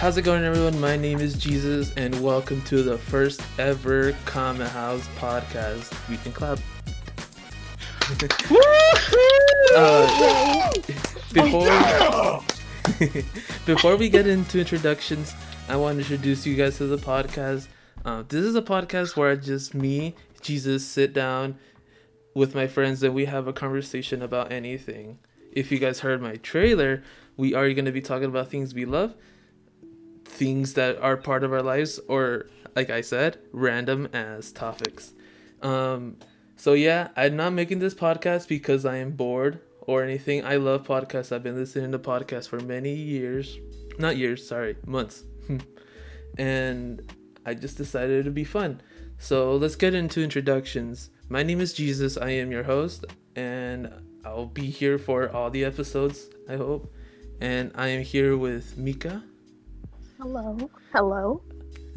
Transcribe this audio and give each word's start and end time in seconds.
How's 0.00 0.16
it 0.16 0.22
going, 0.22 0.44
everyone? 0.44 0.80
My 0.80 0.96
name 0.96 1.20
is 1.20 1.34
Jesus, 1.34 1.92
and 1.94 2.18
welcome 2.22 2.62
to 2.62 2.82
the 2.82 2.96
first 2.96 3.42
ever 3.58 4.12
Kame 4.24 4.56
House 4.56 5.06
podcast. 5.18 5.92
We 6.08 6.16
can 6.16 6.32
clap. 6.32 6.58
uh, 9.76 10.72
before 11.34 12.42
before 13.66 13.96
we 13.96 14.08
get 14.08 14.26
into 14.26 14.58
introductions, 14.58 15.34
I 15.68 15.76
want 15.76 15.96
to 15.96 16.00
introduce 16.00 16.46
you 16.46 16.56
guys 16.56 16.78
to 16.78 16.86
the 16.86 16.96
podcast. 16.96 17.68
Uh, 18.02 18.22
this 18.26 18.42
is 18.42 18.54
a 18.54 18.62
podcast 18.62 19.18
where 19.18 19.36
just 19.36 19.74
me, 19.74 20.14
Jesus, 20.40 20.86
sit 20.86 21.12
down 21.12 21.58
with 22.32 22.54
my 22.54 22.66
friends 22.66 23.02
and 23.02 23.14
we 23.14 23.26
have 23.26 23.46
a 23.46 23.52
conversation 23.52 24.22
about 24.22 24.50
anything. 24.50 25.18
If 25.52 25.70
you 25.70 25.78
guys 25.78 26.00
heard 26.00 26.22
my 26.22 26.36
trailer, 26.36 27.02
we 27.36 27.52
are 27.52 27.70
going 27.74 27.84
to 27.84 27.92
be 27.92 28.00
talking 28.00 28.28
about 28.28 28.48
things 28.48 28.72
we 28.72 28.86
love, 28.86 29.14
things 30.30 30.74
that 30.74 30.98
are 30.98 31.16
part 31.16 31.44
of 31.44 31.52
our 31.52 31.62
lives, 31.62 32.00
or 32.08 32.46
like 32.74 32.88
I 32.88 33.00
said, 33.00 33.38
random 33.52 34.08
as 34.12 34.52
topics. 34.52 35.12
Um, 35.60 36.16
so 36.56 36.72
yeah, 36.72 37.08
I'm 37.16 37.36
not 37.36 37.52
making 37.52 37.80
this 37.80 37.94
podcast 37.94 38.48
because 38.48 38.84
I 38.86 38.96
am 38.96 39.12
bored 39.12 39.60
or 39.80 40.02
anything. 40.02 40.44
I 40.44 40.56
love 40.56 40.86
podcasts. 40.86 41.32
I've 41.32 41.42
been 41.42 41.56
listening 41.56 41.92
to 41.92 41.98
podcasts 41.98 42.48
for 42.48 42.60
many 42.60 42.94
years. 42.94 43.58
Not 43.98 44.16
years, 44.16 44.46
sorry, 44.46 44.76
months. 44.86 45.24
and 46.38 47.12
I 47.44 47.54
just 47.54 47.76
decided 47.76 48.20
it'd 48.20 48.34
be 48.34 48.44
fun. 48.44 48.80
So 49.18 49.56
let's 49.56 49.76
get 49.76 49.94
into 49.94 50.22
introductions. 50.22 51.10
My 51.28 51.42
name 51.42 51.60
is 51.60 51.72
Jesus. 51.72 52.16
I 52.16 52.30
am 52.30 52.50
your 52.50 52.62
host, 52.62 53.04
and 53.36 53.92
I'll 54.24 54.46
be 54.46 54.70
here 54.70 54.98
for 54.98 55.30
all 55.30 55.50
the 55.50 55.64
episodes, 55.64 56.28
I 56.48 56.56
hope. 56.56 56.92
And 57.40 57.72
I 57.74 57.88
am 57.88 58.02
here 58.02 58.36
with 58.36 58.76
Mika. 58.76 59.22
Hello. 60.20 60.70
Hello. 60.92 61.42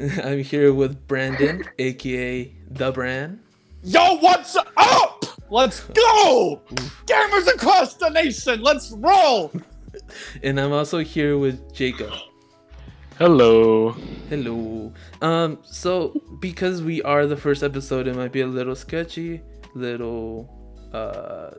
I'm 0.24 0.42
here 0.42 0.72
with 0.72 1.06
Brandon, 1.06 1.62
aka 1.78 2.56
The 2.70 2.90
Brand. 2.90 3.40
Yo, 3.82 4.16
what's 4.16 4.56
up? 4.56 5.24
Let's 5.50 5.80
go! 5.92 6.62
Gamers 7.04 7.48
across 7.48 7.96
the 7.96 8.08
nation, 8.08 8.62
let's 8.62 8.92
roll! 8.92 9.52
And 10.42 10.58
I'm 10.58 10.72
also 10.72 10.98
here 11.00 11.36
with 11.36 11.74
Jacob. 11.74 12.12
Hello. 13.18 13.90
Hello. 14.30 14.92
Um, 15.20 15.58
so 15.62 16.20
because 16.40 16.82
we 16.82 17.02
are 17.02 17.26
the 17.26 17.36
first 17.36 17.62
episode, 17.62 18.08
it 18.08 18.16
might 18.16 18.32
be 18.32 18.40
a 18.40 18.46
little 18.46 18.74
sketchy, 18.74 19.42
little 19.74 20.48
uh 20.94 21.50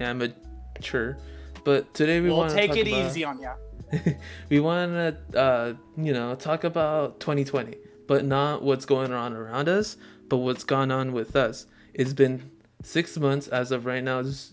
amateur. 0.00 1.16
But 1.64 1.92
today 1.92 2.20
we 2.20 2.28
We'll 2.28 2.38
want 2.38 2.50
to 2.50 2.56
take 2.56 2.70
talk 2.70 2.78
it 2.78 2.88
about, 2.88 3.10
easy 3.10 3.24
on 3.24 3.40
ya. 3.40 3.54
we 4.50 4.60
want 4.60 4.92
to 4.92 5.38
uh 5.38 5.74
you 5.96 6.12
know 6.12 6.34
talk 6.34 6.64
about 6.64 7.20
2020, 7.20 7.76
but 8.08 8.24
not 8.24 8.62
what's 8.62 8.84
going 8.84 9.12
on 9.12 9.32
around 9.34 9.68
us, 9.68 9.96
but 10.28 10.38
what's 10.38 10.64
gone 10.64 10.90
on 10.90 11.12
with 11.12 11.36
us. 11.36 11.66
It's 11.94 12.12
been 12.12 12.50
six 12.82 13.16
months 13.16 13.48
as 13.48 13.70
of 13.72 13.86
right 13.86 14.02
now. 14.02 14.20
It's 14.20 14.52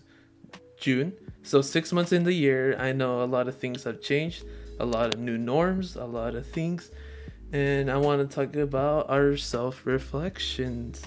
June, 0.78 1.12
so 1.42 1.62
six 1.62 1.92
months 1.92 2.12
in 2.12 2.24
the 2.24 2.32
year. 2.32 2.76
I 2.78 2.92
know 2.92 3.22
a 3.22 3.26
lot 3.26 3.48
of 3.48 3.56
things 3.58 3.84
have 3.84 4.00
changed, 4.00 4.44
a 4.78 4.84
lot 4.86 5.14
of 5.14 5.20
new 5.20 5.38
norms, 5.38 5.96
a 5.96 6.04
lot 6.04 6.34
of 6.34 6.46
things, 6.46 6.90
and 7.52 7.90
I 7.90 7.96
want 7.96 8.28
to 8.28 8.34
talk 8.34 8.54
about 8.56 9.08
our 9.10 9.36
self 9.36 9.84
reflections. 9.86 11.02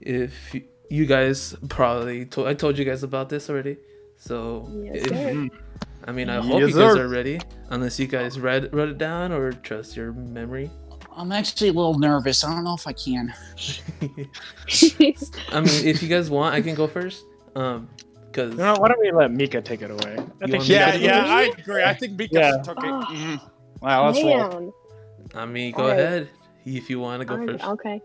If 0.00 0.54
you 0.90 1.06
guys 1.06 1.54
probably 1.68 2.26
told, 2.26 2.48
I 2.48 2.54
told 2.54 2.76
you 2.78 2.84
guys 2.84 3.02
about 3.02 3.28
this 3.28 3.48
already, 3.48 3.76
so 4.16 4.68
Yes, 4.82 4.96
if- 4.96 5.08
sir. 5.08 5.48
I 6.04 6.12
mean, 6.12 6.28
I 6.28 6.36
hope 6.40 6.60
Yes, 6.60 6.70
you 6.70 6.78
guys 6.78 6.94
sir. 6.94 7.04
are 7.04 7.08
ready. 7.08 7.40
Unless 7.70 7.98
you 8.00 8.06
guys 8.06 8.38
read 8.40 8.72
wrote 8.74 8.88
it 8.90 8.98
down 8.98 9.32
or 9.32 9.52
trust 9.52 9.96
your 9.96 10.12
memory. 10.12 10.70
I'm 11.14 11.30
actually 11.32 11.68
a 11.68 11.72
little 11.72 11.98
nervous. 11.98 12.42
I 12.44 12.50
don't 12.52 12.64
know 12.64 12.74
if 12.74 12.86
I 12.86 12.92
can. 12.92 13.32
I 15.52 15.60
mean, 15.60 15.86
if 15.86 16.02
you 16.02 16.08
guys 16.08 16.30
want, 16.30 16.54
I 16.54 16.60
can 16.62 16.74
go 16.74 16.86
first. 16.86 17.24
Um, 17.54 17.88
because 18.26 18.52
You 18.52 18.58
know, 18.58 18.74
why 18.78 18.88
don't 18.88 19.00
we 19.00 19.12
let 19.12 19.30
Mika 19.30 19.60
take 19.60 19.82
it 19.82 19.90
away? 19.90 20.18
I 20.40 20.46
think 20.46 20.64
she 20.64 20.72
me 20.72 20.78
Yeah, 20.78 20.94
yeah, 20.94 21.24
I 21.26 21.42
agree. 21.58 21.82
I 21.84 21.92
think 21.92 22.18
Mika 22.18 22.34
Yeah. 22.34 22.62
took 22.64 22.78
it. 22.78 22.84
Oh. 22.84 23.06
Mhm. 23.10 23.40
Wow, 23.82 24.06
let's 24.06 24.22
roll. 24.22 24.60
Man. 24.60 24.72
I 25.34 25.44
mean, 25.46 25.72
go 25.72 25.82
Alright. 25.82 25.98
ahead 25.98 26.30
if 26.64 26.88
you 26.88 26.98
want 26.98 27.20
to 27.20 27.26
go 27.26 27.34
Alright, 27.34 27.50
first. 27.50 27.64
Okay. 27.64 28.00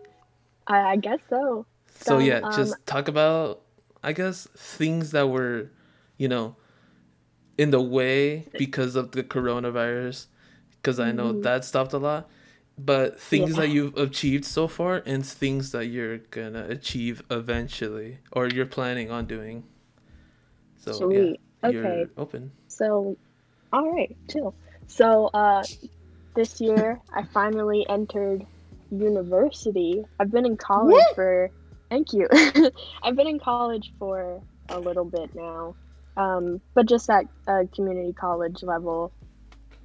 I, 0.66 0.78
I 0.92 0.96
guess 0.96 1.18
so. 1.30 1.64
So 2.00 2.04
So, 2.04 2.18
yeah, 2.18 2.40
um, 2.40 2.52
just 2.52 2.74
talk 2.86 3.08
about, 3.08 3.62
I 4.02 4.12
guess, 4.12 4.46
things 4.54 5.12
that 5.12 5.28
were, 5.30 5.70
you 6.18 6.28
know, 6.28 6.56
in 7.58 7.70
the 7.72 7.82
way 7.82 8.48
because 8.56 8.96
of 8.96 9.12
the 9.12 9.24
coronavirus. 9.24 10.26
Because 10.76 11.00
I 11.00 11.12
know 11.12 11.32
Mhm. 11.32 11.42
that 11.42 11.64
stopped 11.64 11.92
a 11.94 11.98
lot. 11.98 12.30
But 12.78 13.20
things 13.20 13.56
that 13.56 13.68
you've 13.70 13.96
achieved 13.98 14.44
so 14.44 14.68
far 14.68 15.02
and 15.06 15.26
things 15.26 15.72
that 15.72 15.86
you're 15.88 16.18
gonna 16.18 16.66
achieve 16.68 17.22
eventually 17.30 18.20
or 18.32 18.48
you're 18.48 18.66
planning 18.66 19.10
on 19.10 19.26
doing. 19.26 19.64
So 20.76 21.06
Sweet. 21.06 21.40
yeah, 21.62 21.70
Okay. 21.70 21.72
you're 21.72 22.10
open. 22.16 22.52
So, 22.68 23.18
all 23.72 23.90
right, 23.92 24.16
chill. 24.30 24.56
So, 24.88 25.28
uh, 25.34 25.66
this 26.36 26.60
year 26.60 27.00
I 27.14 27.24
finally 27.34 27.86
entered 27.88 28.44
university. 28.90 30.02
I've 30.20 30.30
been 30.32 30.46
in 30.46 30.56
college 30.58 31.12
Woo! 31.12 31.14
for. 31.14 31.50
Thank 31.90 32.12
you. 32.14 32.28
I've 33.02 33.16
been 33.16 33.28
in 33.28 33.40
college 33.40 33.92
for 33.98 34.42
a 34.70 34.80
little 34.80 35.04
bit 35.06 35.30
now, 35.34 35.76
um, 36.18 36.60
but 36.74 36.86
just 36.86 37.08
at 37.08 37.24
a 37.46 37.66
community 37.68 38.12
college 38.12 38.62
level, 38.62 39.12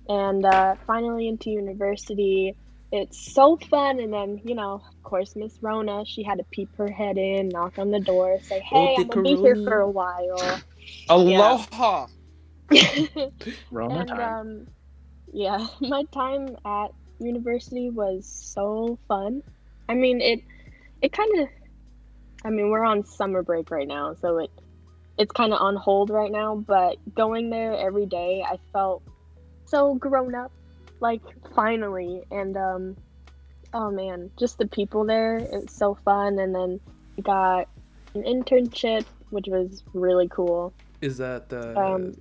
and 0.10 0.46
uh, 0.46 0.76
finally 0.86 1.28
into 1.28 1.52
university. 1.52 2.56
It's 2.92 3.34
so 3.34 3.58
fun, 3.58 4.00
and 4.00 4.14
then 4.14 4.42
you 4.44 4.54
know, 4.54 4.74
of 4.74 5.04
course, 5.04 5.36
Miss 5.36 5.58
Rona. 5.62 6.04
She 6.06 6.22
had 6.24 6.40
to 6.40 6.44
peep 6.52 6.76
her 6.78 6.92
head 6.92 7.18
in, 7.18 7.50
knock 7.50 7.80
on 7.80 7.92
the 7.92 8.00
door, 8.00 8.40
say, 8.42 8.60
"Hey, 8.60 8.96
I'm 8.98 9.08
gonna 9.08 9.24
be 9.24 9.36
here 9.36 9.56
for 9.56 9.80
a 9.80 9.90
while." 9.90 10.62
Aloha. 11.10 12.08
Rona 13.72 14.00
and 14.00 14.08
time. 14.08 14.22
um, 14.22 14.68
yeah, 15.32 15.68
my 15.82 16.04
time 16.12 16.56
at 16.66 16.92
university 17.20 17.90
was 17.90 18.26
so 18.26 18.98
fun. 19.08 19.42
I 19.90 19.96
mean, 19.96 20.22
it 20.22 20.44
it 21.02 21.12
kind 21.12 21.40
of. 21.40 21.48
I 22.46 22.50
mean, 22.50 22.70
we're 22.70 22.84
on 22.84 23.06
summer 23.06 23.42
break 23.42 23.72
right 23.72 23.88
now, 23.88 24.16
so 24.16 24.38
it 24.40 24.52
it's 25.18 25.32
kind 25.32 25.54
of 25.54 25.62
on 25.62 25.76
hold 25.76 26.10
right 26.10 26.32
now. 26.32 26.56
But 26.56 26.98
going 27.16 27.50
there 27.50 27.76
every 27.76 28.06
day, 28.06 28.44
I 28.46 28.58
felt 28.72 29.04
so 29.66 29.96
grown 29.96 30.36
up, 30.36 30.52
like 31.00 31.22
finally. 31.56 32.24
And 32.32 32.58
um, 32.58 32.98
oh 33.74 33.92
man, 33.92 34.32
just 34.38 34.58
the 34.58 34.68
people 34.68 35.06
there, 35.06 35.38
it's 35.38 35.76
so 35.76 35.96
fun. 36.06 36.40
And 36.40 36.54
then 36.54 36.80
I 37.18 37.22
got 37.22 37.70
an 38.16 38.24
internship, 38.24 39.06
which 39.30 39.48
was 39.48 39.84
really 39.94 40.28
cool. 40.30 40.74
Is 41.02 41.18
that 41.18 41.50
the 41.50 41.78
Um, 41.80 42.14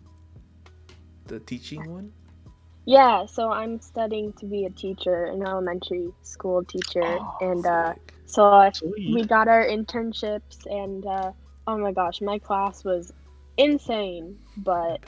the 1.26 1.40
teaching 1.40 1.90
one? 1.90 2.12
Yeah, 2.84 3.26
so 3.26 3.50
I'm 3.50 3.80
studying 3.80 4.32
to 4.34 4.46
be 4.46 4.64
a 4.64 4.70
teacher, 4.70 5.26
an 5.26 5.46
elementary 5.46 6.12
school 6.22 6.64
teacher, 6.64 7.04
Oh, 7.04 7.36
and 7.40 7.64
uh, 7.64 7.94
so 8.26 8.44
I, 8.46 8.72
we 8.82 9.24
got 9.24 9.46
our 9.46 9.64
internships, 9.64 10.66
and 10.66 11.06
uh, 11.06 11.30
oh 11.66 11.78
my 11.78 11.92
gosh, 11.92 12.20
my 12.20 12.38
class 12.38 12.84
was 12.84 13.12
insane. 13.56 14.38
But 14.56 15.00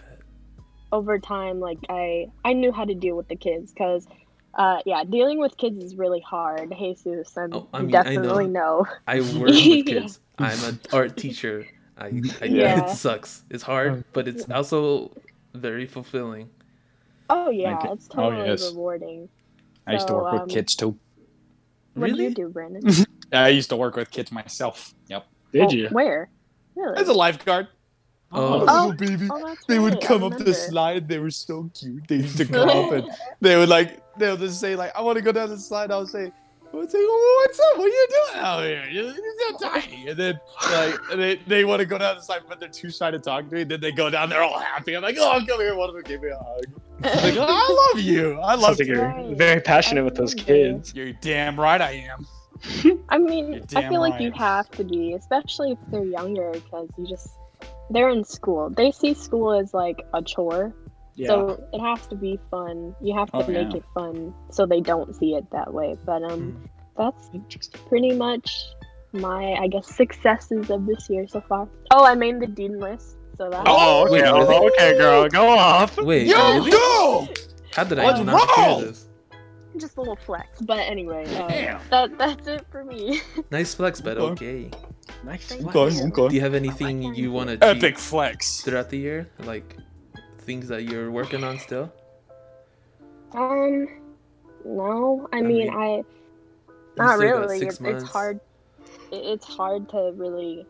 over 0.93 1.19
time, 1.19 1.61
like 1.61 1.79
I, 1.89 2.27
I 2.45 2.53
knew 2.53 2.73
how 2.73 2.85
to 2.85 2.95
deal 2.95 3.17
with 3.17 3.29
the 3.29 3.37
kids, 3.37 3.73
because, 3.73 4.07
uh, 4.55 4.79
yeah, 4.87 5.05
dealing 5.05 5.39
with 5.39 5.57
kids 5.57 5.83
is 5.83 5.97
really 5.97 6.21
hard. 6.21 6.73
Jesus, 6.79 7.37
and 7.37 7.55
Oh, 7.55 7.69
I 7.73 7.81
you 7.81 7.87
mean, 7.87 7.97
I 7.97 8.03
definitely 8.05 8.49
know. 8.49 8.87
I 9.07 9.21
work 9.21 9.51
with 9.51 9.87
Yeah. 9.87 10.01
kids. 10.01 10.21
I'm 10.39 10.65
an 10.65 10.81
art 10.93 11.17
teacher. 11.17 11.65
I, 11.97 12.07
I 12.41 12.45
Yeah. 12.47 12.85
it 12.85 12.91
sucks. 12.91 13.43
It's 13.51 13.63
hard, 13.63 14.05
but 14.13 14.27
it's 14.27 14.49
also 14.51 15.13
very 15.55 15.87
fulfilling. 15.87 16.51
Oh 17.31 17.51
yeah, 17.51 17.79
Okay. 17.79 17.93
it's 17.93 18.09
Oh, 18.13 18.31
totally 18.31 18.49
yes. 18.49 18.71
rewarding. 18.71 19.29
I 19.87 19.95
used 19.95 20.09
to 20.09 20.15
work 20.15 20.33
um, 20.33 20.41
with 20.41 20.49
kids 20.49 20.75
too. 20.75 20.99
What 21.95 22.13
do 22.13 22.23
you 22.23 22.35
do, 22.35 22.49
Brandon? 22.49 22.83
I 23.33 23.49
used 23.49 23.71
to 23.71 23.77
work 23.77 23.97
with 23.97 24.11
kids 24.11 24.33
myself. 24.33 24.95
Yep. 25.09 25.27
Did 25.53 25.73
Oh, 25.73 25.75
you? 25.75 25.89
Where? 25.91 26.31
Really? 26.77 26.97
As 26.99 27.09
a 27.09 27.13
lifeguard. 27.13 27.69
Oh. 28.33 28.59
little 28.59 28.93
baby. 28.95 29.29
Oh, 29.31 29.55
They 29.69 29.79
would 29.79 29.95
right, 29.95 30.03
come 30.03 30.25
up 30.25 30.37
the 30.39 30.53
slide. 30.55 31.09
They 31.09 31.19
were 31.19 31.31
so 31.31 31.71
cute. 31.73 32.09
They 32.09 32.17
used 32.17 32.37
to 32.39 32.45
come 32.47 32.69
up 32.69 32.91
and 32.93 33.09
they 33.41 33.57
would 33.57 33.69
like 33.69 34.01
they 34.19 34.29
would 34.31 34.41
just 34.41 34.61
say 34.61 34.75
like, 34.75 34.95
"I 34.97 35.03
want 35.03 35.17
to 35.17 35.23
go 35.23 35.31
down 35.33 35.51
the 35.51 35.59
slide." 35.59 35.91
I 35.93 35.99
would 35.99 36.09
say, 36.09 36.33
"I 36.73 36.77
would 36.77 36.91
say, 36.91 36.99
oh, 37.01 37.45
what's 37.47 37.61
up? 37.61 37.79
What 37.79 37.85
are 37.85 37.89
you 37.89 38.09
doing 38.11 38.45
out 38.45 38.63
here? 38.65 38.85
You're, 38.91 39.05
you're 39.15 39.59
so 39.59 39.69
tiny." 39.71 40.09
And 40.09 40.19
then 40.19 40.41
like 40.73 40.97
they 41.15 41.37
they 41.47 41.65
want 41.65 41.79
to 41.81 41.87
go 41.87 41.97
down 41.99 42.17
the 42.17 42.23
slide, 42.23 42.43
but 42.49 42.59
they're 42.59 42.69
too 42.69 42.91
shy 42.91 43.11
to 43.13 43.19
talk 43.21 43.49
to 43.51 43.55
me. 43.55 43.63
Then 43.65 43.81
they 43.81 43.93
go 43.93 44.11
down, 44.11 44.29
they're 44.31 44.43
all 44.43 44.59
happy. 44.59 44.97
I'm 44.97 45.03
like, 45.03 45.17
"Oh, 45.19 45.41
come 45.47 45.61
here, 45.61 45.77
one 45.77 45.89
of 45.91 45.95
them 45.95 46.03
give 46.05 46.21
me 46.23 46.31
a 46.31 46.37
hug." 46.37 46.65
Like, 47.03 47.37
oh, 47.37 47.47
I 47.49 47.91
love 47.95 48.03
you. 48.03 48.41
I 48.41 48.53
Sounds 48.53 48.63
love 48.63 48.79
like 48.79 48.89
you. 48.89 48.95
you're 48.95 49.35
very 49.37 49.61
passionate 49.61 50.05
with 50.05 50.15
those 50.17 50.33
Absolutely. 50.33 50.73
kids. 50.73 50.95
You're 50.95 51.13
damn 51.21 51.59
right 51.61 51.81
I 51.81 51.93
am. 52.13 52.27
I 53.09 53.19
mean, 53.19 53.55
I 53.57 53.59
damn 53.81 53.91
feel 53.91 54.01
like 54.01 54.21
you 54.21 54.31
have 54.33 54.71
to 54.73 54.85
be, 54.85 55.13
especially 55.15 55.73
if 55.73 55.79
they're 55.91 56.05
younger, 56.05 56.51
because 56.53 56.89
you 56.97 57.07
just 57.07 57.29
they're 57.91 58.09
in 58.11 58.25
school. 58.25 58.71
They 58.71 58.91
see 58.91 59.15
school 59.15 59.53
as 59.53 59.75
like 59.75 60.01
a 60.15 60.23
chore, 60.23 60.75
Yeah. 61.17 61.29
So 61.29 61.63
it 61.73 61.81
has 61.81 62.07
to 62.09 62.17
be 62.17 62.39
fun. 62.51 62.95
You 63.01 63.15
have 63.19 63.31
to 63.33 63.45
Oh, 63.45 63.47
make 63.47 63.71
yeah. 63.73 63.79
it 63.79 63.85
fun 63.95 64.35
so 64.51 64.67
they 64.67 64.81
don't 64.81 65.15
see 65.15 65.35
it 65.35 65.45
that 65.53 65.73
way. 65.73 65.97
But 66.05 66.23
um, 66.23 66.41
Mm. 66.41 66.69
that's 66.97 67.31
Interesting. 67.35 67.81
pretty 67.89 68.13
much 68.15 68.51
my, 69.13 69.53
I 69.61 69.69
guess, 69.69 69.87
successes 69.87 70.71
of 70.71 70.87
this 70.87 71.09
year 71.09 71.27
so 71.29 71.41
far. 71.43 71.69
Oh, 71.93 72.05
I 72.05 72.15
made 72.15 72.41
the 72.41 72.47
dean 72.49 72.81
list, 72.81 73.17
so 73.37 73.49
that. 73.51 73.63
Oh, 73.67 74.11
Wait, 74.11 74.23
okay. 74.25 74.33
really? 74.33 74.55
oh, 74.57 74.67
okay, 74.69 74.97
girl. 74.99 75.29
Go 75.29 75.49
off. 75.51 75.97
Wait, 76.01 76.27
Yo, 76.27 76.37
really? 76.55 76.71
go! 76.73 77.29
How 77.77 77.85
did 77.85 77.99
What's 77.99 78.21
I 78.21 78.23
not 78.25 78.51
hear 78.57 78.65
wrong? 78.67 78.81
this? 78.83 79.07
Just 79.79 79.97
a 79.97 80.01
little 80.01 80.17
flex. 80.17 80.61
But 80.61 80.79
anyway, 80.81 81.25
uh, 81.37 81.49
Damn. 81.49 81.81
that 81.91 82.19
that's 82.19 82.47
it 82.49 82.67
for 82.71 82.85
me. 82.85 83.21
Nice 83.51 83.75
flex, 83.75 84.01
but 84.01 84.17
Okay. 84.19 84.67
okay. 84.67 84.79
Nice. 85.25 85.47
Thank 85.47 85.75
Okay, 85.75 86.03
okay. 86.03 86.29
Do 86.29 86.35
you 86.35 86.41
have 86.41 86.55
anything 86.55 87.15
you 87.15 87.31
want 87.33 87.49
to 87.51 87.55
achieve 87.57 87.83
Epic 87.85 87.99
flex. 87.99 88.63
throughout 88.63 88.91
the 88.91 88.99
year? 88.99 89.29
Like 89.41 89.77
things 90.39 90.69
that 90.69 90.85
you're 90.85 91.11
working 91.11 91.45
on 91.45 91.59
still? 91.59 91.93
Um, 93.33 93.89
no, 94.65 95.29
I, 95.33 95.39
I 95.39 95.43
mean, 95.43 95.67
mean, 95.67 95.71
I 95.71 96.03
not 96.97 97.17
still 97.19 97.31
got 97.33 97.41
really. 97.41 97.59
six 97.59 97.81
It's, 97.81 98.03
it's 98.03 98.05
hard. 98.11 98.41
It's 99.13 99.45
hard 99.45 99.89
to 99.91 100.13
really 100.15 100.67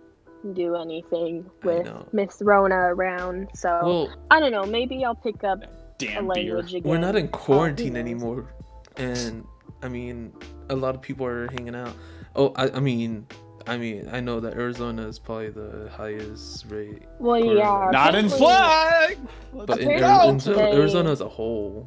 do 0.55 0.77
anything 0.77 1.49
with. 1.63 1.89
Miss 2.13 2.41
Rona 2.41 2.77
around. 2.95 3.49
So 3.55 3.69
Well, 3.83 4.15
I 4.31 4.41
don't 4.41 4.53
know. 4.53 4.65
Maybe 4.65 5.05
I'll 5.05 5.15
pick 5.15 5.45
up 5.45 5.63
a 5.63 5.69
Damn 5.99 6.27
beer. 6.29 6.35
language 6.57 6.75
again. 6.75 6.91
we're 6.91 6.99
not 6.99 7.17
in 7.17 7.27
Oh, 7.27 7.29
quarantine 7.29 7.95
knows? 7.95 8.01
anymore, 8.01 8.53
and 8.97 9.47
I 9.83 9.89
mean, 9.89 10.33
a 10.71 10.77
lot 10.77 10.95
of 10.95 11.03
people 11.03 11.27
are 11.27 11.49
hanging 11.51 11.75
out. 11.75 11.95
Oh, 12.37 12.53
I, 12.57 12.71
I 12.71 12.81
mean, 12.81 13.27
I 13.67 13.77
mean, 13.77 14.09
I 14.13 14.21
know 14.21 14.41
that 14.41 14.55
Arizona 14.55 15.07
is 15.09 15.19
probably 15.19 15.51
the 15.51 15.89
highest 15.97 16.67
rate, 16.69 17.03
Well, 17.19 17.43
Or- 17.43 17.55
yeah. 17.55 17.91
Not 17.93 18.15
in 18.15 18.27
apparently- 18.27 18.39
flag. 18.39 19.19
But 19.55 19.79
in, 19.81 19.87
Apparently 19.89 20.53
Ari- 20.53 20.57
go. 20.57 20.71
in 20.73 20.79
Arizona 20.79 21.11
as 21.11 21.21
a 21.21 21.29
whole, 21.29 21.87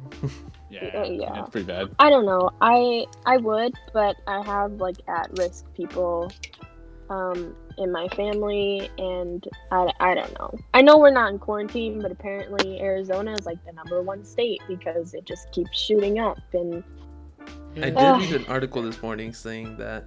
Yeah, 0.70 1.04
Yeah. 1.06 1.32
that's 1.34 1.50
pretty 1.50 1.66
bad. 1.66 1.88
I 1.98 2.08
don't 2.10 2.24
know. 2.26 2.50
I 2.60 3.04
I 3.26 3.36
would, 3.36 3.74
but 3.92 4.16
I 4.26 4.42
have 4.44 4.72
like 4.72 4.96
at 5.08 5.30
risk 5.38 5.66
people 5.74 6.30
um 7.10 7.54
in 7.78 7.92
my 7.92 8.08
family 8.08 8.90
and 8.98 9.46
I, 9.70 9.90
I 10.00 10.14
don't 10.14 10.32
know. 10.38 10.58
I 10.74 10.82
know 10.82 10.98
we're 10.98 11.12
not 11.12 11.30
in 11.32 11.38
quarantine, 11.38 12.00
but 12.02 12.10
apparently 12.10 12.80
Arizona 12.80 13.32
is 13.34 13.46
like 13.46 13.64
the 13.64 13.72
number 13.72 14.02
one 14.02 14.24
state 14.24 14.60
because 14.66 15.14
it 15.14 15.24
just 15.24 15.50
keeps 15.52 15.78
shooting 15.78 16.18
up 16.18 16.38
and 16.54 16.82
I 17.84 17.90
did 17.90 17.96
Ugh. 17.96 18.20
read 18.20 18.32
an 18.32 18.46
article 18.46 18.82
this 18.82 19.00
morning 19.02 19.32
saying 19.32 19.76
that 19.78 20.04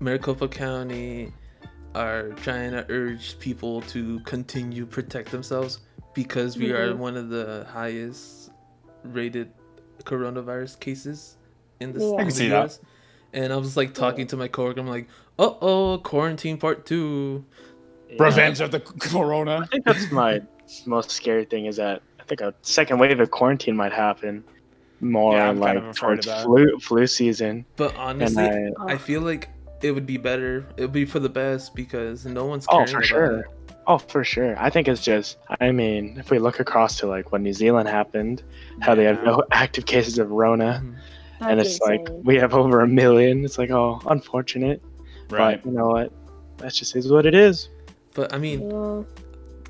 Maricopa 0.00 0.48
County 0.48 1.32
are 1.94 2.30
trying 2.34 2.72
to 2.72 2.86
urge 2.88 3.38
people 3.38 3.80
to 3.82 4.20
continue 4.20 4.86
protect 4.86 5.30
themselves 5.30 5.80
because 6.14 6.56
we 6.56 6.70
are 6.72 6.88
Mhm. 6.92 6.96
one 6.98 7.16
of 7.16 7.28
the 7.28 7.66
highest 7.70 8.50
rated 9.04 9.50
coronavirus 10.04 10.78
cases 10.80 11.36
in 11.80 11.92
the, 11.92 12.00
Yeah. 12.00 12.06
I 12.06 12.10
in 12.12 12.16
can 12.18 12.26
the 12.26 12.32
see 12.32 12.48
that. 12.48 12.64
US. 12.64 12.80
And 13.32 13.52
I 13.52 13.56
was 13.56 13.76
like 13.76 13.94
talking 13.94 14.26
to 14.28 14.36
my 14.36 14.48
coworker, 14.48 14.80
I'm 14.80 14.88
like, 14.88 15.08
uh 15.38 15.52
oh, 15.60 15.98
quarantine 15.98 16.58
part 16.58 16.86
two. 16.86 17.44
Yeah. 18.08 18.24
Revenge 18.24 18.60
of 18.60 18.70
the 18.72 18.80
corona. 18.80 19.60
I 19.62 19.66
think 19.66 19.84
that's 19.84 20.10
my 20.10 20.40
most 20.86 21.10
scary 21.10 21.44
thing 21.44 21.66
is 21.66 21.76
that 21.76 22.02
I 22.18 22.24
think 22.24 22.40
a 22.40 22.54
second 22.62 22.98
wave 22.98 23.20
of 23.20 23.30
quarantine 23.30 23.76
might 23.76 23.92
happen 23.92 24.42
more 25.00 25.34
Yeah, 25.34 25.50
like 25.50 25.76
kind 25.76 25.88
of 25.88 25.96
towards 25.96 26.26
flu 26.42 26.78
flu 26.80 27.06
season. 27.06 27.64
But 27.76 27.94
honestly, 27.96 28.44
I, 28.44 28.70
I 28.94 28.96
feel 28.98 29.20
like 29.22 29.48
it 29.82 29.92
would 29.92 30.06
be 30.06 30.16
better. 30.18 30.66
It 30.76 30.82
would 30.82 30.92
be 30.92 31.04
for 31.04 31.20
the 31.20 31.28
best 31.28 31.74
because 31.74 32.26
no 32.26 32.44
one's 32.46 32.66
Oh, 32.68 32.84
caring 32.84 32.88
for 32.88 32.96
about 32.98 33.06
sure. 33.06 33.38
it. 33.40 33.46
oh 33.86 33.98
for 33.98 34.24
sure. 34.24 34.54
I 34.58 34.68
think 34.70 34.88
it's 34.88 35.02
just 35.02 35.38
I 35.60 35.72
mean, 35.72 36.16
if 36.18 36.30
we 36.30 36.38
look 36.38 36.60
across 36.60 36.98
to 36.98 37.06
like 37.06 37.32
when 37.32 37.42
New 37.42 37.52
Zealand 37.54 37.88
happened, 37.88 38.42
how 38.80 38.94
they 38.94 39.04
have 39.04 39.22
no 39.24 39.42
active 39.52 39.86
cases 39.86 40.18
of 40.18 40.30
Rona. 40.30 40.82
Mhm. 40.84 40.96
and 41.50 41.60
it's 41.60 41.80
like 41.80 42.00
insane. 42.00 42.22
we 42.24 42.36
have 42.36 42.52
over 42.54 42.80
a 42.80 42.86
million. 42.88 43.44
It's 43.44 43.56
like, 43.56 43.70
oh, 43.70 44.00
unfortunate. 44.06 44.82
Right. 45.30 45.62
But 45.62 45.70
you 45.70 45.76
know 45.78 45.88
what? 45.88 46.12
That 46.58 46.74
just 46.74 46.94
is 46.94 47.10
what 47.10 47.24
it 47.24 47.34
is. 47.34 47.70
But 48.12 48.34
I 48.34 48.38
mean, 48.38 48.68
yeah. 48.68 49.02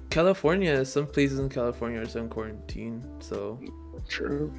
California, 0.09 0.85
some 0.85 1.07
places 1.07 1.39
in 1.39 1.49
California 1.49 2.01
are 2.01 2.07
still 2.07 2.23
in 2.25 2.29
quarantine. 2.29 3.05
So, 3.21 3.61
True. 4.09 4.53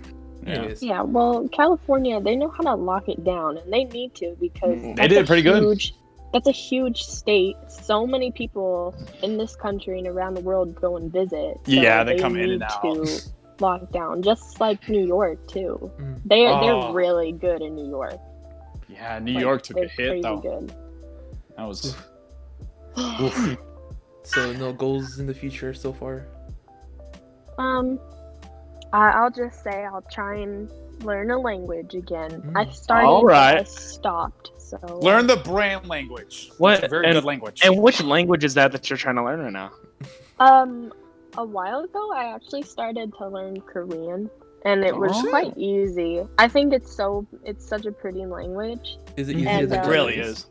Yeah. 0.45 0.73
Yeah, 0.79 1.01
well, 1.03 1.47
California, 1.49 2.19
they 2.19 2.35
know 2.35 2.49
how 2.49 2.63
to 2.63 2.75
lock 2.75 3.07
it 3.09 3.23
down, 3.23 3.57
and 3.57 3.71
they 3.71 3.83
need 3.85 4.15
to 4.15 4.35
because 4.39 4.81
They 4.81 5.07
did 5.07 5.23
a 5.23 5.25
pretty 5.25 5.43
good. 5.43 5.79
That's 6.33 6.47
a 6.47 6.51
huge 6.51 7.03
state. 7.03 7.57
So 7.67 8.07
many 8.07 8.31
people 8.31 8.95
in 9.21 9.37
this 9.37 9.55
country 9.55 9.97
and 9.99 10.07
around 10.07 10.35
the 10.35 10.41
world 10.41 10.73
go 10.75 10.95
and 10.97 11.11
visit. 11.11 11.57
So 11.65 11.71
Yeah, 11.71 12.03
they 12.03 12.17
come 12.17 12.35
in 12.37 12.45
need 12.45 12.53
and 12.53 12.63
out. 12.63 12.81
To 12.81 13.21
lock 13.59 13.91
down, 13.91 14.23
just 14.23 14.59
like 14.61 14.87
New 14.89 15.05
York 15.05 15.45
too. 15.47 15.91
Mm. 15.99 16.21
They 16.25 16.47
Oh. 16.47 16.61
they're 16.85 16.93
really 16.93 17.33
good 17.33 17.61
in 17.61 17.75
New 17.75 17.87
York. 17.89 18.17
Yeah, 18.87 19.19
New 19.19 19.33
Like, 19.33 19.41
York 19.41 19.63
took 19.63 19.77
a 19.77 19.87
hit 19.87 20.21
though. 20.23 20.37
Good. 20.37 20.73
That 21.57 21.67
was. 21.67 21.95
so 24.23 24.53
no 24.53 24.73
goals 24.73 25.19
in 25.19 25.27
the 25.27 25.33
future 25.33 25.73
so 25.73 25.91
far. 25.93 26.25
Um, 27.57 27.99
I, 27.99 28.20
I'll 28.93 29.31
just 29.31 29.63
say 29.63 29.85
I'll 29.85 30.05
try 30.11 30.35
and 30.37 30.69
learn 31.03 31.31
a 31.31 31.39
language 31.39 31.95
again. 31.95 32.51
I 32.55 32.65
Mm. 32.65 32.73
started, 32.73 33.07
All 33.07 33.23
right. 33.25 33.59
I 33.59 33.63
stopped. 33.63 34.51
So 34.57 34.77
Learn 35.01 35.27
the 35.27 35.37
brand 35.37 35.87
language. 35.87 36.51
What- 36.57 36.75
It's 36.75 36.83
a 36.83 36.87
very 36.87 37.05
and- 37.05 37.15
good 37.15 37.23
language. 37.25 37.61
And 37.65 37.81
which 37.81 38.01
language 38.03 38.43
is 38.43 38.53
that 38.53 38.71
that 38.73 38.89
you're 38.89 38.97
trying 38.97 39.15
to 39.15 39.23
learn 39.23 39.41
right 39.41 39.51
now? 39.51 39.71
Um, 40.39 40.93
a 41.37 41.43
while 41.45 41.79
ago, 41.81 42.11
I 42.13 42.33
actually 42.33 42.63
started 42.63 43.13
to 43.17 43.27
learn 43.27 43.59
Korean, 43.61 44.29
and 44.65 44.83
it 44.83 44.95
was 44.95 45.11
Oh. 45.15 45.29
quite 45.29 45.53
easy. 45.57 46.25
I 46.37 46.47
think 46.47 46.73
it's 46.73 46.91
so 46.91 47.25
it's 47.43 47.65
such 47.65 47.85
a 47.85 47.91
pretty 47.91 48.25
language. 48.25 48.97
Is 49.17 49.29
it 49.29 49.35
easier 49.37 49.49
And, 49.49 49.69
than 49.69 49.79
uh, 49.79 49.83
it 49.83 49.89
really 49.89 50.15
is. 50.17 50.47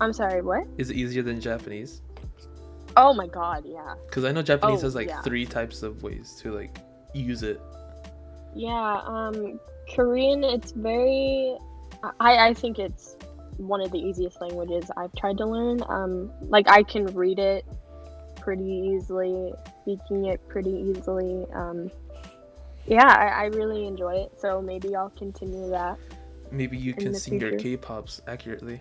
I'm 0.00 0.12
sorry, 0.12 0.42
what? 0.42 0.64
Is 0.78 0.90
it 0.90 0.96
easier 0.96 1.22
than 1.22 1.40
Japanese? 1.40 2.02
Oh 2.98 3.12
my 3.12 3.26
god, 3.26 3.64
yeah, 3.66 3.94
Because 4.06 4.24
I 4.24 4.32
know 4.32 4.40
Japanese 4.42 4.80
Oh, 4.82 4.86
has 4.86 4.94
like 4.94 5.08
yeah. 5.08 5.20
three 5.22 5.44
types 5.44 5.82
of 5.82 6.02
ways 6.02 6.38
to 6.42 6.52
like 6.52 6.78
use 7.22 7.42
it. 7.42 7.60
yeah. 8.54 9.00
Um, 9.04 9.60
Korean, 9.94 10.44
it's 10.44 10.72
very. 10.72 11.56
I 12.20 12.48
I 12.48 12.54
think 12.54 12.78
it's 12.78 13.16
one 13.56 13.80
of 13.80 13.90
the 13.90 13.98
easiest 13.98 14.40
languages 14.40 14.90
I've 14.96 15.14
tried 15.14 15.38
to 15.38 15.46
learn. 15.46 15.82
Um, 15.88 16.30
like 16.42 16.68
I 16.68 16.82
can 16.82 17.06
read 17.06 17.38
it 17.38 17.64
pretty 18.40 18.64
easily, 18.64 19.52
speaking 19.82 20.26
it 20.26 20.46
pretty 20.48 20.70
easily. 20.70 21.46
Um, 21.52 21.90
yeah, 22.86 23.06
I, 23.06 23.42
I 23.42 23.44
really 23.46 23.86
enjoy 23.86 24.14
it. 24.14 24.32
So 24.40 24.62
maybe 24.62 24.94
I'll 24.94 25.10
continue 25.10 25.68
that. 25.70 25.98
Maybe 26.50 26.76
you 26.76 26.94
can 26.94 27.14
sing 27.14 27.40
your. 27.40 27.58
K-pops 27.58 28.22
accurately. 28.28 28.80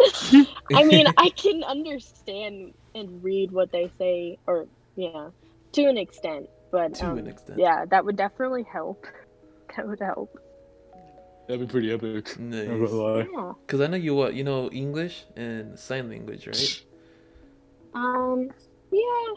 I 0.74 0.84
mean, 0.84 1.06
I 1.16 1.30
can 1.30 1.62
understand 1.62 2.74
and 2.94 3.22
read 3.22 3.52
what 3.52 3.70
they 3.70 3.90
say, 3.98 4.38
or 4.46 4.66
yeah, 4.96 5.30
to 5.72 5.84
an 5.84 5.98
extent. 5.98 6.48
But 6.70 6.94
to 6.94 7.06
um, 7.06 7.18
an 7.18 7.26
extent. 7.26 7.58
yeah, 7.58 7.84
that 7.90 8.04
would 8.04 8.16
definitely 8.16 8.64
help. 8.64 9.06
That 9.76 9.86
would 9.86 10.00
help. 10.00 10.36
That'd 11.46 11.60
be 11.60 11.70
pretty 11.70 11.92
epic. 11.92 12.36
Nice. 12.40 12.66
Not 12.66 12.74
gonna 12.74 12.90
lie. 12.90 13.18
Yeah. 13.32 13.52
Because 13.64 13.80
I 13.80 13.86
know 13.86 13.96
you 13.96 14.16
what 14.16 14.34
you 14.34 14.42
know 14.42 14.68
English 14.70 15.26
and 15.36 15.78
sign 15.78 16.08
language, 16.08 16.48
right? 16.48 16.82
Um. 17.94 18.50
Yeah. 18.90 19.34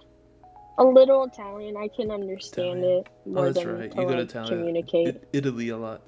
A 0.79 0.83
little 0.83 1.23
Italian. 1.25 1.77
I 1.77 1.87
can 1.87 2.09
understand 2.09 2.79
Italian. 2.79 2.99
it 2.99 3.29
more 3.29 3.45
oh, 3.45 3.51
that's 3.51 3.63
than 3.63 3.77
right. 3.77 3.91
to 3.91 4.01
You 4.01 4.07
go 4.07 4.13
to 4.13 4.19
like, 4.21 4.29
town 4.29 4.47
communicate. 4.47 5.23
Italy 5.33 5.69
a 5.69 5.77
lot. 5.77 6.01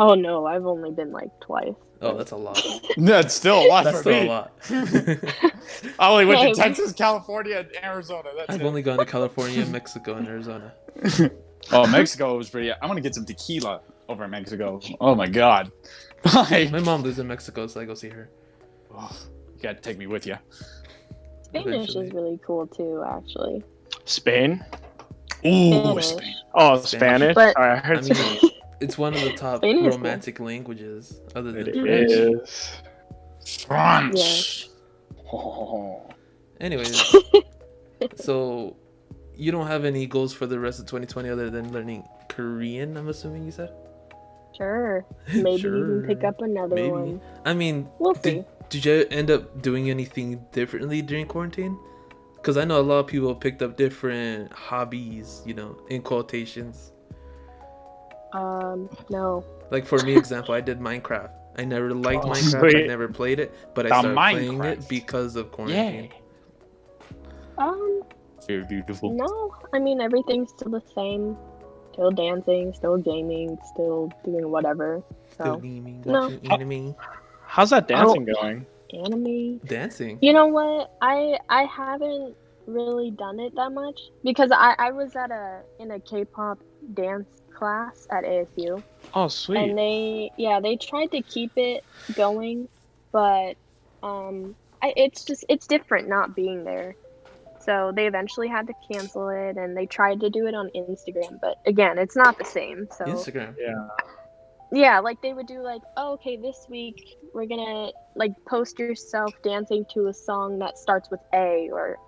Oh 0.00 0.14
no, 0.14 0.46
I've 0.46 0.64
only 0.64 0.90
been 0.92 1.10
like 1.12 1.28
twice. 1.40 1.74
Oh, 2.00 2.16
that's 2.16 2.30
a 2.30 2.36
lot. 2.36 2.62
That's 2.96 3.34
still 3.34 3.66
a 3.66 3.66
lot 3.66 3.82
That's 3.82 3.96
for 3.96 4.02
still 4.02 4.20
me. 4.20 4.26
a 4.28 4.30
lot. 4.30 4.52
I 5.98 6.08
only 6.08 6.26
went 6.26 6.54
to 6.54 6.60
Texas, 6.62 6.92
California, 6.92 7.58
and 7.74 7.84
Arizona. 7.84 8.28
That's 8.36 8.50
I've 8.50 8.60
it. 8.60 8.64
only 8.64 8.82
gone 8.82 8.98
to 8.98 9.04
California, 9.04 9.66
Mexico, 9.66 10.14
and 10.14 10.26
Arizona. 10.28 10.72
Oh, 11.72 11.86
Mexico 11.88 12.34
was 12.38 12.48
pretty. 12.48 12.72
I'm 12.72 12.86
gonna 12.88 13.00
get 13.02 13.14
some 13.16 13.26
tequila 13.26 13.80
over 14.08 14.24
in 14.24 14.30
Mexico. 14.30 14.80
Oh 15.00 15.14
my 15.16 15.26
god. 15.26 15.70
Like, 16.34 16.70
My 16.70 16.78
mom 16.78 17.02
lives 17.02 17.18
in 17.18 17.26
Mexico, 17.26 17.66
so 17.66 17.80
I 17.80 17.84
go 17.84 17.94
see 17.94 18.08
her. 18.08 18.30
oh, 18.96 19.10
you 19.54 19.60
gotta 19.62 19.80
take 19.80 19.98
me 19.98 20.06
with 20.06 20.24
you. 20.26 20.36
Spanish 21.42 21.66
Eventually. 21.66 22.06
is 22.06 22.12
really 22.14 22.40
cool 22.46 22.66
too, 22.68 23.04
actually. 23.06 23.62
Spain? 24.04 24.64
Ooh, 25.44 25.72
Spanish. 26.00 26.06
Spain. 26.06 26.34
Oh, 26.54 26.76
Spanish. 26.78 26.88
Spanish. 26.88 27.34
But- 27.34 27.52
Sorry, 27.54 27.70
I 27.70 27.74
I 27.74 27.78
heard 27.78 28.04
mean, 28.04 28.14
Spanish. 28.14 28.42
It's 28.80 28.96
one 28.98 29.14
of 29.14 29.20
the 29.22 29.32
top 29.32 29.58
Spain 29.58 29.78
is 29.78 29.82
cool. 29.82 29.90
romantic 29.98 30.40
languages, 30.40 31.20
other 31.34 31.52
than 31.52 31.68
It 31.68 31.74
French. 31.80 32.10
is. 32.12 32.72
France. 33.66 34.68
Oh. 35.32 36.02
Anyways, 36.60 37.14
so 38.16 38.76
you 39.36 39.52
don't 39.52 39.66
have 39.68 39.84
any 39.84 40.06
goals 40.06 40.32
for 40.32 40.46
the 40.46 40.58
rest 40.58 40.80
of 40.80 40.86
2020 40.86 41.28
other 41.30 41.50
than 41.50 41.72
learning 41.72 42.04
Korean? 42.28 42.96
I'm 42.96 43.08
assuming 43.08 43.44
you 43.44 43.52
said. 43.52 43.70
Sure. 44.56 45.04
Maybe 45.32 45.62
you 45.62 46.02
can 46.02 46.04
pick 46.06 46.24
up 46.24 46.40
another 46.40 46.74
Maybe. 46.74 46.88
one. 46.90 47.20
I 47.44 47.54
mean, 47.54 47.88
We'll 48.00 48.14
see. 48.16 48.42
did, 48.42 48.46
did 48.70 48.84
you 48.84 49.06
end 49.10 49.30
up 49.30 49.62
doing 49.62 49.88
anything 49.90 50.44
differently 50.52 51.00
during 51.02 51.26
quarantine? 51.26 51.78
Because 52.34 52.56
I 52.56 52.64
know 52.64 52.80
a 52.80 52.82
lot 52.82 52.98
of 52.98 53.06
people 53.06 53.34
picked 53.34 53.62
up 53.62 53.76
different 53.76 54.52
hobbies, 54.52 55.42
you 55.46 55.54
know, 55.54 55.76
in 55.90 56.02
quotations. 56.02 56.92
Um, 58.32 58.88
no. 59.10 59.44
Like 59.70 59.86
for 59.86 60.02
me, 60.02 60.14
example, 60.16 60.54
I 60.54 60.60
did 60.60 60.80
Minecraft. 60.80 61.30
I 61.56 61.64
never 61.64 61.92
liked 61.94 62.24
Oh, 62.24 62.28
Minecraft. 62.28 62.76
I 62.76 62.86
never 62.86 63.08
played 63.08 63.40
it, 63.40 63.54
but 63.74 63.86
I 63.86 63.90
The 63.90 63.94
started 64.00 64.14
playing 64.30 64.64
it 64.64 64.88
because 64.88 65.36
of 65.36 65.46
Yeah. 65.46 65.50
quarantine. 65.56 66.10
Um, 67.58 68.02
Very 68.46 68.64
beautiful. 68.64 69.10
no. 69.12 69.54
I 69.72 69.78
mean, 69.78 70.00
everything's 70.00 70.50
still 70.50 70.70
the 70.70 70.82
same. 70.94 71.36
Still 71.92 72.10
dancing, 72.12 72.72
still 72.74 72.96
gaming, 72.96 73.58
still 73.64 74.10
doing 74.24 74.50
whatever. 74.50 75.02
So, 75.30 75.34
Still 75.34 75.54
So, 75.54 75.60
gaming, 75.60 76.02
No. 76.06 76.30
watching 76.30 76.40
anime, 76.52 76.94
How's 77.46 77.70
that 77.70 77.88
dancing 77.88 78.24
going? 78.26 78.66
anime. 78.92 79.60
dancing. 79.66 80.18
You 80.20 80.32
know 80.32 80.46
what? 80.46 80.92
I 81.00 81.38
I 81.48 81.64
haven't 81.64 82.36
really 82.66 83.10
done 83.10 83.40
it 83.40 83.54
that 83.56 83.72
much 83.72 83.98
because 84.22 84.50
I 84.52 84.74
I 84.78 84.90
was 84.92 85.16
at 85.16 85.30
a 85.30 85.62
in 85.78 85.90
a 85.92 86.00
K-pop 86.00 86.58
dance 86.94 87.37
class 87.58 88.06
at 88.10 88.24
ASU 88.24 88.82
Oh, 89.14 89.28
sweet. 89.28 89.58
and 89.58 89.76
they 89.78 90.30
yeah 90.36 90.60
they 90.60 90.76
tried 90.76 91.10
to 91.12 91.22
keep 91.22 91.52
it 91.56 91.84
going, 92.14 92.68
but 93.12 93.56
um 94.02 94.54
I, 94.80 94.92
it's 94.96 95.24
just 95.24 95.44
it's 95.48 95.66
different 95.66 96.08
not 96.08 96.36
being 96.36 96.64
there. 96.64 96.94
So 97.60 97.92
they 97.94 98.06
eventually 98.06 98.48
had 98.48 98.66
to 98.68 98.74
cancel 98.90 99.28
it 99.28 99.56
and 99.56 99.76
they 99.76 99.86
tried 99.86 100.20
to 100.20 100.30
do 100.30 100.46
it 100.46 100.54
on 100.54 100.70
Instagram, 100.74 101.40
but 101.40 101.56
again, 101.66 101.98
it's 101.98 102.16
not 102.16 102.38
the 102.38 102.44
same. 102.44 102.86
So 102.96 103.04
Instagram. 103.04 103.54
yeah. 103.58 103.88
yeah, 104.72 105.00
like 105.00 105.20
they 105.20 105.32
would 105.32 105.46
do 105.46 105.60
like, 105.60 105.82
oh, 105.96 106.12
okay, 106.14 106.36
this 106.36 106.66
week 106.70 107.16
we're 107.34 107.46
gonna 107.46 107.90
like 108.14 108.32
post 108.46 108.78
yourself 108.78 109.32
dancing 109.42 109.84
to 109.94 110.06
a 110.06 110.14
song 110.14 110.58
that 110.60 110.78
starts 110.78 111.10
with 111.10 111.20
A 111.34 111.68
or 111.72 111.98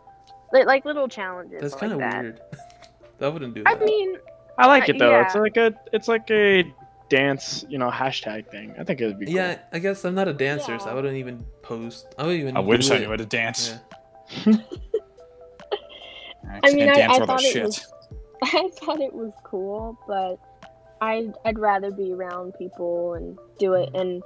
like, 0.52 0.66
like 0.66 0.84
little 0.84 1.08
challenges. 1.08 1.60
That's 1.60 1.74
kind 1.74 1.92
of 1.92 1.98
that. 1.98 2.22
weird. 2.22 2.40
I 3.20 3.28
wouldn't 3.28 3.54
do 3.54 3.62
I 3.66 3.74
that. 3.74 3.84
mean, 3.84 4.16
I 4.60 4.66
like 4.66 4.88
it 4.88 4.98
though. 4.98 5.20
It's 5.20 5.34
like 5.34 5.56
a 5.56 5.74
it's 5.92 6.08
like 6.08 6.30
a 6.30 6.64
dance, 7.08 7.64
you 7.68 7.78
know, 7.78 7.90
hashtag 7.90 8.48
thing. 8.50 8.74
I 8.78 8.84
think 8.84 9.00
it 9.00 9.06
would 9.06 9.18
be 9.18 9.26
cool. 9.26 9.34
yeah, 9.34 9.58
I 9.72 9.78
guess 9.78 10.04
I'm 10.04 10.14
not 10.14 10.28
a 10.28 10.32
dancer, 10.32 10.78
so 10.78 10.86
I 10.90 10.94
wouldn't 10.94 11.16
even 11.16 11.44
post. 11.62 12.14
I 12.18 12.22
wouldn't 12.24 12.40
even. 12.42 12.56
I 12.56 12.60
wish 12.60 12.88
do 12.88 12.94
I 12.94 12.98
knew 12.98 13.08
how 13.08 13.16
to 13.16 13.26
dance. 13.26 13.74
Yeah. 14.46 14.56
I 16.62 16.72
mean, 16.72 16.92
can't 16.92 17.12
I- 17.12 17.16
I 17.16 17.26
thought 17.26 17.42
it 17.42 17.52
shit. 17.52 17.64
was- 17.64 17.86
I 18.42 18.68
thought 18.74 19.00
it 19.00 19.12
was 19.12 19.32
cool, 19.44 19.98
but 20.06 20.38
I'd 21.00 21.34
I'd 21.44 21.58
rather 21.58 21.90
be 21.90 22.12
around 22.12 22.54
people 22.58 23.14
and 23.14 23.38
do 23.58 23.74
it. 23.74 23.90
And 23.94 24.22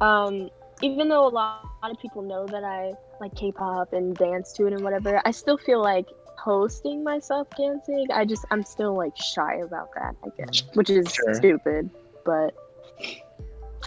um, 0.00 0.50
even 0.82 1.08
though 1.08 1.26
a 1.26 1.28
lot, 1.28 1.62
a 1.82 1.86
lot 1.86 1.94
of 1.94 2.00
people 2.00 2.22
know 2.22 2.46
that 2.46 2.64
I 2.64 2.92
like 3.20 3.34
K-pop 3.36 3.92
and 3.92 4.16
dance 4.16 4.52
to 4.54 4.66
it 4.66 4.72
and 4.72 4.82
whatever, 4.82 5.20
I 5.24 5.30
still 5.30 5.56
feel 5.56 5.80
like 5.80 6.06
posting 6.44 7.02
myself 7.02 7.48
dancing. 7.56 8.06
I 8.12 8.24
just 8.26 8.44
I'm 8.50 8.62
still 8.62 8.94
like 8.96 9.16
shy 9.16 9.56
about 9.56 9.88
that. 9.94 10.14
I 10.24 10.28
guess, 10.36 10.64
which 10.74 10.90
is 10.90 11.12
Sure. 11.12 11.34
stupid, 11.34 11.88
but 12.24 12.54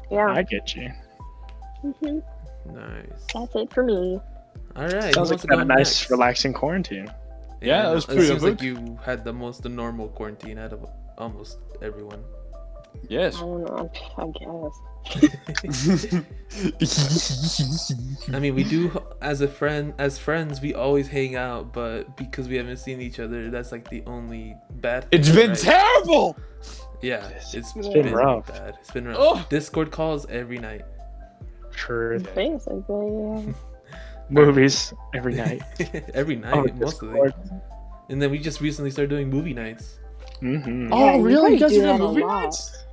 yeah, 0.09 0.27
I 0.31 0.41
get 0.43 0.75
you. 0.75 0.89
hmm 1.81 2.19
Nice. 2.73 3.25
that's 3.33 3.55
it 3.55 3.71
for 3.71 3.83
me. 3.83 4.19
All 4.75 4.83
right. 4.89 4.91
who 5.05 5.11
Sounds 5.13 5.29
wants 5.29 5.31
like 5.31 5.41
to 5.41 5.47
kind 5.47 5.59
go 5.59 5.61
of 5.61 5.67
nice, 5.67 6.01
next? 6.01 6.09
relaxing 6.09 6.53
quarantine. 6.53 7.07
Yeah, 7.61 7.83
that 7.83 7.89
no, 7.89 7.93
was 7.95 8.03
It 8.03 8.07
pretty 8.07 8.27
seems 8.27 8.43
like 8.43 8.61
you 8.61 8.99
had 9.03 9.23
the 9.23 9.33
most 9.33 9.63
the 9.63 9.69
normal 9.69 10.09
quarantine 10.09 10.57
out 10.57 10.73
of 10.73 10.85
almost 11.17 11.57
everyone. 11.81 12.23
I 13.03 13.07
Yes. 13.09 13.39
don't 13.39 13.63
know. 13.63 13.89
I 14.17 14.27
guess. 14.27 14.79
I 18.33 18.39
mean, 18.39 18.55
we 18.55 18.63
do 18.63 18.91
as 19.21 19.41
a 19.41 19.47
friend, 19.47 19.93
as 19.97 20.17
friends, 20.17 20.61
we 20.61 20.73
always 20.73 21.07
hang 21.07 21.35
out, 21.35 21.73
but 21.73 22.15
because 22.17 22.47
we 22.47 22.55
haven't 22.55 22.77
seen 22.77 23.01
each 23.01 23.19
other, 23.19 23.49
that's 23.49 23.71
like 23.71 23.89
the 23.89 24.03
only 24.05 24.55
bad. 24.81 25.09
Thing, 25.09 25.19
It's 25.19 25.29
been 25.29 25.49
right? 25.51 25.59
terrible. 25.59 26.37
Yeah, 27.01 27.27
It's 27.29 27.53
it's 27.53 27.73
been 27.73 27.93
been, 27.93 28.13
rough. 28.13 28.47
bad. 28.47 28.75
It's 28.81 28.91
been 28.91 29.07
rough. 29.07 29.17
Oh. 29.19 29.45
Discord 29.49 29.91
calls 29.91 30.25
every 30.27 30.57
night. 30.57 30.81
Truth. 31.71 32.33
Basically. 32.35 33.53
Movies 34.29 34.93
every 35.13 35.35
night. 35.35 35.61
every 36.13 36.35
night, 36.35 36.53
Oh, 36.53 36.63
mostly. 36.75 37.09
Discord. 37.09 37.33
And 38.09 38.21
then 38.21 38.31
we 38.31 38.39
just 38.39 38.61
recently 38.61 38.91
started 38.91 39.09
doing 39.09 39.29
movie 39.29 39.53
nights. 39.53 39.99
hmm 40.39 40.89
Oh, 40.91 41.15
you 41.17 41.23
really? 41.23 41.53
You 41.53 41.59
guys 41.59 41.71
do 41.71 41.81
doing 41.81 41.99
movie 41.99 42.23
nights? 42.25 42.83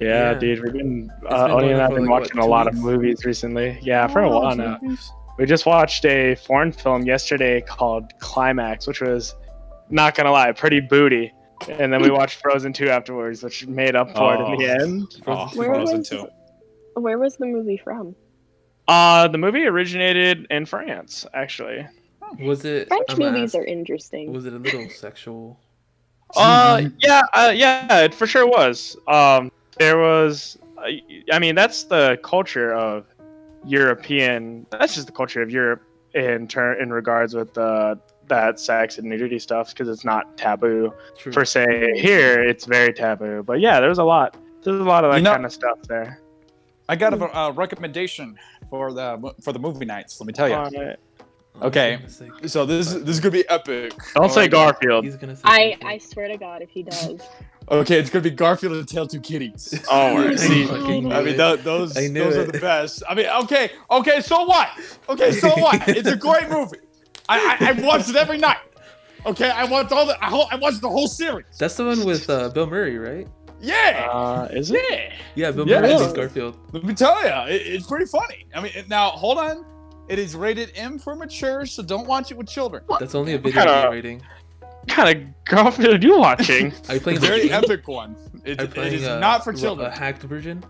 Yeah, 0.00 0.32
Yeah. 0.32 0.38
dude, 0.38 0.62
we've 0.62 0.72
been 0.72 1.06
been 1.22 1.32
uh, 1.32 1.48
Oni 1.54 1.70
and 1.72 1.80
I've 1.80 1.90
been 1.90 2.02
like, 2.04 2.10
what, 2.10 2.20
watching 2.22 2.38
a 2.38 2.42
two 2.42 2.48
lot 2.48 2.66
of 2.66 2.74
movies 2.74 3.24
recently. 3.24 3.78
Yeah, 3.82 4.06
for 4.08 4.20
a 4.20 4.28
Oh, 4.30 4.40
while 4.40 4.56
now. 4.56 4.78
We 5.38 5.46
just 5.46 5.66
watched 5.66 6.04
a 6.04 6.34
foreign 6.36 6.72
film 6.72 7.02
yesterday 7.04 7.60
called 7.60 8.12
Climax, 8.20 8.86
which 8.86 9.00
was 9.00 9.34
not 9.90 10.14
gonna 10.14 10.30
lie, 10.32 10.52
pretty 10.52 10.80
booty. 10.80 11.32
And 11.68 11.92
then 11.92 12.02
we 12.02 12.10
watched 12.20 12.40
Frozen 12.40 12.72
2 12.72 12.88
afterwards, 12.88 13.42
which 13.42 13.66
made 13.66 13.96
up 13.96 14.14
for 14.16 14.34
it 14.34 14.40
in 14.40 14.58
the 14.58 14.66
Oh. 14.68 14.82
end. 14.84 15.02
Oh, 15.26 15.46
Frozen 15.48 15.58
Where 15.58 15.74
Frozen 15.74 15.98
was- 15.98 16.08
too. 16.08 16.28
Where 16.96 17.18
was 17.18 17.36
the 17.36 17.46
movie 17.46 17.76
from? 17.76 18.14
Uh, 18.86 19.26
the 19.28 19.38
movie 19.38 19.64
originated 19.66 20.46
in 20.50 20.66
France, 20.66 21.26
actually. 21.34 21.86
Was 22.38 22.64
it? 22.64 22.86
French 22.88 23.04
I'm 23.08 23.18
movies 23.18 23.54
asked, 23.54 23.54
are 23.56 23.64
interesting. 23.64 24.32
Was 24.32 24.46
it 24.46 24.52
a 24.52 24.58
little 24.58 24.88
sexual? 24.90 25.58
Uh, 26.36 26.82
yeah, 27.00 27.22
uh, 27.32 27.52
yeah, 27.54 28.00
it 28.02 28.14
for 28.14 28.26
sure 28.26 28.46
was. 28.46 28.96
Um, 29.08 29.50
there 29.78 29.98
was, 29.98 30.58
I 31.32 31.38
mean, 31.38 31.54
that's 31.54 31.84
the 31.84 32.18
culture 32.22 32.72
of 32.72 33.06
European. 33.64 34.66
That's 34.70 34.94
just 34.94 35.06
the 35.06 35.12
culture 35.12 35.42
of 35.42 35.50
Europe 35.50 35.82
in 36.14 36.46
turn 36.46 36.80
in 36.80 36.92
regards 36.92 37.34
with 37.34 37.56
uh, 37.58 37.96
that 38.28 38.60
sex 38.60 38.98
and 38.98 39.08
nudity 39.08 39.38
stuff 39.38 39.70
because 39.70 39.88
it's 39.88 40.04
not 40.04 40.36
taboo 40.36 40.92
True. 41.18 41.32
per 41.32 41.44
se. 41.44 41.92
Here, 41.96 42.42
it's 42.42 42.64
very 42.66 42.92
taboo. 42.92 43.42
But 43.42 43.60
yeah, 43.60 43.80
there's 43.80 43.98
a 43.98 44.04
lot. 44.04 44.36
There's 44.62 44.80
a 44.80 44.84
lot 44.84 45.04
of 45.04 45.10
that 45.12 45.18
You 45.18 45.24
know- 45.24 45.32
kind 45.32 45.44
of 45.44 45.52
stuff 45.52 45.78
there. 45.88 46.20
I 46.86 46.96
got 46.96 47.14
a 47.14 47.38
uh, 47.38 47.50
recommendation 47.52 48.36
for 48.68 48.92
the 48.92 49.34
for 49.42 49.52
the 49.54 49.58
movie 49.58 49.86
nights. 49.86 50.20
Let 50.20 50.26
me 50.26 50.34
tell 50.34 50.48
you. 50.48 50.54
On. 50.54 50.96
Okay. 51.62 51.98
he's 52.02 52.18
gonna 52.18 52.32
say- 52.42 52.48
So 52.48 52.66
this 52.66 52.92
this 52.92 53.08
is 53.08 53.20
gonna 53.20 53.30
be 53.32 53.48
epic. 53.48 53.94
Don't 54.14 54.30
say 54.30 54.48
Garfield. 54.48 55.04
He's 55.04 55.16
gonna 55.16 55.34
say 55.34 55.42
I 55.44 55.70
something. 55.70 55.88
I 55.88 55.98
swear 55.98 56.28
to 56.28 56.36
God, 56.36 56.60
if 56.60 56.68
he 56.68 56.82
does, 56.82 57.20
Okay, 57.70 57.98
it's 57.98 58.10
gonna 58.10 58.22
be 58.22 58.30
Garfield 58.30 58.74
and 58.74 58.86
Tale 58.86 59.06
Two 59.06 59.20
Kitties. 59.20 59.74
Oh, 59.90 60.14
word. 60.14 60.38
See, 60.38 60.66
fucking 60.66 61.12
I 61.12 61.20
mean, 61.20 61.34
it. 61.34 61.36
tho- 61.36 61.56
those 61.56 61.96
I 61.96 62.08
knew 62.08 62.24
those 62.24 62.36
are 62.36 62.44
the 62.50 62.58
best. 62.58 63.02
I 63.08 63.14
mean, 63.14 63.26
okay, 63.44 63.70
okay, 63.90 64.20
so 64.20 64.44
what? 64.44 64.68
Okay, 65.08 65.32
so 65.32 65.48
what? 65.50 65.86
It's 65.88 66.08
a 66.08 66.16
great 66.16 66.48
movie. 66.50 66.78
I, 67.28 67.56
I, 67.60 67.68
I 67.70 67.72
watched 67.86 68.10
it 68.10 68.16
every 68.16 68.36
night. 68.38 68.58
Okay, 69.26 69.48
I 69.48 69.64
watched 69.64 69.92
all 69.92 70.04
the 70.06 70.22
I, 70.22 70.28
ho- 70.28 70.46
I 70.50 70.56
watched 70.56 70.82
the 70.82 70.90
whole 70.90 71.08
series. 71.08 71.46
That's 71.58 71.74
the 71.76 71.86
one 71.86 72.04
with 72.04 72.28
uh, 72.28 72.50
Bill 72.50 72.66
Murray, 72.66 72.98
right? 72.98 73.26
Yeah, 73.60 74.08
Uh, 74.12 74.48
is 74.52 74.70
it? 74.70 74.82
yeah. 74.90 75.12
Yeah, 75.34 75.50
Bill 75.52 75.66
Yeah. 75.66 75.80
Murray 75.80 75.94
plays 75.94 76.12
Garfield. 76.12 76.58
Let 76.72 76.84
me 76.84 76.92
tell 76.92 77.18
you, 77.22 77.54
it, 77.54 77.62
it's 77.62 77.86
pretty 77.86 78.04
funny. 78.04 78.44
I 78.54 78.60
mean, 78.60 78.72
it- 78.74 78.88
now 78.90 79.08
hold 79.10 79.38
on. 79.38 79.64
It 80.06 80.18
is 80.18 80.36
rated 80.36 80.70
M 80.74 80.98
for 80.98 81.16
mature, 81.16 81.64
so 81.64 81.82
don't 81.82 82.06
watch 82.06 82.30
it 82.30 82.36
with 82.36 82.46
children. 82.46 82.84
That's 83.00 83.14
only 83.14 83.32
a 83.32 83.38
video 83.38 83.62
kinda- 83.64 83.88
rating. 83.90 84.20
What 84.86 84.88
kind 84.88 85.18
of 85.18 85.44
Garfield 85.44 86.02
are 86.02 86.06
you 86.06 86.18
watching? 86.18 86.72
Are 86.88 86.94
you 86.94 87.00
playing 87.00 87.20
the 87.20 87.26
Very 87.26 87.42
game? 87.48 87.52
epic 87.52 87.86
one. 87.88 88.16
It, 88.44 88.60
it 88.60 88.70
playing, 88.72 88.94
is 88.94 89.04
uh, 89.06 89.18
not 89.18 89.42
for 89.44 89.52
children. 89.52 89.90
A 89.90 89.96
hacked 89.96 90.22
version. 90.22 90.62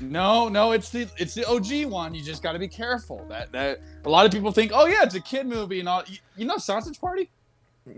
No, 0.00 0.48
no, 0.48 0.72
it's 0.72 0.90
the 0.90 1.08
it's 1.18 1.34
the 1.34 1.44
OG 1.48 1.90
one. 1.90 2.14
You 2.14 2.22
just 2.22 2.42
got 2.42 2.52
to 2.52 2.58
be 2.58 2.68
careful. 2.68 3.26
That 3.28 3.50
that 3.52 3.80
a 4.04 4.08
lot 4.08 4.24
of 4.26 4.30
people 4.32 4.52
think, 4.52 4.70
oh 4.74 4.86
yeah, 4.86 5.02
it's 5.02 5.16
a 5.16 5.20
kid 5.20 5.46
movie 5.46 5.80
and 5.80 5.88
all. 5.88 6.04
You, 6.06 6.18
you 6.36 6.44
know, 6.46 6.56
Sausage 6.56 7.00
Party. 7.00 7.30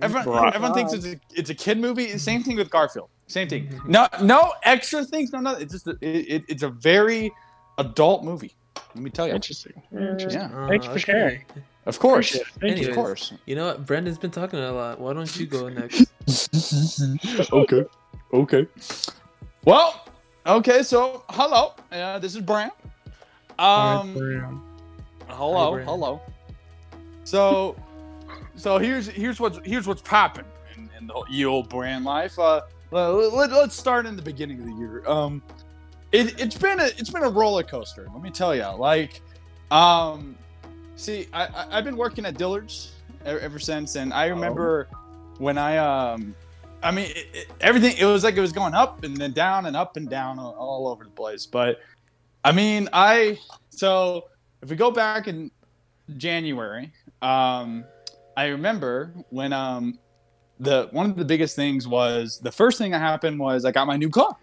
Everyone, 0.00 0.26
Right. 0.28 0.54
everyone 0.54 0.74
thinks 0.74 0.94
it's 0.94 1.04
a 1.06 1.20
it's 1.34 1.50
a 1.50 1.54
kid 1.54 1.78
movie. 1.78 2.16
Same 2.18 2.42
thing 2.42 2.56
with 2.56 2.70
Garfield. 2.70 3.10
Same 3.26 3.48
thing. 3.48 3.80
No, 3.86 4.08
no 4.22 4.54
extra 4.62 5.04
things. 5.04 5.30
No, 5.32 5.40
no. 5.40 5.52
It's 5.56 5.72
just 5.72 5.86
a, 5.86 5.90
it, 6.00 6.26
it, 6.28 6.44
it's 6.48 6.62
a 6.62 6.70
very 6.70 7.30
adult 7.78 8.24
movie. 8.24 8.54
Let 8.94 9.04
me 9.04 9.10
tell 9.10 9.28
you. 9.28 9.34
Interesting. 9.34 9.80
Mm. 9.92 10.12
Interesting. 10.12 10.40
Yeah, 10.42 10.58
Uh, 10.64 10.68
Thanks 10.68 10.86
for 10.86 10.92
okay. 10.92 11.00
sharing. 11.00 11.44
Of 11.86 11.98
course, 11.98 12.38
Thank 12.60 12.76
Anyways. 12.76 12.88
of 12.88 12.94
course. 12.94 13.32
You 13.46 13.56
know 13.56 13.66
what? 13.66 13.86
Brendan's 13.86 14.18
been 14.18 14.30
talking 14.30 14.58
a 14.58 14.72
lot. 14.72 15.00
Why 15.00 15.12
don't 15.12 15.34
you 15.38 15.46
go 15.46 15.68
next? 15.70 16.06
okay, 17.52 17.84
okay. 18.32 18.66
Well, 19.64 20.06
okay. 20.46 20.82
So 20.82 21.24
hello, 21.30 21.74
uh, 21.92 22.18
this 22.18 22.34
is 22.34 22.40
Bram. 22.40 22.70
Um. 23.58 24.62
Hello, 25.28 25.72
Brandon. 25.72 25.88
hello. 25.88 26.20
So, 27.24 27.74
so 28.56 28.78
here's 28.78 29.08
here's 29.08 29.40
what's 29.40 29.58
here's 29.64 29.86
what's 29.86 30.02
popping 30.02 30.44
in, 30.76 30.90
in 30.98 31.06
the 31.06 31.24
ye 31.28 31.44
old 31.44 31.68
brand 31.68 32.04
life. 32.04 32.38
Uh, 32.38 32.60
let, 32.90 33.32
let, 33.32 33.52
us 33.52 33.74
start 33.74 34.06
in 34.06 34.14
the 34.14 34.22
beginning 34.22 34.60
of 34.60 34.66
the 34.66 34.72
year. 34.74 35.02
Um, 35.06 35.42
it, 36.12 36.38
it's 36.40 36.56
been 36.56 36.78
a 36.80 36.84
it's 36.84 37.10
been 37.10 37.24
a 37.24 37.30
roller 37.30 37.62
coaster. 37.62 38.06
Let 38.12 38.22
me 38.22 38.30
tell 38.30 38.54
you. 38.54 38.66
Like, 38.78 39.20
um, 39.70 40.36
see, 40.96 41.28
I, 41.32 41.46
I 41.46 41.78
I've 41.78 41.84
been 41.84 41.96
working 41.96 42.24
at 42.26 42.36
Dillard's 42.36 42.92
ever, 43.24 43.40
ever 43.40 43.58
since, 43.58 43.96
and 43.96 44.12
I 44.12 44.26
remember 44.26 44.88
when 45.38 45.58
I 45.58 45.78
um. 45.78 46.34
I 46.82 46.90
mean, 46.90 47.06
it, 47.06 47.28
it, 47.32 47.46
everything. 47.62 47.96
It 47.98 48.04
was 48.04 48.24
like 48.24 48.36
it 48.36 48.42
was 48.42 48.52
going 48.52 48.74
up 48.74 49.04
and 49.04 49.16
then 49.16 49.32
down 49.32 49.64
and 49.64 49.74
up 49.74 49.96
and 49.96 50.06
down 50.08 50.38
all, 50.38 50.54
all 50.58 50.88
over 50.88 51.04
the 51.04 51.10
place. 51.10 51.46
But 51.46 51.80
I 52.44 52.52
mean, 52.52 52.90
I 52.92 53.38
so 53.70 54.28
if 54.62 54.68
we 54.68 54.76
go 54.76 54.90
back 54.90 55.26
in 55.26 55.50
January, 56.18 56.92
um, 57.22 57.84
I 58.36 58.48
remember 58.48 59.14
when 59.30 59.54
um 59.54 59.98
the 60.60 60.88
one 60.92 61.08
of 61.08 61.16
the 61.16 61.24
biggest 61.24 61.56
things 61.56 61.88
was 61.88 62.38
the 62.38 62.52
first 62.52 62.76
thing 62.76 62.90
that 62.90 63.00
happened 63.00 63.38
was 63.38 63.64
I 63.64 63.70
got 63.70 63.86
my 63.86 63.96
new 63.96 64.10
car. 64.10 64.36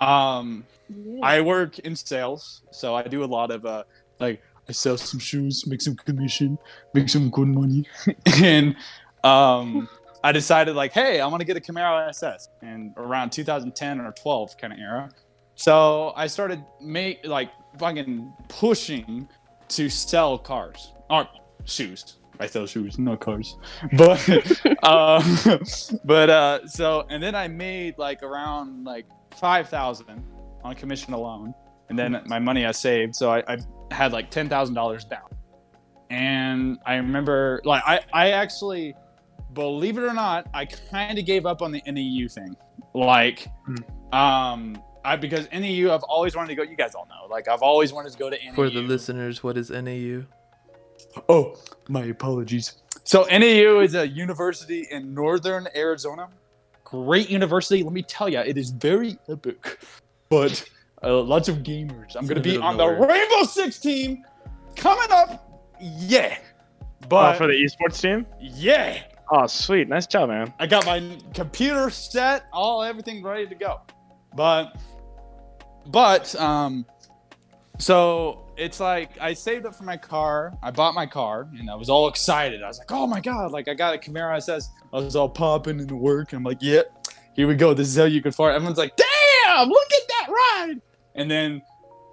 Um, 0.00 0.64
Yeah. 0.88 1.20
I 1.24 1.40
work 1.40 1.78
in 1.80 1.96
sales, 1.96 2.62
so 2.70 2.94
I 2.94 3.02
do 3.02 3.24
a 3.24 3.26
lot 3.26 3.50
of 3.50 3.66
uh 3.66 3.82
like 4.20 4.40
I 4.68 4.72
sell 4.72 4.96
some 4.96 5.20
shoes, 5.20 5.66
make 5.66 5.80
some 5.80 5.94
commission, 5.94 6.58
make 6.94 7.08
some 7.08 7.30
good 7.30 7.48
money, 7.48 7.86
and 8.42 8.76
um 9.22 9.88
I 10.24 10.32
decided 10.32 10.74
like, 10.74 10.92
hey, 10.92 11.20
I 11.20 11.26
want 11.26 11.42
to 11.42 11.44
get 11.44 11.58
a 11.58 11.60
Camaro 11.60 12.08
SS, 12.08 12.48
and 12.62 12.94
around 12.96 13.30
2010 13.30 14.00
or 14.00 14.10
12 14.12 14.56
kind 14.56 14.72
of 14.72 14.78
era. 14.78 15.10
So 15.54 16.14
I 16.16 16.26
started 16.28 16.64
make 16.80 17.20
like 17.26 17.50
fucking 17.78 18.32
pushing 18.48 19.28
to 19.68 19.90
sell 19.90 20.38
cars 20.38 20.92
or 21.10 21.28
shoes. 21.64 22.16
I 22.40 22.46
sell 22.46 22.66
shoes, 22.66 22.98
not 22.98 23.20
cars. 23.20 23.56
But 23.92 24.18
uh, 24.82 25.22
but 26.04 26.30
uh, 26.30 26.66
so 26.66 27.06
and 27.10 27.22
then 27.22 27.34
I 27.34 27.46
made 27.48 27.98
like 27.98 28.22
around 28.22 28.84
like 28.84 29.06
five 29.36 29.68
thousand 29.68 30.24
on 30.64 30.74
commission 30.74 31.12
alone, 31.12 31.54
and 31.90 31.98
then 31.98 32.22
my 32.26 32.38
money 32.38 32.64
I 32.64 32.72
saved, 32.72 33.14
so 33.14 33.30
I, 33.30 33.44
I 33.46 33.58
had 33.94 34.12
like 34.12 34.30
ten 34.30 34.48
thousand 34.48 34.74
dollars 34.74 35.04
down. 35.04 35.28
And 36.10 36.78
I 36.86 36.96
remember 36.96 37.62
like 37.64 37.82
I 37.86 38.00
I 38.12 38.30
actually 38.32 38.94
believe 39.54 39.96
it 39.96 40.02
or 40.02 40.12
not, 40.12 40.46
I 40.52 40.66
kind 40.66 41.18
of 41.18 41.24
gave 41.24 41.46
up 41.46 41.62
on 41.62 41.72
the 41.72 41.82
NAU 41.86 42.28
thing. 42.28 42.56
Like, 42.92 43.46
um, 44.12 44.80
I 45.04 45.16
because 45.16 45.48
NAU 45.52 45.94
I've 45.94 46.02
always 46.02 46.36
wanted 46.36 46.48
to 46.48 46.54
go. 46.56 46.62
You 46.62 46.76
guys 46.76 46.94
all 46.94 47.06
know, 47.06 47.26
like 47.30 47.48
I've 47.48 47.62
always 47.62 47.92
wanted 47.92 48.12
to 48.12 48.18
go 48.18 48.30
to 48.30 48.36
NAU. 48.36 48.54
For 48.54 48.70
the 48.70 48.82
listeners, 48.82 49.42
what 49.42 49.56
is 49.56 49.70
NAU? 49.70 50.24
Oh, 51.28 51.56
my 51.88 52.04
apologies. 52.04 52.76
So 53.04 53.24
NAU 53.24 53.80
is 53.80 53.94
a 53.94 54.06
university 54.06 54.86
in 54.90 55.14
northern 55.14 55.68
Arizona. 55.76 56.28
Great 56.84 57.28
university. 57.28 57.82
Let 57.82 57.92
me 57.92 58.02
tell 58.02 58.28
you, 58.28 58.38
it 58.38 58.56
is 58.56 58.70
very 58.70 59.18
epic. 59.28 59.80
But 60.28 60.64
uh, 61.04 61.20
lots 61.22 61.48
of 61.48 61.58
gamers. 61.58 62.16
I'm 62.16 62.26
going 62.26 62.36
to 62.36 62.42
be 62.42 62.56
on 62.58 62.76
the. 62.76 62.86
Rainbow 62.86 63.44
Six 63.44 63.78
team 63.78 64.24
coming 64.76 65.10
up. 65.10 65.62
Yeah. 65.80 66.36
Oh, 66.38 67.06
But 67.08 67.36
for 67.36 67.46
the 67.46 67.52
esports 67.52 68.00
team. 68.00 68.26
yeah, 68.40 69.02
Oh, 69.30 69.46
sweet, 69.46 69.88
nice 69.88 70.06
job, 70.06 70.28
man. 70.28 70.52
I 70.58 70.66
got 70.66 70.84
my 70.86 71.16
computer 71.32 71.88
set, 71.90 72.44
all 72.52 72.82
everything 72.82 73.22
ready 73.22 73.46
to 73.46 73.54
go. 73.54 73.80
But 74.34 74.76
but 75.86 76.34
um 76.36 76.86
so 77.78 78.46
it's 78.56 78.80
like 78.80 79.10
I 79.20 79.32
saved 79.34 79.66
up 79.66 79.74
for 79.74 79.84
my 79.84 79.96
car. 79.96 80.52
I 80.62 80.70
bought 80.70 80.94
my 80.94 81.06
car 81.06 81.48
and 81.58 81.70
I 81.70 81.74
was 81.74 81.88
all 81.90 82.08
excited. 82.08 82.62
I 82.62 82.68
was 82.68 82.78
like, 82.78 82.90
"Oh 82.92 83.06
my 83.06 83.20
god, 83.20 83.50
like 83.50 83.66
I 83.68 83.74
got 83.74 83.94
a 83.94 83.98
Camaro 83.98 84.36
SS." 84.36 84.70
I 84.92 84.96
was 84.96 85.16
all 85.16 85.28
popping 85.28 85.80
into 85.80 85.96
work. 85.96 86.32
I'm 86.32 86.42
like, 86.44 86.58
"Yep. 86.60 87.08
here 87.34 87.48
we 87.48 87.54
go. 87.56 87.74
This 87.74 87.88
is 87.88 87.96
how 87.96 88.04
you 88.04 88.22
can 88.22 88.32
fart." 88.32 88.54
Everyone's 88.54 88.78
like, 88.78 88.94
"Damn, 88.96 89.68
look 89.68 89.88
at 89.92 90.08
that 90.08 90.28
ride." 90.32 90.80
And 91.14 91.30
then 91.30 91.62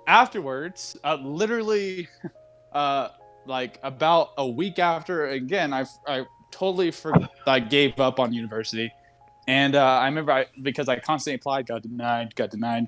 afterwards, 0.08 0.98
uh, 1.04 1.16
literally 1.16 2.08
uh 2.74 3.10
like 3.46 3.80
about 3.84 4.34
a 4.38 4.48
week 4.48 4.80
after 4.80 5.28
again, 5.28 5.74
I 5.74 5.86
I 6.08 6.26
totally 6.52 6.92
for 6.92 7.14
I 7.48 7.60
gave 7.60 8.00
up 8.00 8.20
on 8.20 8.34
university. 8.34 8.92
And 9.48 9.76
uh, 9.76 9.84
I 9.84 10.06
remember 10.06 10.32
I 10.32 10.46
because 10.62 10.88
I 10.88 11.00
constantly 11.00 11.36
applied, 11.36 11.66
got 11.68 11.82
denied, 11.82 12.36
got 12.36 12.52
denied. 12.52 12.88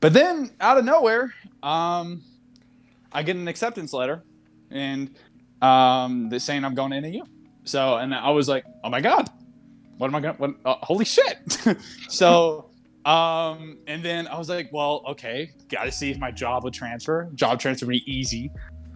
But 0.00 0.12
then 0.12 0.50
out 0.60 0.76
of 0.78 0.84
nowhere, 0.84 1.32
um, 1.62 2.22
I 3.12 3.22
get 3.22 3.36
an 3.36 3.46
acceptance 3.46 3.92
letter, 3.92 4.24
and 4.70 5.14
um, 5.60 6.28
they're 6.28 6.40
saying 6.40 6.64
I'm 6.64 6.74
going 6.74 6.90
to 6.90 7.00
NAU. 7.00 7.24
So 7.64 7.96
and 7.98 8.12
I 8.12 8.30
was 8.30 8.48
like, 8.48 8.64
oh 8.82 8.90
my 8.90 9.00
god, 9.00 9.30
what 9.98 10.08
am 10.08 10.16
I 10.16 10.20
going? 10.20 10.36
to 10.36 10.54
uh, 10.68 10.76
holy 10.82 11.04
shit! 11.04 11.58
so 12.08 12.71
um, 13.04 13.78
and 13.86 14.02
then 14.04 14.26
I 14.28 14.38
was 14.38 14.48
like, 14.48 14.70
well, 14.72 15.02
okay, 15.08 15.50
got 15.68 15.84
to 15.84 15.92
see 15.92 16.10
if 16.10 16.18
my 16.18 16.30
job 16.30 16.64
would 16.64 16.74
transfer. 16.74 17.28
Job 17.34 17.58
transfer 17.58 17.86
would 17.86 17.92
be 17.92 18.12
easy. 18.12 18.50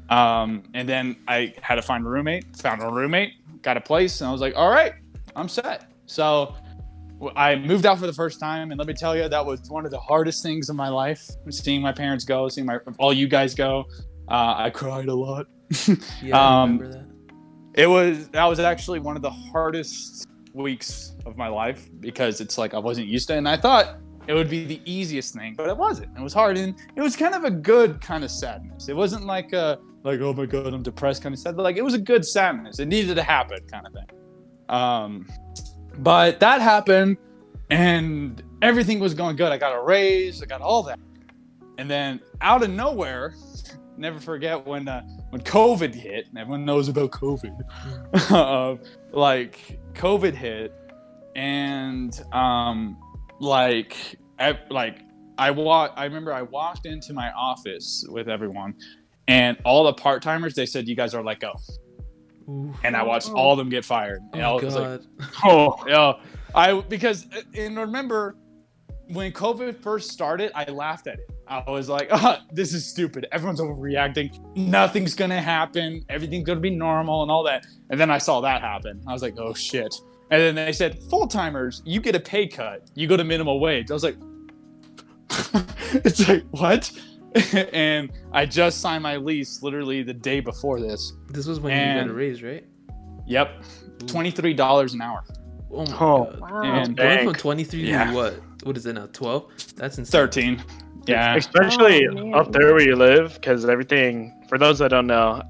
Um, 0.08 0.62
and 0.74 0.88
then 0.88 1.16
I 1.26 1.52
had 1.60 1.74
to 1.76 1.82
find 1.82 2.04
a 2.04 2.08
roommate. 2.08 2.56
Found 2.58 2.82
a 2.82 2.88
roommate, 2.88 3.32
got 3.62 3.76
a 3.76 3.80
place, 3.80 4.20
and 4.20 4.28
I 4.28 4.32
was 4.32 4.40
like, 4.40 4.54
all 4.56 4.70
right, 4.70 4.92
I'm 5.34 5.48
set. 5.48 5.90
So 6.06 6.54
I 7.34 7.56
moved 7.56 7.86
out 7.86 7.98
for 7.98 8.06
the 8.06 8.12
first 8.12 8.38
time, 8.38 8.70
and 8.70 8.78
let 8.78 8.86
me 8.86 8.94
tell 8.94 9.16
you, 9.16 9.28
that 9.28 9.44
was 9.44 9.68
one 9.68 9.84
of 9.84 9.90
the 9.90 9.98
hardest 9.98 10.42
things 10.42 10.68
in 10.70 10.76
my 10.76 10.88
life. 10.88 11.28
Seeing 11.50 11.80
my 11.82 11.92
parents 11.92 12.24
go, 12.24 12.48
seeing 12.48 12.66
my 12.66 12.78
all 12.98 13.12
you 13.12 13.26
guys 13.26 13.54
go. 13.54 13.84
Uh, 14.28 14.54
I 14.56 14.70
cried 14.70 15.08
a 15.08 15.14
lot. 15.14 15.46
Yeah, 16.22 16.38
I 16.38 16.62
Um, 16.62 16.78
remember 16.78 16.98
that. 16.98 17.06
It 17.74 17.86
was 17.88 18.28
that 18.28 18.44
was 18.44 18.60
actually 18.60 19.00
one 19.00 19.16
of 19.16 19.22
the 19.22 19.30
hardest 19.30 20.26
weeks 20.56 21.12
of 21.26 21.36
my 21.36 21.48
life 21.48 21.88
because 22.00 22.40
it's 22.40 22.58
like 22.58 22.74
I 22.74 22.78
wasn't 22.78 23.06
used 23.06 23.28
to 23.28 23.34
it, 23.34 23.38
and 23.38 23.48
I 23.48 23.56
thought 23.56 23.98
it 24.26 24.34
would 24.34 24.50
be 24.50 24.64
the 24.64 24.80
easiest 24.84 25.34
thing, 25.34 25.54
but 25.56 25.68
it 25.68 25.76
wasn't. 25.76 26.16
It 26.16 26.22
was 26.22 26.32
hard, 26.32 26.58
and 26.58 26.74
it 26.96 27.00
was 27.00 27.14
kind 27.14 27.34
of 27.34 27.44
a 27.44 27.50
good 27.50 28.00
kind 28.00 28.24
of 28.24 28.30
sadness. 28.30 28.88
It 28.88 28.96
wasn't 28.96 29.24
like 29.26 29.52
a 29.52 29.78
like 30.02 30.20
oh 30.20 30.32
my 30.32 30.46
god 30.46 30.72
I'm 30.72 30.82
depressed 30.82 31.22
kind 31.22 31.34
of 31.34 31.38
sad. 31.38 31.56
But 31.56 31.62
like 31.62 31.76
it 31.76 31.82
was 31.82 31.94
a 31.94 31.98
good 31.98 32.24
sadness. 32.24 32.78
It 32.78 32.86
needed 32.86 33.14
to 33.16 33.22
happen 33.22 33.58
kind 33.70 33.86
of 33.86 33.92
thing. 33.92 34.06
Um, 34.68 35.28
but 35.98 36.40
that 36.40 36.60
happened, 36.60 37.16
and 37.70 38.42
everything 38.62 38.98
was 38.98 39.14
going 39.14 39.36
good. 39.36 39.52
I 39.52 39.58
got 39.58 39.76
a 39.76 39.82
raise. 39.82 40.42
I 40.42 40.46
got 40.46 40.60
all 40.60 40.82
that, 40.84 40.98
and 41.78 41.88
then 41.90 42.20
out 42.40 42.62
of 42.62 42.70
nowhere, 42.70 43.34
never 43.96 44.18
forget 44.18 44.66
when 44.66 44.88
uh, 44.88 45.02
when 45.30 45.40
COVID 45.42 45.94
hit. 45.94 46.26
and 46.28 46.38
Everyone 46.38 46.64
knows 46.64 46.88
about 46.88 47.10
COVID. 47.12 47.56
uh, 48.30 48.76
like 49.12 49.78
COVID 49.96 50.35
hit, 50.35 50.72
and 51.35 52.18
um, 52.32 52.98
like 53.40 54.16
I, 54.38 54.59
like 54.70 55.00
I 55.38 55.50
walk. 55.50 55.92
I 55.96 56.04
remember 56.04 56.32
I 56.32 56.42
walked 56.42 56.87
into 56.87 57.12
my 57.12 57.30
office 57.32 58.04
with 58.09 58.28
everyone, 58.28 58.74
and 59.28 59.56
all 59.64 59.85
the 59.85 59.92
part 59.94 60.22
timers. 60.22 60.54
They 60.54 60.66
said, 60.66 60.87
"You 60.88 60.96
guys 60.96 61.14
are 61.14 61.22
let 61.22 61.40
go," 61.40 61.52
Ooh. 62.48 62.72
and 62.85 62.96
I 62.96 63.02
watched 63.02 63.30
Oh. 63.30 63.37
all 63.37 63.52
of 63.52 63.59
them 63.59 63.68
get 63.68 63.85
fired. 63.85 64.20
And 64.32 64.42
I 64.42 64.50
Oh 64.50 64.59
was 64.62 64.74
like. 64.74 65.00
Oh, 65.44 65.76
yeah, 65.87 66.12
I 66.54 66.80
because 66.80 67.26
and 67.54 67.76
remember 67.76 68.37
when 69.08 69.32
COVID 69.32 69.76
first 69.80 70.10
started, 70.10 70.50
I 70.54 70.64
laughed 70.70 71.06
at 71.06 71.18
it. 71.18 71.30
I 71.48 71.62
was 71.70 71.88
like, 71.88 72.08
oh, 72.10 72.38
"This 72.52 72.72
is 72.74 72.84
stupid. 72.84 73.26
Everyone's 73.32 73.60
overreacting. 73.60 74.56
Nothing's 74.56 75.14
gonna 75.14 75.40
happen. 75.40 76.04
Everything's 76.08 76.44
gonna 76.46 76.60
be 76.60 76.70
normal 76.70 77.22
and 77.22 77.30
all 77.30 77.44
that." 77.44 77.66
And 77.90 78.00
then 78.00 78.10
I 78.10 78.18
saw 78.18 78.40
that 78.40 78.60
happen. 78.62 79.00
I 79.06 79.12
was 79.12 79.22
like, 79.22 79.34
"Oh 79.38 79.54
shit!" 79.54 79.94
And 80.30 80.40
then 80.42 80.54
they 80.56 80.72
said, 80.72 80.98
"Full 81.10 81.28
timers, 81.28 81.82
you 81.84 82.00
get 82.00 82.16
a 82.16 82.20
pay 82.20 82.46
cut. 82.48 82.90
You 82.94 83.06
go 83.06 83.16
to 83.16 83.22
minimum 83.24 83.60
wage." 83.60 83.90
I 83.90 83.94
was 83.94 84.02
like, 84.02 84.16
"It's 86.04 86.28
like 86.28 86.44
what?" 86.50 86.90
and 87.72 88.10
I 88.32 88.46
just 88.46 88.80
signed 88.80 89.02
my 89.02 89.16
lease 89.16 89.62
literally 89.62 90.02
the 90.02 90.14
day 90.14 90.40
before 90.40 90.80
this. 90.80 91.12
This 91.28 91.46
was 91.46 91.60
when 91.60 91.72
you 91.76 92.00
got 92.02 92.10
a 92.10 92.14
raise, 92.14 92.42
right? 92.42 92.64
Yep, 93.26 93.62
twenty 94.06 94.30
three 94.30 94.54
dollars 94.54 94.94
an 94.94 95.02
hour. 95.02 95.22
Oh 95.70 95.84
my 95.86 95.96
Oh. 96.00 96.24
god. 96.24 96.40
Wow. 96.40 96.62
And 96.62 96.96
Going 96.96 97.24
from 97.24 97.34
23 97.34 97.88
Yeah. 97.90 98.04
to 98.10 98.14
what? 98.14 98.40
What 98.66 98.76
is 98.76 98.85
it 98.87 98.94
now? 98.94 99.07
12? 99.12 99.74
That's 99.76 99.96
insane. 99.98 100.11
13. 100.11 100.64
Yeah. 101.07 101.37
especially 101.37 102.09
Oh, 102.09 102.33
up 102.33 102.50
there 102.50 102.72
where 102.74 102.83
you 102.83 102.96
live, 102.96 103.35
because 103.35 103.64
everything. 103.64 104.33
For 104.48 104.59
those 104.59 104.81
that 104.81 104.88
don't 104.90 105.07
know, 105.07 105.40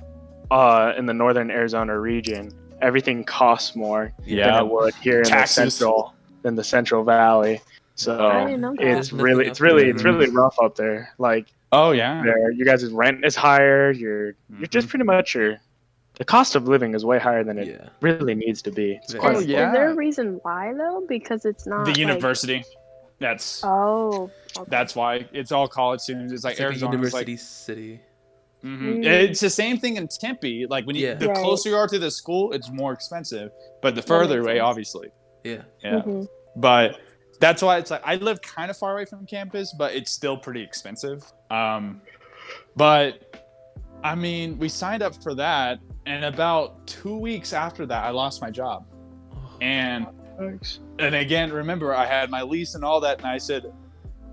uh, 0.51 0.93
in 0.99 1.07
the 1.07 1.15
northern 1.15 1.51
Arizona 1.51 1.99
region, 1.99 2.53
everything 2.83 3.25
costs 3.25 3.75
more 3.75 4.13
than 4.19 4.29
Yeah. 4.37 4.61
it 4.61 4.69
would 4.69 4.95
here 4.97 5.23
in 5.23 5.31
the 5.31 5.47
central, 5.47 6.15
in 6.45 6.57
the 6.57 6.65
Central 6.65 7.05
Valley. 7.05 7.61
So 7.95 8.27
I 8.29 8.45
didn't 8.45 8.61
know 8.61 8.75
that. 8.77 8.87
it's 8.87 9.13
really, 9.15 9.47
it's 9.47 9.59
really, 9.63 9.89
it's 9.89 10.03
really 10.05 10.29
rough 10.29 10.57
up 10.63 10.75
there. 10.77 11.09
Like 11.19 11.47
Oh 11.73 11.93
yeah. 11.93 12.23
there, 12.23 12.51
you 12.51 12.67
guys' 12.67 12.85
rent 12.93 13.25
is 13.25 13.35
higher. 13.35 13.91
You're, 13.93 14.35
you're 14.59 14.69
just 14.69 14.89
pretty 14.91 15.07
much 15.07 15.35
your, 15.35 15.57
the 16.17 16.25
cost 16.27 16.55
of 16.55 16.69
living 16.69 16.95
is 16.95 17.03
way 17.07 17.19
higher 17.19 17.43
than 17.45 17.59
it 17.59 17.69
Yeah. 17.69 17.89
really 18.03 18.35
needs 18.35 18.61
to 18.63 18.71
be. 18.71 19.01
It's 19.03 19.13
Very 19.15 19.21
quite 19.23 19.37
Oh, 19.37 19.39
is, 19.39 19.47
yeah. 19.47 19.69
is 19.69 19.73
there 19.73 19.89
a 19.91 19.95
reason 19.95 20.39
why 20.43 20.75
though? 20.75 21.07
Because 21.09 21.47
it's 21.47 21.67
not 21.67 21.87
The 21.87 21.93
like- 21.93 21.99
university. 21.99 22.63
That's 23.19 23.63
Oh. 23.65 24.31
okay. 24.57 24.69
that's 24.69 24.95
why 24.95 25.27
it's 25.33 25.53
all 25.53 25.67
college 25.69 26.01
students. 26.01 26.33
It's 26.33 26.45
like 26.45 26.53
It's 26.53 26.61
like 26.61 26.65
a 26.67 26.69
Arizona. 26.71 26.93
university 26.93 27.37
city. 27.37 28.01
Mhm. 28.65 28.99
Mm. 28.99 29.05
It's 29.07 29.41
the 29.41 29.51
same 29.51 29.79
thing 29.79 29.97
in 29.97 30.09
Tempe. 30.09 30.67
Like 30.67 30.87
when 30.87 30.97
you, 30.97 31.07
Yeah. 31.07 31.15
the 31.15 31.29
Right. 31.29 31.37
closer 31.37 31.69
you 31.71 31.77
are 31.77 31.87
to 31.89 31.99
the 31.99 32.11
school, 32.11 32.53
it's 32.53 32.71
more 32.71 32.93
expensive. 32.93 33.53
But 33.83 33.95
the 33.95 34.03
further 34.03 34.41
away, 34.41 34.55
sense. 34.57 34.63
obviously. 34.65 35.09
Yeah. 35.45 35.63
Yeah. 35.85 36.01
Mhm. 36.03 36.27
But 36.57 36.99
that's 37.41 37.63
why 37.63 37.79
it's 37.79 37.91
like 37.91 38.03
I 38.05 38.17
live 38.17 38.41
kind 38.43 38.71
of 38.71 38.77
far 38.77 38.93
away 38.95 39.05
from 39.05 39.25
campus, 39.27 39.73
but 39.79 39.95
it's 39.95 40.11
still 40.11 40.37
pretty 40.37 40.63
expensive. 40.63 41.25
Um, 41.51 42.01
but 42.77 43.21
I 44.05 44.15
mean, 44.15 44.59
we 44.59 44.69
signed 44.69 45.03
up 45.03 45.15
for 45.23 45.35
that, 45.35 45.79
and 46.07 46.25
about 46.25 46.87
two 46.87 47.17
weeks 47.17 47.53
after 47.53 47.87
that, 47.87 48.05
I 48.05 48.11
lost 48.11 48.41
my 48.41 48.51
job. 48.51 48.85
Oh, 49.33 49.57
And 49.61 50.07
Thanks. 50.39 50.81
and 50.99 51.15
again, 51.15 51.53
remember 51.53 51.95
I 51.95 52.07
had 52.07 52.31
my 52.31 52.43
lease 52.43 52.75
and 52.75 52.85
all 52.85 53.01
that, 53.01 53.19
and 53.19 53.27
I 53.27 53.39
said, 53.39 53.73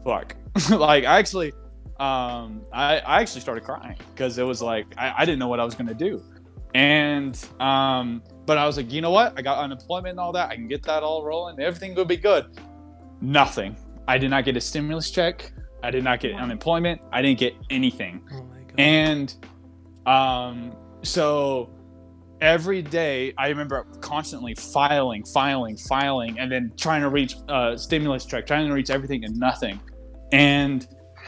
"Fuck!" 0.03 0.35
like 0.69 1.05
I 1.05 1.19
actually, 1.19 1.51
um, 1.99 2.61
I 2.73 2.99
I 2.99 3.21
actually 3.21 3.41
started 3.41 3.63
crying 3.63 3.97
because 4.13 4.37
it 4.37 4.43
was 4.43 4.61
like 4.61 4.87
I, 4.97 5.13
I 5.19 5.25
didn't 5.25 5.39
know 5.39 5.47
what 5.47 5.59
I 5.59 5.65
was 5.65 5.75
gonna 5.75 5.93
do, 5.93 6.21
And 6.73 7.37
um, 7.59 8.21
but 8.45 8.57
I 8.57 8.65
was 8.65 8.77
like, 8.77 8.91
you 8.91 9.01
know 9.01 9.11
what? 9.11 9.33
I 9.37 9.41
got 9.41 9.59
unemployment 9.59 10.11
and 10.11 10.19
all 10.19 10.33
that. 10.33 10.49
I 10.49 10.55
can 10.55 10.67
get 10.67 10.83
that 10.83 11.03
all 11.03 11.23
rolling. 11.23 11.59
Everything 11.59 11.95
will 11.95 12.05
be 12.05 12.17
good. 12.17 12.45
Nothing. 13.21 13.77
I 14.07 14.17
did 14.17 14.29
not 14.31 14.43
get 14.43 14.57
a 14.57 14.61
stimulus 14.61 15.09
check. 15.11 15.53
I 15.81 15.91
did 15.91 16.03
not 16.03 16.19
get 16.19 16.35
unemployment. 16.35 17.01
I 17.11 17.21
didn't 17.21 17.39
get 17.39 17.53
anything. 17.69 18.21
Oh 18.33 18.43
my 18.43 18.63
god. 18.63 18.73
And 18.77 19.35
um, 20.05 20.75
so 21.03 21.69
every 22.43 22.81
day 22.81 23.33
I 23.37 23.47
remember 23.47 23.85
constantly 24.01 24.53
filing, 24.53 25.23
filing, 25.23 25.77
filing, 25.77 26.37
and 26.37 26.51
then 26.51 26.73
trying 26.77 27.01
to 27.01 27.09
reach 27.09 27.37
uh, 27.47 27.77
stimulus 27.77 28.25
check, 28.25 28.45
trying 28.45 28.67
to 28.67 28.73
reach 28.73 28.89
everything 28.89 29.23
and 29.23 29.35
nothing. 29.37 29.79
And 30.33 30.85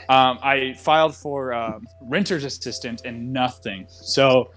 um, 0.10 0.38
I 0.44 0.76
filed 0.78 1.16
for 1.16 1.54
um, 1.54 1.88
renter's 2.02 2.44
assistant 2.44 3.04
and 3.06 3.32
nothing. 3.32 3.86
So 3.90 4.52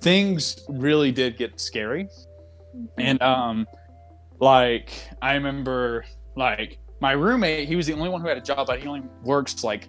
things 0.00 0.64
really 0.68 1.12
did 1.12 1.38
get 1.38 1.60
scary. 1.60 2.08
And 2.98 3.22
um, 3.22 3.66
like 4.40 4.90
I 5.22 5.34
remember, 5.34 6.04
like 6.36 6.78
my 7.00 7.12
roommate, 7.12 7.68
he 7.68 7.76
was 7.76 7.86
the 7.86 7.92
only 7.92 8.08
one 8.08 8.20
who 8.20 8.26
had 8.26 8.36
a 8.36 8.42
job, 8.42 8.66
but 8.66 8.80
he 8.80 8.88
only 8.88 9.02
works 9.22 9.62
like 9.62 9.88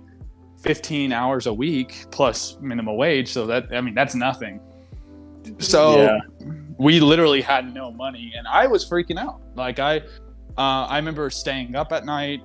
15 0.62 1.12
hours 1.12 1.48
a 1.48 1.54
week 1.54 2.06
plus 2.12 2.58
minimum 2.62 2.96
wage. 2.96 3.34
So 3.34 3.48
that 3.48 3.66
I 3.74 3.82
mean 3.82 3.96
that's 3.96 4.14
nothing. 4.14 4.62
So 5.60 6.04
Yeah. 6.04 6.20
we 6.78 7.00
literally 7.00 7.42
had 7.42 7.74
no 7.74 7.92
money, 7.92 8.34
and 8.38 8.48
I 8.48 8.68
was 8.68 8.88
freaking 8.88 9.18
out. 9.18 9.42
Like 9.56 9.80
I, 9.80 9.98
uh, 10.58 10.86
I 10.88 10.98
remember 10.98 11.30
staying 11.30 11.76
up 11.76 11.92
at 11.92 12.06
night, 12.06 12.42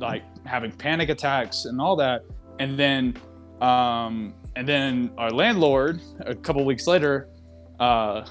like 0.00 0.22
having 0.46 0.72
panic 0.72 1.08
attacks 1.08 1.64
and 1.64 1.80
all 1.80 1.96
that, 1.96 2.22
and 2.58 2.78
then, 2.78 3.16
um, 3.60 4.34
and 4.56 4.66
then 4.66 5.10
our 5.18 5.30
landlord 5.30 6.00
a 6.20 6.34
couple 6.34 6.64
weeks 6.64 6.86
later, 6.86 7.28
uh, 7.78 8.24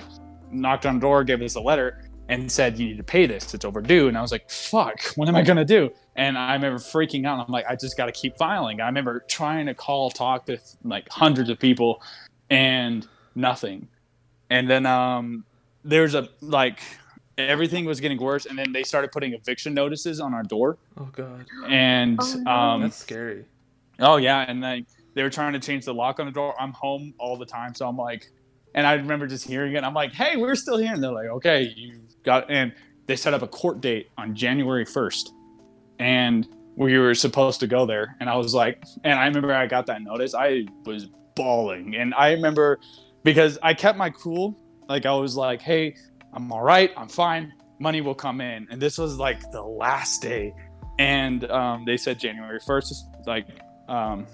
knocked 0.52 0.86
on 0.86 0.96
the 0.96 1.02
door, 1.02 1.24
gave 1.24 1.42
us 1.42 1.56
a 1.56 1.62
letter, 1.62 2.04
and 2.28 2.52
said 2.52 2.78
you 2.78 2.88
need 2.88 2.98
to 2.98 3.04
pay 3.04 3.26
this. 3.26 3.54
It's 3.54 3.66
overdue. 3.66 4.08
And 4.08 4.18
I 4.18 4.22
was 4.22 4.32
like, 4.32 4.50
fuck, 4.50 5.02
what 5.16 5.28
am 5.28 5.36
I 5.36 5.42
gonna 5.42 5.66
do? 5.66 5.90
And 6.16 6.38
I 6.38 6.54
remember 6.54 6.80
freaking 6.80 7.26
out. 7.26 7.40
I'm 7.40 7.52
like, 7.52 7.66
I 7.68 7.76
just 7.76 7.96
got 7.96 8.08
to 8.08 8.12
keep 8.12 8.38
filing. 8.38 8.82
I 8.82 8.86
remember 8.88 9.24
trying 9.28 9.66
to 9.68 9.74
call, 9.74 10.10
talk 10.12 10.46
to 10.48 10.58
like 10.84 11.08
hundreds 11.10 11.50
of 11.50 11.58
people, 11.60 12.02
and 12.50 13.08
nothing. 13.36 13.88
And 14.50 14.70
then 14.70 14.86
um, 14.86 15.46
there's 15.84 16.16
a 16.16 16.30
like 16.42 16.80
everything 17.38 17.86
was 17.86 18.00
getting 18.00 18.18
worse, 18.20 18.46
and 18.46 18.58
then 18.58 18.72
they 18.74 18.84
started 18.84 19.12
putting 19.12 19.34
eviction 19.34 19.74
notices 19.74 20.20
on 20.20 20.34
our 20.34 20.44
door. 20.44 20.78
oh 20.98 21.10
god. 21.12 21.46
And 21.68 22.20
Oh, 22.22 22.34
no. 22.44 22.52
um, 22.52 22.82
That's 22.82 22.98
scary. 22.98 23.46
Oh 24.00 24.18
yeah, 24.18 24.46
and 24.48 24.62
like 24.62 24.86
they 25.14 25.24
were 25.24 25.30
trying 25.30 25.54
to 25.54 25.60
change 25.60 25.86
the 25.86 25.94
lock 25.94 26.20
on 26.20 26.26
the 26.26 26.32
door. 26.32 26.54
I'm 26.60 26.74
home 26.74 27.14
all 27.18 27.38
the 27.38 27.46
time, 27.46 27.74
so 27.76 27.88
I'm 27.88 27.98
like, 27.98 28.30
and 28.76 28.86
I 28.88 28.94
remember 28.94 29.28
just 29.28 29.48
hearing 29.48 29.74
it. 29.74 29.84
I'm 29.84 29.94
like, 29.94 30.14
hey, 30.14 30.36
we're 30.38 30.56
still 30.56 30.78
here, 30.78 30.94
and 30.94 31.04
they're 31.04 31.12
like, 31.12 31.28
okay, 31.30 31.74
you 31.76 32.00
got. 32.24 32.50
And 32.50 32.74
they 33.08 33.16
set 33.16 33.34
up 33.34 33.42
a 33.42 33.48
court 33.48 33.82
date 33.82 34.10
on 34.18 34.36
January 34.36 34.86
1st, 34.86 35.30
and 36.00 36.48
we 36.76 36.98
were 36.98 37.14
supposed 37.16 37.60
to 37.60 37.68
go 37.68 37.86
there. 37.86 38.16
And 38.20 38.30
I 38.30 38.36
was 38.38 38.54
like, 38.54 38.84
and 39.04 39.18
I 39.20 39.26
remember 39.26 39.54
I 39.54 39.66
got 39.68 39.86
that 39.88 40.02
notice. 40.02 40.34
I 40.36 40.66
was 40.86 41.08
bawling, 41.36 41.96
and 41.96 42.14
I 42.14 42.32
remember 42.34 42.80
because 43.24 43.58
I 43.64 43.74
kept 43.74 43.98
my 43.98 44.10
cool. 44.10 44.56
Like 44.88 45.06
I 45.06 45.14
was 45.14 45.36
like, 45.36 45.62
hey, 45.62 45.96
I'm 46.34 46.52
all 46.52 46.62
right, 46.64 46.92
I'm 46.98 47.10
fine. 47.10 47.54
Money 47.80 48.02
will 48.02 48.16
come 48.16 48.42
in, 48.42 48.68
and 48.72 48.82
this 48.82 48.98
was 48.98 49.18
like 49.18 49.40
the 49.52 49.62
last 49.62 50.22
day, 50.22 50.54
and 50.98 51.50
um, 51.50 51.86
they 51.86 51.96
said 51.98 52.20
January 52.20 52.60
1st. 52.60 52.94
Like 53.28 53.48
um, 53.88 54.26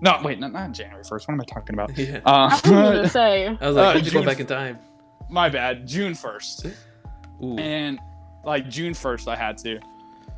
no, 0.00 0.20
wait, 0.22 0.38
not, 0.38 0.52
not 0.52 0.72
January 0.72 1.02
1st. 1.02 1.10
What 1.10 1.30
am 1.30 1.40
I 1.40 1.44
talking 1.44 1.74
about? 1.74 1.96
Yeah. 1.98 2.20
I 2.26 2.44
was 2.46 2.64
Uh, 2.64 2.70
gonna 2.70 3.08
say. 3.20 3.46
I 3.48 3.50
was 3.66 3.76
like, 3.76 3.86
Uh, 3.86 3.92
how'd 3.98 4.06
you 4.06 4.12
go 4.12 4.24
back 4.24 4.40
in 4.40 4.46
time? 4.46 4.78
my 5.30 5.48
bad. 5.48 5.86
June 5.86 6.12
1st. 6.12 6.72
Ooh. 7.42 7.56
And 7.58 7.98
like 8.44 8.68
June 8.68 8.92
1st, 8.92 9.26
I 9.28 9.36
had 9.36 9.56
to. 9.58 9.80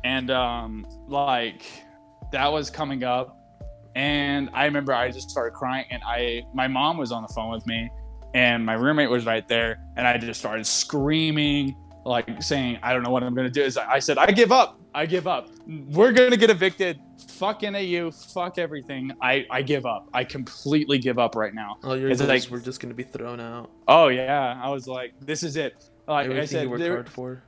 And 0.03 0.31
um, 0.31 0.85
like 1.07 1.63
that 2.31 2.51
was 2.51 2.69
coming 2.69 3.03
up. 3.03 3.37
And 3.97 4.49
I 4.53 4.65
remember 4.65 4.93
I 4.93 5.09
just 5.09 5.29
started 5.31 5.55
crying. 5.55 5.85
And 5.89 6.03
I, 6.05 6.43
my 6.53 6.67
mom 6.67 6.97
was 6.97 7.11
on 7.11 7.23
the 7.23 7.27
phone 7.29 7.51
with 7.51 7.65
me, 7.65 7.89
and 8.35 8.63
my 8.63 8.73
roommate 8.75 9.09
was 9.09 9.25
right 9.25 9.47
there. 9.47 9.79
And 9.97 10.07
I 10.07 10.17
just 10.19 10.39
started 10.39 10.67
screaming, 10.67 11.75
like 12.05 12.41
saying, 12.43 12.77
I 12.83 12.93
don't 12.93 13.01
know 13.01 13.09
what 13.09 13.23
I'm 13.23 13.33
going 13.33 13.47
to 13.47 13.51
do. 13.51 13.63
Is 13.63 13.75
I 13.75 13.97
said, 13.99 14.19
I 14.19 14.27
give 14.31 14.51
up. 14.51 14.79
I 14.93 15.05
give 15.07 15.27
up. 15.27 15.49
We're 15.67 16.11
going 16.11 16.29
to 16.31 16.37
get 16.37 16.49
evicted. 16.51 16.99
Fuck 17.27 17.63
NAU. 17.63 18.11
Fuck 18.11 18.59
everything. 18.59 19.11
I, 19.21 19.45
I 19.49 19.63
give 19.63 19.85
up. 19.87 20.07
I 20.13 20.23
completely 20.23 20.99
give 20.99 21.17
up 21.17 21.35
right 21.35 21.53
now. 21.53 21.77
All 21.83 21.97
your 21.97 22.09
it's 22.11 22.21
goals 22.21 22.29
like- 22.29 22.51
were 22.51 22.59
just 22.59 22.79
gonna 22.79 22.93
be 22.93 23.03
thrown 23.03 23.39
out. 23.39 23.71
Oh 23.87 24.07
yeah, 24.07 24.59
I 24.63 24.69
was 24.69 24.87
like, 24.87 25.13
this 25.21 25.41
is 25.43 25.55
it. 25.55 25.89
Like 26.07 26.25
Everything 26.25 26.41
I 26.41 26.45
said, 26.45 26.63
you 26.63 26.69
worked 26.69 26.83
hard 26.83 27.09
for. 27.09 27.43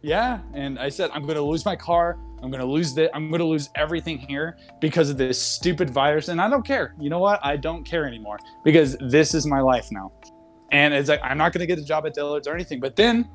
yeah, 0.00 0.40
and 0.54 0.78
I 0.78 0.88
said 0.88 1.10
I'm 1.12 1.24
gonna 1.26 1.42
lose 1.42 1.64
my 1.64 1.76
car. 1.76 2.16
I'm 2.42 2.50
gonna 2.50 2.64
lose 2.64 2.94
the. 2.94 3.14
I'm 3.14 3.30
gonna 3.30 3.44
lose 3.44 3.70
everything 3.74 4.18
here 4.18 4.56
because 4.80 5.10
of 5.10 5.16
this 5.16 5.40
stupid 5.40 5.90
virus, 5.90 6.28
and 6.28 6.40
I 6.40 6.48
don't 6.48 6.64
care. 6.64 6.94
You 6.98 7.10
know 7.10 7.18
what? 7.18 7.40
I 7.42 7.56
don't 7.56 7.84
care 7.84 8.06
anymore 8.06 8.38
because 8.64 8.96
this 9.00 9.34
is 9.34 9.46
my 9.46 9.60
life 9.60 9.88
now. 9.90 10.12
And 10.70 10.94
it's 10.94 11.08
like 11.08 11.20
I'm 11.22 11.38
not 11.38 11.52
gonna 11.52 11.66
get 11.66 11.78
a 11.78 11.84
job 11.84 12.06
at 12.06 12.14
Dillard's 12.14 12.46
or 12.46 12.54
anything. 12.54 12.80
But 12.80 12.96
then 12.96 13.28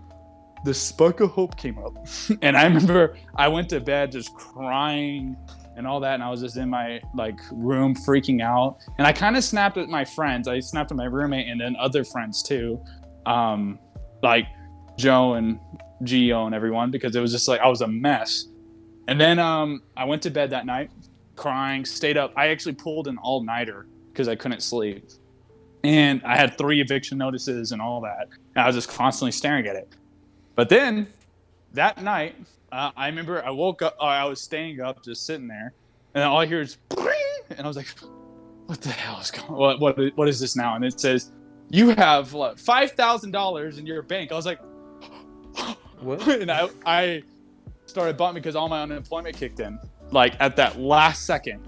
the 0.64 0.74
spark 0.74 1.20
of 1.20 1.32
hope 1.32 1.58
came 1.58 1.78
up, 1.78 1.94
and 2.42 2.56
I 2.56 2.64
remember 2.64 3.18
I 3.36 3.48
went 3.48 3.70
to 3.70 3.80
bed 3.80 4.12
just 4.12 4.34
crying 4.34 5.36
and 5.76 5.88
all 5.88 6.00
that, 6.00 6.14
and 6.14 6.24
I 6.24 6.30
was 6.30 6.42
just 6.42 6.58
in 6.58 6.70
my 6.70 7.02
like 7.16 7.40
room 7.52 7.96
freaking 7.96 8.42
out. 8.42 8.78
And 8.98 9.08
I 9.08 9.12
kind 9.12 9.36
of 9.36 9.44
snapped 9.44 9.78
at 9.78 9.90
my 9.90 10.06
friends. 10.06 10.48
I 10.48 10.60
snapped 10.60 10.92
at 10.92 10.98
my 10.98 11.06
roommate 11.06 11.48
and 11.48 11.60
then 11.60 11.76
other 11.80 12.04
friends 12.04 12.44
too, 12.44 12.82
um, 13.26 13.80
like 14.22 14.46
Joe 14.98 15.34
and 15.34 15.60
Geo 16.04 16.46
and 16.46 16.56
everyone 16.56 16.92
because 16.92 17.16
it 17.16 17.22
was 17.22 17.32
just 17.32 17.48
like 17.48 17.60
I 17.62 17.68
was 17.68 17.82
a 17.82 17.88
mess. 17.88 18.46
And 19.08 19.20
then 19.20 19.40
um, 19.40 19.82
I 19.98 20.06
went 20.06 20.22
to 20.24 20.32
bed 20.32 20.52
that 20.52 20.66
night, 20.66 20.90
crying, 21.36 21.86
stayed 21.86 22.18
up. 22.18 22.34
I 22.36 22.48
actually 22.48 22.74
pulled 22.76 23.08
an 23.08 23.18
all 23.18 23.44
nighter 23.44 23.86
because 24.12 24.28
I 24.28 24.36
couldn't 24.36 24.62
sleep, 24.62 25.06
and 25.84 26.22
I 26.24 26.38
had 26.38 26.58
three 26.58 26.80
eviction 26.80 27.18
notices 27.18 27.72
and 27.72 27.82
all 27.82 28.02
that. 28.02 28.30
And 28.56 28.64
I 28.64 28.68
was 28.68 28.76
just 28.76 28.90
constantly 28.90 29.32
staring 29.32 29.68
at 29.68 29.76
it. 29.76 29.90
But 30.56 30.70
then 30.70 31.08
that 31.74 32.02
night, 32.02 32.36
uh, 32.72 32.92
I 32.96 33.08
remember 33.08 33.44
I 33.44 33.50
woke 33.50 33.82
up. 33.82 33.98
Uh, 34.00 34.06
I 34.06 34.26
was 34.26 34.40
staying 34.40 34.80
up, 34.80 35.04
just 35.04 35.26
sitting 35.26 35.48
there, 35.48 35.74
and 36.14 36.24
all 36.24 36.40
I 36.40 36.46
hear 36.46 36.62
is, 36.62 36.78
and 37.50 37.62
I 37.62 37.68
was 37.68 37.76
like, 37.76 37.88
"What 38.68 38.82
the 38.82 38.90
hell 38.90 39.20
is 39.20 39.32
going? 39.32 39.52
What 39.52 39.80
what 39.82 40.00
what 40.16 40.30
is 40.30 40.40
this 40.40 40.56
now?" 40.56 40.76
And 40.76 40.86
it 40.86 41.00
says, 41.00 41.32
"You 41.70 41.90
have 41.90 42.32
what, 42.32 42.60
five 42.60 42.92
thousand 42.92 43.32
dollars 43.32 43.78
in 43.78 43.86
your 43.86 44.02
bank." 44.02 44.32
I 44.32 44.36
was 44.36 44.46
like. 44.46 44.60
What? 46.04 46.28
and 46.42 46.52
I, 46.52 46.70
I 46.86 47.24
started 47.94 48.18
bumping 48.18 48.42
because 48.42 48.56
all 48.56 48.68
my 48.68 48.82
unemployment 48.82 49.38
kicked 49.38 49.60
in, 49.60 49.80
like 50.10 50.34
at 50.40 50.56
that 50.56 50.80
last 50.80 51.28
second. 51.28 51.62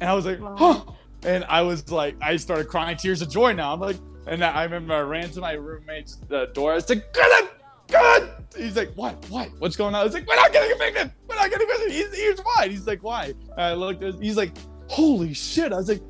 And 0.00 0.08
I 0.08 0.14
was 0.14 0.24
like, 0.24 0.40
Wow. 0.40 0.54
huh. 0.56 0.92
And 1.24 1.44
I 1.48 1.62
was 1.62 1.90
like, 1.90 2.14
I 2.20 2.36
started 2.36 2.68
crying 2.68 2.96
tears 2.96 3.20
of 3.20 3.28
joy 3.30 3.52
now. 3.52 3.72
I'm 3.72 3.80
like, 3.80 3.96
and 4.28 4.44
I 4.44 4.62
remember 4.62 4.94
I 4.94 5.00
ran 5.00 5.28
to 5.30 5.40
my 5.40 5.52
roommate's 5.52 6.18
uh, 6.30 6.46
door. 6.46 6.72
I 6.72 6.74
was 6.76 6.88
like, 6.88 7.12
good, 7.12 7.48
good. 7.88 8.30
He's 8.56 8.76
like, 8.76 8.92
what, 8.94 9.24
what, 9.28 9.48
what's 9.58 9.74
going 9.76 9.94
on? 9.94 10.00
I 10.00 10.04
was 10.04 10.14
like, 10.14 10.26
we're 10.28 10.36
not 10.36 10.52
getting 10.52 10.70
evicted. 10.70 11.12
We're 11.28 11.34
not 11.36 11.50
getting 11.50 11.66
evicted. 11.68 11.90
He's, 11.92 12.14
here's 12.16 12.38
why. 12.40 12.68
He's 12.68 12.86
like, 12.86 13.02
why? 13.02 13.34
And 13.52 13.60
I 13.60 13.74
looked, 13.74 14.02
he's 14.22 14.36
like, 14.36 14.52
holy 14.88 15.34
shit. 15.34 15.72
I 15.72 15.76
was 15.76 15.88
like, 15.88 16.02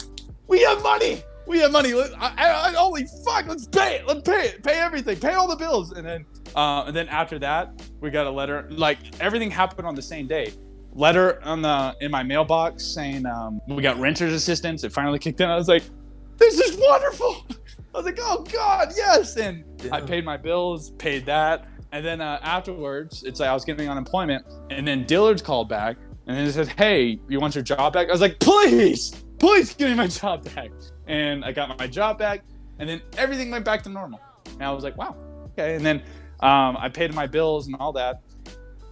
we 0.48 0.60
have 0.62 0.82
money. 0.82 1.22
We 1.46 1.58
have 1.60 1.72
money. 1.72 1.92
I, 1.92 2.06
I, 2.18 2.68
I- 2.68 2.72
holy 2.72 3.06
fuck. 3.24 3.46
Let's 3.46 3.66
pay 3.66 3.96
it. 3.96 4.06
Let's 4.06 4.22
pay 4.22 4.48
it. 4.48 4.62
Pay 4.62 4.74
everything. 4.74 5.18
Pay 5.18 5.34
all 5.34 5.48
the 5.48 5.56
bills. 5.56 5.92
And 5.92 6.06
then, 6.06 6.24
uh, 6.54 6.84
and 6.86 6.94
then 6.96 7.08
after 7.08 7.38
that, 7.40 7.82
we 8.00 8.10
got 8.10 8.26
a 8.26 8.30
letter. 8.30 8.68
Like 8.70 8.98
everything 9.20 9.50
happened 9.50 9.86
on 9.86 9.94
the 9.94 10.02
same 10.02 10.26
day. 10.26 10.52
Letter 10.94 11.42
on 11.42 11.62
the 11.62 11.96
in 12.00 12.10
my 12.10 12.22
mailbox 12.22 12.84
saying 12.84 13.24
um, 13.26 13.60
we 13.66 13.82
got 13.82 13.98
renters 13.98 14.32
assistance. 14.32 14.84
It 14.84 14.92
finally 14.92 15.18
kicked 15.18 15.40
in. 15.40 15.48
I 15.48 15.56
was 15.56 15.68
like, 15.68 15.82
this 16.36 16.58
is 16.60 16.76
wonderful. 16.78 17.46
I 17.94 17.98
was 17.98 18.04
like, 18.06 18.18
oh 18.20 18.44
god, 18.52 18.92
yes. 18.96 19.36
And 19.36 19.64
I 19.90 20.00
paid 20.00 20.24
my 20.24 20.36
bills, 20.36 20.90
paid 20.92 21.24
that, 21.26 21.66
and 21.92 22.04
then 22.04 22.20
uh, 22.20 22.38
afterwards, 22.42 23.22
it's 23.24 23.40
like 23.40 23.48
I 23.48 23.54
was 23.54 23.64
getting 23.64 23.88
unemployment, 23.88 24.44
and 24.70 24.86
then 24.86 25.04
Dillard's 25.04 25.42
called 25.42 25.68
back, 25.68 25.96
and 26.26 26.36
then 26.36 26.46
it 26.46 26.52
says, 26.52 26.68
hey, 26.68 27.18
you 27.28 27.38
want 27.40 27.54
your 27.54 27.64
job 27.64 27.92
back? 27.92 28.08
I 28.08 28.12
was 28.12 28.20
like, 28.20 28.38
please, 28.38 29.24
please 29.38 29.74
give 29.74 29.88
me 29.90 29.94
my 29.94 30.06
job 30.06 30.44
back. 30.54 30.70
And 31.06 31.44
I 31.44 31.52
got 31.52 31.78
my 31.78 31.86
job 31.86 32.18
back, 32.18 32.44
and 32.78 32.88
then 32.88 33.02
everything 33.16 33.50
went 33.50 33.64
back 33.64 33.82
to 33.82 33.88
normal. 33.88 34.20
And 34.54 34.62
I 34.62 34.70
was 34.70 34.84
like, 34.84 34.96
wow, 34.96 35.16
okay. 35.52 35.74
And 35.74 35.84
then 35.84 36.02
um, 36.40 36.76
I 36.76 36.88
paid 36.88 37.12
my 37.14 37.26
bills 37.26 37.66
and 37.66 37.76
all 37.76 37.92
that, 37.92 38.20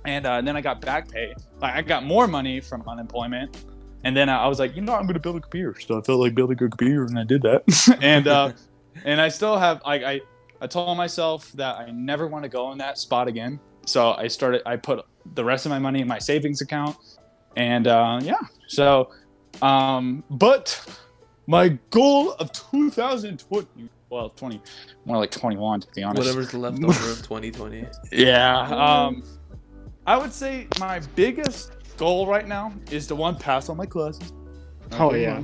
and, 0.04 0.26
uh, 0.26 0.40
then 0.40 0.56
I 0.56 0.60
got 0.60 0.80
back 0.80 1.10
pay. 1.10 1.34
Like 1.60 1.74
I 1.74 1.82
got 1.82 2.04
more 2.04 2.26
money 2.26 2.60
from 2.60 2.82
unemployment, 2.88 3.64
and 4.04 4.16
then 4.16 4.28
I 4.28 4.46
was 4.48 4.58
like, 4.58 4.74
you 4.74 4.82
know, 4.82 4.94
I'm 4.94 5.06
gonna 5.06 5.18
build 5.18 5.36
a 5.36 5.40
computer. 5.40 5.78
So 5.80 5.98
I 5.98 6.02
felt 6.02 6.20
like 6.20 6.34
building 6.34 6.56
a 6.56 6.68
computer, 6.68 7.04
and 7.04 7.18
I 7.18 7.24
did 7.24 7.42
that. 7.42 7.98
and 8.02 8.26
uh, 8.26 8.52
and 9.04 9.20
I 9.20 9.28
still 9.28 9.58
have 9.58 9.82
like 9.84 10.02
I 10.02 10.20
I 10.60 10.66
told 10.66 10.96
myself 10.96 11.52
that 11.52 11.76
I 11.76 11.90
never 11.90 12.26
want 12.26 12.44
to 12.44 12.48
go 12.48 12.72
in 12.72 12.78
that 12.78 12.98
spot 12.98 13.28
again. 13.28 13.60
So 13.86 14.12
I 14.12 14.28
started. 14.28 14.62
I 14.66 14.76
put 14.76 15.04
the 15.34 15.44
rest 15.44 15.66
of 15.66 15.70
my 15.70 15.78
money 15.78 16.00
in 16.00 16.08
my 16.08 16.18
savings 16.18 16.60
account, 16.60 16.96
and 17.56 17.86
uh, 17.86 18.20
yeah. 18.22 18.40
So, 18.68 19.10
um, 19.62 20.24
but 20.30 20.80
my 21.50 21.76
goal 21.90 22.32
of 22.34 22.52
2020 22.52 23.88
well, 24.08 24.30
20, 24.30 24.60
more 25.04 25.18
like 25.18 25.30
21 25.30 25.82
to 25.82 25.88
be 25.94 26.02
honest. 26.02 26.18
Whatever's 26.18 26.52
left 26.52 26.82
over 26.82 27.10
of 27.10 27.22
2020. 27.22 27.86
Yeah. 28.12 28.58
Um, 28.68 29.22
I 30.04 30.16
would 30.16 30.32
say 30.32 30.66
my 30.80 31.00
biggest 31.14 31.72
goal 31.96 32.26
right 32.26 32.46
now 32.46 32.72
is 32.90 33.06
to 33.06 33.14
one 33.14 33.36
pass 33.36 33.68
all 33.68 33.76
my 33.76 33.86
classes. 33.86 34.32
Oh, 34.92 35.14
yeah. 35.14 35.42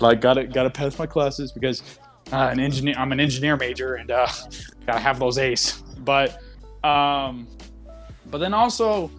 Like 0.00 0.22
gotta 0.22 0.44
gotta 0.44 0.70
pass 0.70 0.98
my 0.98 1.06
classes 1.06 1.52
because 1.52 1.82
uh, 2.32 2.48
an 2.52 2.60
engineer. 2.60 2.94
I'm 2.98 3.12
an 3.12 3.20
engineer 3.20 3.56
major 3.56 3.94
and 3.94 4.10
uh, 4.10 4.28
gotta 4.86 5.00
have 5.00 5.18
those 5.18 5.36
A's. 5.38 5.82
But 5.98 6.38
um, 6.84 7.46
but 8.30 8.38
then 8.38 8.54
also 8.54 9.10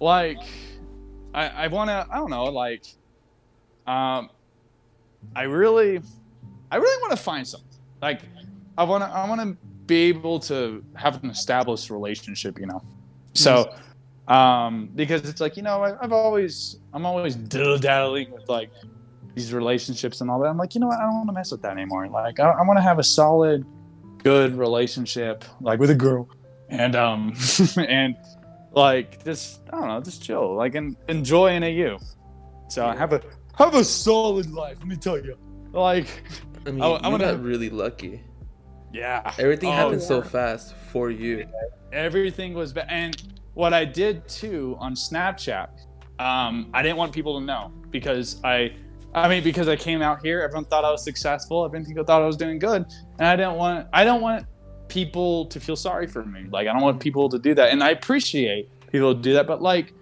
like 0.00 0.38
I 1.32 1.48
I 1.48 1.66
wanna 1.68 2.06
I 2.10 2.16
don't 2.16 2.30
know 2.30 2.44
like 2.44 2.84
um 3.86 4.30
I 5.34 5.42
really 5.42 6.00
I 6.70 6.76
really 6.76 7.00
want 7.02 7.12
to 7.12 7.22
find 7.22 7.46
something 7.46 7.68
like 8.02 8.20
I 8.76 8.84
wanna 8.84 9.06
I 9.06 9.28
wanna 9.28 9.56
be 9.86 9.96
able 10.04 10.40
to 10.40 10.84
have 10.94 11.22
an 11.22 11.30
established 11.30 11.90
relationship. 11.90 12.58
You 12.58 12.66
know, 12.66 12.82
so 13.34 13.74
um 14.28 14.88
because 14.94 15.28
it's 15.28 15.40
like 15.40 15.56
you 15.56 15.62
know 15.62 15.82
I, 15.82 16.02
I've 16.02 16.12
always 16.12 16.76
I'm 16.92 17.04
always 17.04 17.36
diddle 17.36 17.78
daddling 17.78 18.30
with 18.30 18.48
like 18.48 18.70
these 19.34 19.52
relationships 19.52 20.20
and 20.20 20.30
all 20.30 20.40
that. 20.40 20.48
I'm 20.48 20.56
like, 20.56 20.74
you 20.74 20.80
know 20.80 20.86
what? 20.86 20.98
I 20.98 21.02
don't 21.02 21.14
want 21.14 21.28
to 21.28 21.32
mess 21.32 21.50
with 21.50 21.62
that 21.62 21.72
anymore. 21.72 22.08
Like, 22.08 22.38
I, 22.40 22.50
I 22.50 22.62
want 22.62 22.78
to 22.78 22.82
have 22.82 22.98
a 22.98 23.02
solid, 23.02 23.66
good 24.22 24.56
relationship, 24.56 25.44
like 25.60 25.80
with 25.80 25.90
a 25.90 25.94
girl, 25.94 26.28
and 26.68 26.94
um, 26.94 27.34
and 27.76 28.16
like 28.72 29.24
just 29.24 29.60
I 29.72 29.78
don't 29.78 29.88
know, 29.88 30.00
just 30.00 30.22
chill, 30.22 30.54
like 30.54 30.74
and 30.74 30.96
enjoy 31.08 31.58
NAU. 31.58 31.98
So 32.68 32.86
I 32.86 32.96
have 32.96 33.12
a 33.12 33.20
have 33.56 33.74
a 33.74 33.84
solid 33.84 34.50
life. 34.52 34.78
Let 34.78 34.88
me 34.88 34.96
tell 34.96 35.18
you, 35.18 35.36
like, 35.72 36.06
I 36.66 36.70
mean, 36.70 36.82
I- 36.82 36.86
I 36.86 37.06
you 37.06 37.10
wanna- 37.12 37.24
got 37.32 37.42
really 37.42 37.70
lucky. 37.70 38.22
yeah, 38.92 39.32
Everything 39.38 39.70
Oh, 39.70 39.72
happened 39.72 40.02
so 40.02 40.22
fast 40.22 40.74
for 40.92 41.10
you. 41.10 41.46
everything 41.92 42.54
was 42.54 42.72
bad. 42.72 42.86
And 42.90 43.22
what 43.54 43.72
I 43.72 43.84
did 43.84 44.26
too 44.28 44.76
on 44.80 44.94
Snapchat, 44.94 45.68
um, 46.18 46.70
I 46.72 46.82
didn't 46.82 46.96
want 46.96 47.12
people 47.12 47.38
to 47.38 47.44
know 47.44 47.72
because 47.90 48.40
I, 48.44 48.72
I 49.14 49.28
mean, 49.28 49.44
because 49.44 49.68
I 49.68 49.76
came 49.76 50.02
out 50.02 50.20
here, 50.24 50.40
everyone 50.42 50.64
thought 50.64 50.84
I 50.84 50.90
was 50.90 51.04
successful. 51.04 51.64
Everyone 51.64 52.04
thought 52.04 52.22
I 52.22 52.26
was 52.26 52.36
doing 52.36 52.58
good, 52.58 52.84
and 53.18 53.28
I 53.28 53.36
didn't 53.36 53.54
want, 53.56 53.86
I 53.92 54.04
don't 54.04 54.20
want 54.20 54.46
people 54.88 55.46
to 55.46 55.60
feel 55.60 55.76
sorry 55.76 56.06
for 56.06 56.24
me. 56.24 56.46
Like 56.50 56.66
I 56.68 56.72
don't 56.72 56.82
want 56.82 56.98
people 57.00 57.28
to 57.28 57.38
do 57.38 57.54
that, 57.54 57.70
and 57.70 57.82
I 57.82 57.90
appreciate 57.90 58.68
people 58.90 59.14
to 59.14 59.20
do 59.20 59.32
that, 59.34 59.46
but 59.46 59.62
like, 59.62 59.92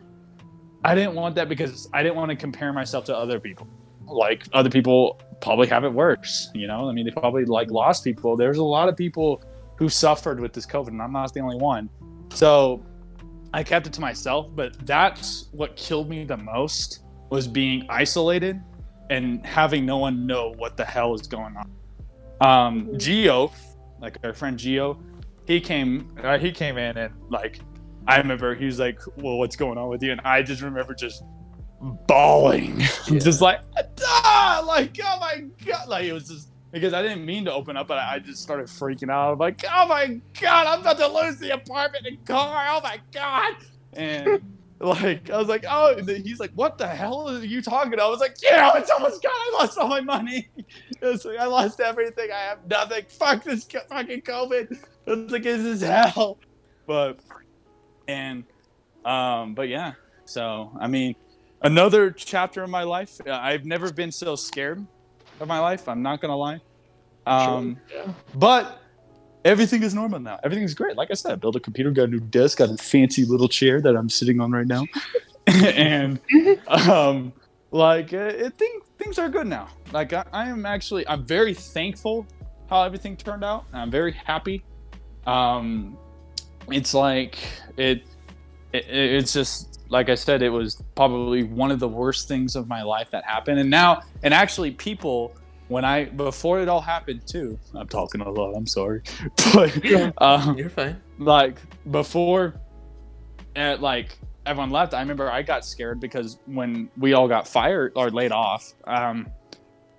I 0.84 0.94
didn't 0.94 1.14
want 1.14 1.34
that 1.36 1.48
because 1.48 1.88
I 1.92 2.02
didn't 2.02 2.16
want 2.16 2.30
to 2.30 2.36
compare 2.36 2.72
myself 2.72 3.04
to 3.06 3.16
other 3.16 3.38
people. 3.38 3.68
Like 4.06 4.44
other 4.52 4.70
people 4.70 5.20
probably 5.40 5.68
have 5.68 5.84
it 5.84 5.92
worse, 5.92 6.50
you 6.54 6.66
know. 6.66 6.88
I 6.88 6.92
mean, 6.92 7.04
they 7.04 7.12
probably 7.12 7.44
like 7.44 7.70
lost 7.70 8.04
people. 8.04 8.36
There's 8.36 8.58
a 8.58 8.64
lot 8.64 8.88
of 8.88 8.96
people 8.96 9.42
who 9.76 9.88
suffered 9.88 10.40
with 10.40 10.52
this 10.52 10.66
COVID, 10.66 10.88
and 10.88 11.00
I'm 11.00 11.12
not 11.12 11.32
the 11.32 11.40
only 11.40 11.56
one. 11.56 11.88
So 12.32 12.84
I 13.54 13.62
kept 13.62 13.86
it 13.86 13.92
to 13.94 14.00
myself, 14.00 14.48
but 14.54 14.84
that's 14.86 15.48
what 15.52 15.76
killed 15.76 16.08
me 16.08 16.24
the 16.24 16.36
most 16.36 17.00
was 17.30 17.46
being 17.46 17.86
isolated 17.88 18.60
and 19.10 19.44
having 19.44 19.84
no 19.84 19.98
one 19.98 20.26
know 20.26 20.54
what 20.56 20.76
the 20.76 20.84
hell 20.84 21.14
is 21.14 21.22
going 21.22 21.56
on. 21.56 21.70
Um, 22.40 22.98
Geo, 22.98 23.52
like 24.00 24.16
our 24.24 24.32
friend 24.32 24.58
Geo, 24.58 24.98
he 25.46 25.60
came, 25.60 26.14
uh, 26.22 26.38
he 26.38 26.50
came 26.50 26.78
in 26.78 26.96
and 26.96 27.14
like, 27.30 27.60
I 28.06 28.18
remember 28.18 28.54
he 28.54 28.66
was 28.66 28.78
like, 28.78 29.00
"Well, 29.16 29.38
what's 29.38 29.56
going 29.56 29.78
on 29.78 29.88
with 29.88 30.02
you?" 30.02 30.12
And 30.12 30.20
I 30.22 30.42
just 30.42 30.62
remember 30.62 30.94
just 30.94 31.22
bawling, 32.06 32.80
Yeah. 33.08 33.18
just 33.18 33.40
like, 33.40 33.60
ah, 34.04 34.64
like, 34.66 34.96
oh 35.04 35.18
my 35.20 35.44
god, 35.64 35.88
like 35.88 36.04
it 36.04 36.12
was 36.12 36.28
just 36.28 36.48
because 36.70 36.94
I 36.94 37.02
didn't 37.02 37.24
mean 37.26 37.44
to 37.46 37.52
open 37.52 37.76
up, 37.76 37.88
but 37.88 37.98
I 37.98 38.14
I 38.14 38.18
just 38.18 38.42
started 38.42 38.66
freaking 38.66 39.10
out. 39.10 39.32
I'm 39.32 39.38
like, 39.38 39.64
oh 39.72 39.86
my 39.86 40.20
god, 40.40 40.66
I'm 40.66 40.80
about 40.80 40.98
to 40.98 41.08
lose 41.08 41.36
the 41.36 41.50
apartment 41.50 42.06
and 42.06 42.24
car. 42.24 42.66
Oh 42.68 42.80
my 42.82 42.98
god, 43.12 43.54
and 43.92 44.42
like 44.80 45.30
I 45.30 45.38
was 45.38 45.48
like, 45.48 45.64
oh, 45.68 45.96
he's 46.04 46.40
like, 46.40 46.52
what 46.54 46.78
the 46.78 46.88
hell 46.88 47.28
are 47.28 47.44
you 47.44 47.62
talking? 47.62 47.92
about? 47.94 48.06
I 48.06 48.10
was 48.10 48.20
like, 48.20 48.36
yeah, 48.42 48.72
it's 48.76 48.90
almost 48.90 49.22
gone. 49.22 49.32
I 49.32 49.50
lost 49.60 49.78
all 49.78 49.88
my 49.88 50.00
money. 50.00 50.48
It's 51.04 51.24
like 51.24 51.36
I 51.38 51.46
lost 51.46 51.80
everything. 51.80 52.30
I 52.32 52.38
have 52.42 52.58
nothing. 52.70 53.04
Fuck 53.08 53.42
this 53.42 53.64
fucking 53.88 54.22
COVID. 54.22 54.78
It's 55.08 55.32
like 55.32 55.42
this 55.42 55.60
is 55.60 55.80
hell. 55.80 56.38
But 56.86 57.18
and 58.12 58.44
um, 59.04 59.54
but 59.54 59.68
yeah. 59.68 59.92
So 60.24 60.70
I 60.78 60.86
mean, 60.86 61.16
another 61.62 62.10
chapter 62.10 62.62
of 62.62 62.70
my 62.70 62.82
life. 62.82 63.20
Uh, 63.26 63.32
I've 63.32 63.64
never 63.64 63.92
been 63.92 64.12
so 64.12 64.36
scared 64.36 64.84
of 65.40 65.48
my 65.48 65.58
life. 65.58 65.88
I'm 65.88 66.02
not 66.02 66.20
gonna 66.20 66.36
lie. 66.36 66.60
Um, 67.26 67.78
yeah. 67.92 68.12
but 68.34 68.80
everything 69.44 69.82
is 69.82 69.94
normal 69.94 70.20
now. 70.20 70.38
Everything's 70.42 70.74
great. 70.74 70.96
Like 70.96 71.10
I 71.10 71.14
said, 71.14 71.40
built 71.40 71.56
a 71.56 71.60
computer, 71.60 71.90
got 71.90 72.04
a 72.04 72.08
new 72.08 72.20
desk, 72.20 72.58
got 72.58 72.70
a 72.70 72.76
fancy 72.76 73.24
little 73.24 73.48
chair 73.48 73.80
that 73.80 73.96
I'm 73.96 74.08
sitting 74.08 74.40
on 74.40 74.50
right 74.52 74.66
now, 74.66 74.84
and 75.46 76.20
um, 76.68 77.32
like 77.70 78.12
uh, 78.12 78.32
it, 78.46 78.54
thing, 78.54 78.80
things 78.98 79.18
are 79.18 79.28
good 79.28 79.46
now. 79.46 79.68
Like 79.92 80.12
I, 80.12 80.24
I 80.32 80.48
am 80.48 80.66
actually, 80.66 81.06
I'm 81.08 81.24
very 81.24 81.54
thankful 81.54 82.26
how 82.68 82.82
everything 82.82 83.16
turned 83.16 83.44
out. 83.44 83.64
I'm 83.72 83.90
very 83.90 84.12
happy. 84.12 84.64
Um, 85.26 85.96
it's 86.70 86.94
like 86.94 87.38
it, 87.76 88.04
it, 88.72 88.84
it's 88.88 89.32
just 89.32 89.80
like 89.88 90.08
I 90.08 90.14
said, 90.14 90.42
it 90.42 90.48
was 90.48 90.82
probably 90.94 91.42
one 91.42 91.70
of 91.70 91.78
the 91.78 91.88
worst 91.88 92.26
things 92.26 92.56
of 92.56 92.66
my 92.66 92.82
life 92.82 93.10
that 93.10 93.24
happened, 93.24 93.58
and 93.60 93.68
now, 93.68 94.02
and 94.22 94.32
actually, 94.32 94.70
people 94.70 95.34
when 95.68 95.84
I 95.84 96.06
before 96.06 96.60
it 96.60 96.68
all 96.68 96.80
happened 96.80 97.26
too. 97.26 97.58
I'm 97.74 97.88
talking 97.88 98.20
a 98.20 98.30
lot. 98.30 98.54
I'm 98.54 98.66
sorry, 98.66 99.02
but 99.54 100.22
um, 100.22 100.56
You're 100.56 100.70
fine. 100.70 101.00
like 101.18 101.58
before, 101.90 102.54
at 103.54 103.80
like 103.80 104.18
everyone 104.46 104.70
left. 104.70 104.94
I 104.94 105.00
remember 105.00 105.30
I 105.30 105.42
got 105.42 105.64
scared 105.64 106.00
because 106.00 106.38
when 106.46 106.90
we 106.96 107.12
all 107.12 107.28
got 107.28 107.46
fired 107.46 107.92
or 107.94 108.10
laid 108.10 108.32
off, 108.32 108.72
um, 108.84 109.26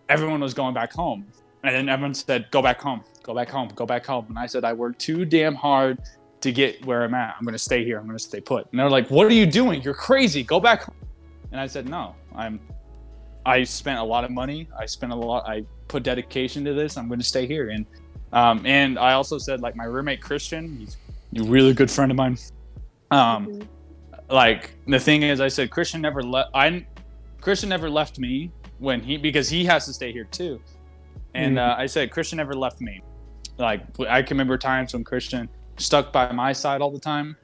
everyone 0.09 0.39
was 0.41 0.53
going 0.53 0.73
back 0.73 0.91
home, 0.91 1.25
and 1.63 1.75
then 1.75 1.89
everyone 1.89 2.13
said, 2.13 2.49
"Go 2.51 2.61
back 2.61 2.79
home, 2.81 3.03
go 3.21 3.33
back 3.33 3.49
home, 3.49 3.69
go 3.75 3.85
back 3.85 4.05
home." 4.05 4.25
And 4.29 4.39
I 4.39 4.47
said, 4.47 4.63
"I 4.63 4.73
worked 4.73 4.99
too 4.99 5.23
damn 5.25 5.55
hard." 5.55 5.99
To 6.43 6.51
get 6.51 6.85
where 6.85 7.03
I'm 7.03 7.13
at, 7.13 7.35
I'm 7.39 7.45
gonna 7.45 7.57
stay 7.57 7.83
here. 7.83 7.97
I'm 7.99 8.05
gonna 8.05 8.19
stay 8.19 8.41
put. 8.41 8.67
And 8.71 8.79
they're 8.79 8.89
like, 8.89 9.09
"What 9.09 9.25
are 9.27 9.33
you 9.33 9.45
doing? 9.45 9.81
You're 9.81 9.93
crazy. 9.93 10.43
Go 10.43 10.59
back." 10.59 10.83
home." 10.83 10.95
And 11.51 11.59
I 11.59 11.67
said, 11.67 11.87
"No, 11.89 12.15
I'm 12.35 12.59
I 13.45 13.63
spent 13.63 13.99
a 13.99 14.03
lot 14.03 14.23
of 14.23 14.31
money. 14.31 14.67
I 14.77 14.85
spent 14.85 15.11
a 15.11 15.15
lot. 15.15 15.47
I 15.47 15.63
put 15.87 16.03
dedication 16.03 16.63
to 16.65 16.73
this. 16.73 16.97
I'm 16.97 17.07
going 17.07 17.19
to 17.19 17.25
stay 17.25 17.45
here. 17.45 17.69
And 17.69 17.85
um, 18.31 18.65
and 18.65 18.97
I 18.97 19.13
also 19.13 19.37
said 19.37 19.61
like 19.61 19.75
my 19.75 19.83
roommate 19.83 20.21
Christian, 20.21 20.77
he's 20.77 20.97
a 21.37 21.43
really 21.43 21.73
good 21.73 21.91
friend 21.91 22.09
of 22.11 22.17
mine. 22.17 22.37
Um, 23.11 23.47
Mhm. 23.47 23.67
like 24.29 24.75
the 24.87 24.99
thing 24.99 25.23
is, 25.23 25.39
I 25.41 25.49
said 25.49 25.69
Christian 25.71 26.01
never 26.01 26.23
left. 26.23 26.49
I 26.53 26.85
Christian 27.41 27.69
never 27.69 27.89
left 27.89 28.17
me 28.17 28.49
when 28.79 29.01
he 29.01 29.17
because 29.17 29.49
he 29.49 29.65
has 29.65 29.85
to 29.85 29.93
stay 29.93 30.11
here 30.11 30.25
too. 30.25 30.59
And 31.35 31.59
uh, 31.59 31.75
I 31.77 31.85
said 31.85 32.11
Christian 32.11 32.37
never 32.37 32.53
left 32.53 32.79
me. 32.81 33.01
Like 33.57 33.81
I 34.09 34.21
can 34.23 34.35
remember 34.35 34.57
times 34.57 34.93
when 34.93 35.03
Christian 35.03 35.47
stuck 35.77 36.11
by 36.13 36.31
my 36.31 36.53
side 36.53 36.81
all 36.81 36.91
the 36.91 36.99
time, 36.99 37.35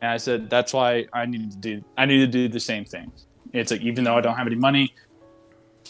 and 0.00 0.10
I 0.10 0.16
said 0.16 0.48
that's 0.50 0.72
why 0.72 1.06
I 1.12 1.26
needed 1.26 1.50
to 1.52 1.56
do. 1.58 1.84
I 1.96 2.06
need 2.06 2.18
to 2.18 2.26
do 2.26 2.48
the 2.48 2.60
same 2.60 2.84
thing. 2.84 3.10
It's 3.52 3.70
like 3.70 3.80
even 3.80 4.04
though 4.04 4.16
I 4.16 4.20
don't 4.20 4.36
have 4.36 4.46
any 4.46 4.56
money, 4.56 4.94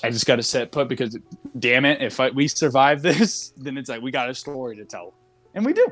I 0.03 0.11
just 0.11 0.27
got 0.27 0.37
to 0.37 0.43
set 0.43 0.71
put 0.73 0.89
because, 0.89 1.17
damn 1.59 1.85
it, 1.85 2.01
if 2.01 2.21
I, 2.21 2.31
we 2.31 2.49
survive 2.49 3.03
this, 3.11 3.51
then 3.57 3.77
it's 3.77 3.89
like 3.89 4.03
we 4.03 4.11
got 4.11 4.31
a 4.31 4.35
story 4.35 4.77
to 4.77 4.85
tell, 4.85 5.15
and 5.55 5.65
we 5.65 5.73
do. 5.73 5.87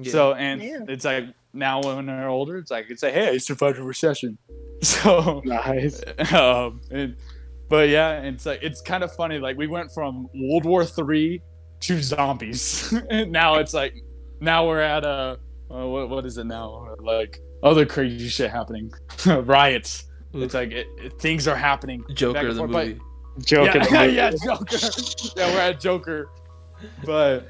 Yeah. 0.00 0.12
So 0.12 0.34
and 0.34 0.62
Yeah. 0.62 0.78
it's 0.88 1.04
like 1.04 1.24
now 1.52 1.82
when 1.82 2.06
they're 2.06 2.28
older, 2.28 2.58
it's 2.58 2.70
like 2.70 2.86
it's 2.90 3.02
like 3.02 3.12
hey, 3.14 3.28
I 3.30 3.36
survived 3.38 3.78
a 3.78 3.82
recession. 3.82 4.38
So, 4.82 5.42
Nice. 5.44 6.02
um, 6.32 6.80
and, 6.90 7.14
but 7.68 7.90
yeah, 7.90 8.22
it's 8.22 8.46
like 8.46 8.62
it's 8.62 8.80
kind 8.80 9.04
of 9.04 9.12
funny. 9.14 9.38
Like 9.38 9.58
we 9.58 9.66
went 9.66 9.92
from 9.92 10.26
World 10.34 10.64
War 10.64 10.86
Three 10.86 11.42
to 11.80 12.02
zombies, 12.02 12.90
and 13.10 13.30
now 13.30 13.56
it's 13.56 13.74
like 13.74 13.94
now 14.40 14.66
we're 14.66 14.80
at 14.80 15.04
a 15.04 15.38
uh, 15.70 15.86
what 15.86 16.08
what 16.10 16.26
is 16.26 16.38
it 16.38 16.44
now? 16.46 16.94
Like 17.00 17.40
other 17.62 17.86
crazy 17.86 18.28
shit 18.28 18.50
happening, 18.50 18.90
riots. 19.26 20.04
It's 20.32 20.54
like 20.54 20.70
it, 20.72 20.86
it- 20.98 21.18
things 21.20 21.48
are 21.48 21.56
happening. 21.56 22.04
Joker 22.14 22.52
the 22.52 22.58
forth, 22.60 22.72
but- 22.72 22.86
movie. 22.88 23.00
Joke 23.44 23.72
the 23.72 23.78
yeah, 23.90 24.02
movie. 24.06 24.16
yeah, 24.16 24.30
Joker. 24.44 24.76
yeah, 25.36 25.54
we're 25.54 25.60
at 25.60 25.80
Joker. 25.80 26.28
But 27.04 27.48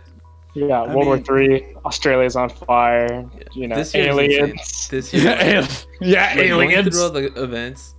Yeah, 0.55 0.83
I 0.83 0.95
World 0.95 1.07
War 1.07 1.19
Three. 1.19 1.75
Australia's 1.85 2.37
on 2.37 2.49
fire. 2.51 3.07
Yeah. 3.35 3.43
You 3.55 3.69
know, 3.69 3.77
This 3.77 3.95
year's 3.95 4.09
insane. 4.17 4.31
aliens. 4.41 4.89
This 4.89 5.13
year, 5.15 5.25
yeah, 5.25 5.67
yeah 6.01 6.35
like, 6.37 6.49
going 6.49 6.71
aliens. 6.73 6.95
through 6.95 7.05
all 7.05 7.11
the 7.11 7.43
events, 7.43 7.95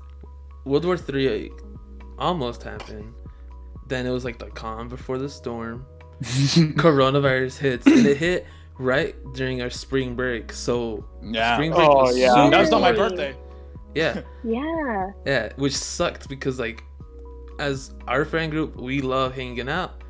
World 0.66 0.86
War 0.86 0.96
Three 0.98 1.28
like, 1.50 1.60
almost 2.20 2.64
happened. 2.64 3.14
Then 3.88 4.06
it 4.06 4.12
was 4.12 4.24
like 4.24 4.38
the 4.40 4.48
calm 4.52 4.88
before 4.88 5.18
the 5.18 5.28
storm. 5.30 5.86
Coronavirus 6.22 7.58
hits, 7.58 7.86
and 7.88 8.06
it 8.06 8.18
hit 8.18 8.46
right 8.82 9.16
during 9.34 9.62
our 9.62 9.70
spring 9.70 10.16
break. 10.16 10.52
So 10.52 11.06
yeah. 11.24 11.56
spring 11.56 11.72
break 11.72 11.88
Oh, 11.88 12.04
was 12.04 12.18
yeah. 12.18 12.34
super 12.34 12.50
that 12.52 12.60
was 12.62 12.72
not 12.72 12.82
my 12.82 12.92
birthday. 12.92 13.36
Yeah, 13.96 14.22
Yeah. 14.44 15.12
yeah, 15.26 15.50
which 15.58 15.76
sucked 15.76 16.30
because 16.30 16.60
like, 16.60 16.84
as 17.60 17.94
our 18.08 18.26
friend 18.26 18.52
group, 18.52 18.76
we 18.76 19.02
love 19.02 19.36
hanging 19.36 19.70
out, 19.70 20.02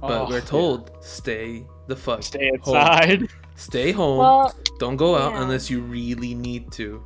but 0.00 0.22
Oh, 0.22 0.28
we're 0.30 0.40
told 0.40 0.90
stay 1.00 1.66
the 1.88 1.96
fuck. 1.96 2.22
Stay 2.22 2.50
home. 2.62 2.76
inside. 2.76 3.28
Stay 3.56 3.92
home. 3.92 4.18
Well, 4.18 4.54
Don't 4.78 4.96
go 4.96 5.16
out 5.16 5.32
yeah. 5.32 5.42
unless 5.42 5.68
you 5.70 5.80
really 5.80 6.34
need 6.34 6.72
to. 6.72 7.02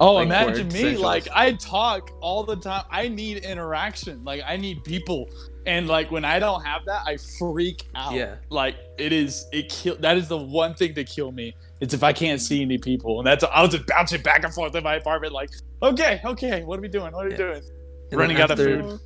Oh, 0.00 0.14
Like, 0.14 0.26
imagine 0.26 0.68
me. 0.68 0.96
Like 0.96 1.28
I 1.34 1.52
talk 1.52 2.12
all 2.20 2.44
the 2.44 2.56
time. 2.56 2.84
I 2.90 3.08
need 3.08 3.38
interaction. 3.38 4.22
Like 4.24 4.42
I 4.46 4.56
need 4.56 4.84
people. 4.84 5.28
And 5.66 5.86
like 5.88 6.10
when 6.10 6.24
I 6.24 6.38
don't 6.38 6.64
have 6.64 6.84
that, 6.86 7.02
I 7.06 7.16
freak 7.38 7.86
out. 7.94 8.14
Yeah. 8.14 8.36
Like 8.48 8.76
it 8.98 9.12
is 9.12 9.46
it 9.52 9.68
kill 9.68 9.96
that 9.96 10.16
is 10.16 10.28
the 10.28 10.36
one 10.38 10.74
thing 10.74 10.94
to 10.94 11.04
kill 11.04 11.32
me. 11.32 11.54
It's 11.80 11.94
if 11.94 12.02
I 12.02 12.12
can't 12.12 12.40
see 12.40 12.62
any 12.62 12.78
people. 12.78 13.18
And 13.18 13.26
that's 13.26 13.44
I 13.44 13.60
was 13.62 13.70
just 13.72 13.86
bouncing 13.86 14.22
back 14.22 14.44
and 14.44 14.52
forth 14.54 14.74
in 14.74 14.84
my 14.84 14.94
apartment 14.96 15.32
like, 15.32 15.50
okay, 15.82 16.20
okay, 16.24 16.62
what 16.64 16.78
are 16.78 16.82
we 16.82 16.88
doing? 16.88 17.12
What 17.12 17.26
are 17.26 17.28
we 17.28 17.32
Yeah. 17.32 17.38
doing? 17.38 17.62
And 18.10 18.18
Running 18.20 18.40
out 18.40 18.50
of 18.50 18.58
food. 18.58 19.00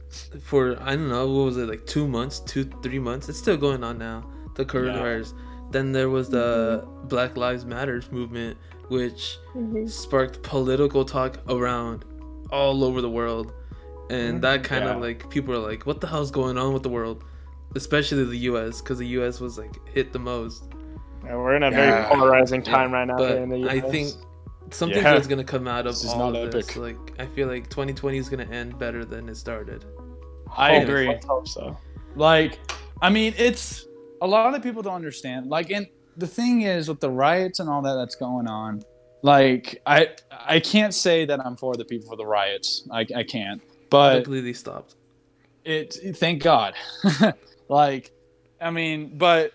For 0.44 0.80
I 0.80 0.90
don't 0.94 1.08
know, 1.08 1.26
what 1.26 1.44
was 1.46 1.56
it 1.56 1.68
like 1.68 1.86
two 1.86 2.06
months, 2.06 2.38
two 2.40 2.64
three 2.82 3.00
months? 3.00 3.28
It's 3.28 3.38
still 3.38 3.56
going 3.56 3.82
on 3.82 3.98
now. 3.98 4.30
The 4.54 4.64
coronavirus. 4.64 5.32
Then 5.72 5.90
there 5.90 6.10
was 6.10 6.28
the 6.28 6.86
Black 7.04 7.36
Lives 7.36 7.64
Matters 7.64 8.12
movement, 8.12 8.58
which 8.92 9.38
mhm. 9.56 9.88
sparked 9.88 10.42
political 10.42 11.04
talk 11.04 11.38
around 11.48 12.04
all 12.50 12.84
over 12.84 13.00
the 13.00 13.10
world, 13.10 13.52
and 14.10 14.42
that 14.42 14.62
kind 14.62 14.84
of 14.84 15.00
like 15.00 15.28
people 15.30 15.54
are 15.54 15.64
like, 15.70 15.86
"What 15.86 16.00
the 16.00 16.06
hell's 16.06 16.30
going 16.30 16.56
on 16.58 16.72
with 16.74 16.82
the 16.82 16.90
world?" 16.98 17.24
Especially 17.74 18.24
the 18.24 18.42
U.S. 18.50 18.82
because 18.82 18.98
the 18.98 19.10
U.S. 19.18 19.40
was 19.40 19.56
like 19.56 19.74
hit 19.88 20.12
the 20.12 20.18
most. 20.18 20.64
Yeah, 21.24 21.36
we're 21.36 21.56
in 21.56 21.62
a 21.62 21.70
very 21.70 21.88
Yeah. 21.88 22.08
polarizing 22.08 22.62
Yeah, 22.64 22.72
time 22.76 22.92
right 22.92 23.06
now. 23.06 23.16
but 23.16 23.30
here 23.30 23.42
in 23.44 23.48
the 23.48 23.70
I 23.70 23.80
think 23.80 24.08
something 24.70 25.02
Yeah. 25.02 25.14
that's 25.14 25.26
gonna 25.26 25.44
come 25.54 25.66
out 25.66 25.86
of 25.86 25.94
This 25.94 26.10
all 26.10 26.30
not 26.30 26.36
of 26.42 26.52
this. 26.52 26.76
Like 26.76 26.98
I 27.18 27.26
feel 27.26 27.48
like 27.48 27.70
2020 27.70 28.18
is 28.18 28.28
gonna 28.28 28.50
end 28.60 28.78
better 28.78 29.04
than 29.04 29.28
it 29.28 29.36
started. 29.36 29.84
I 30.54 30.72
agree. 30.82 31.08
Let's 31.08 31.26
hope 31.26 31.48
so. 31.48 31.76
Like, 32.14 32.58
I 33.00 33.08
mean, 33.08 33.32
it's 33.38 33.86
a 34.20 34.26
lot 34.26 34.54
of 34.54 34.62
people 34.62 34.82
don't 34.82 34.94
understand. 34.94 35.46
Like, 35.46 35.70
and 35.70 35.86
the 36.16 36.26
thing 36.26 36.62
is 36.62 36.88
with 36.88 37.00
the 37.00 37.10
riots 37.10 37.60
and 37.60 37.68
all 37.68 37.82
that 37.82 37.94
that's 37.94 38.14
going 38.14 38.46
on, 38.48 38.82
like, 39.22 39.80
I 39.86 40.08
I 40.30 40.60
can't 40.60 40.92
say 40.94 41.24
that 41.26 41.44
I'm 41.44 41.56
for 41.56 41.74
the 41.76 41.84
people 41.84 42.08
for 42.08 42.16
the 42.16 42.26
riots. 42.26 42.86
I, 42.90 43.06
I 43.14 43.22
can't. 43.22 43.62
But 43.90 44.16
Luckily, 44.18 44.40
they 44.40 44.52
stopped. 44.52 44.96
it 45.64 45.94
thank 46.16 46.42
God. 46.42 46.74
like, 47.68 48.10
I 48.60 48.70
mean, 48.70 49.16
but 49.18 49.52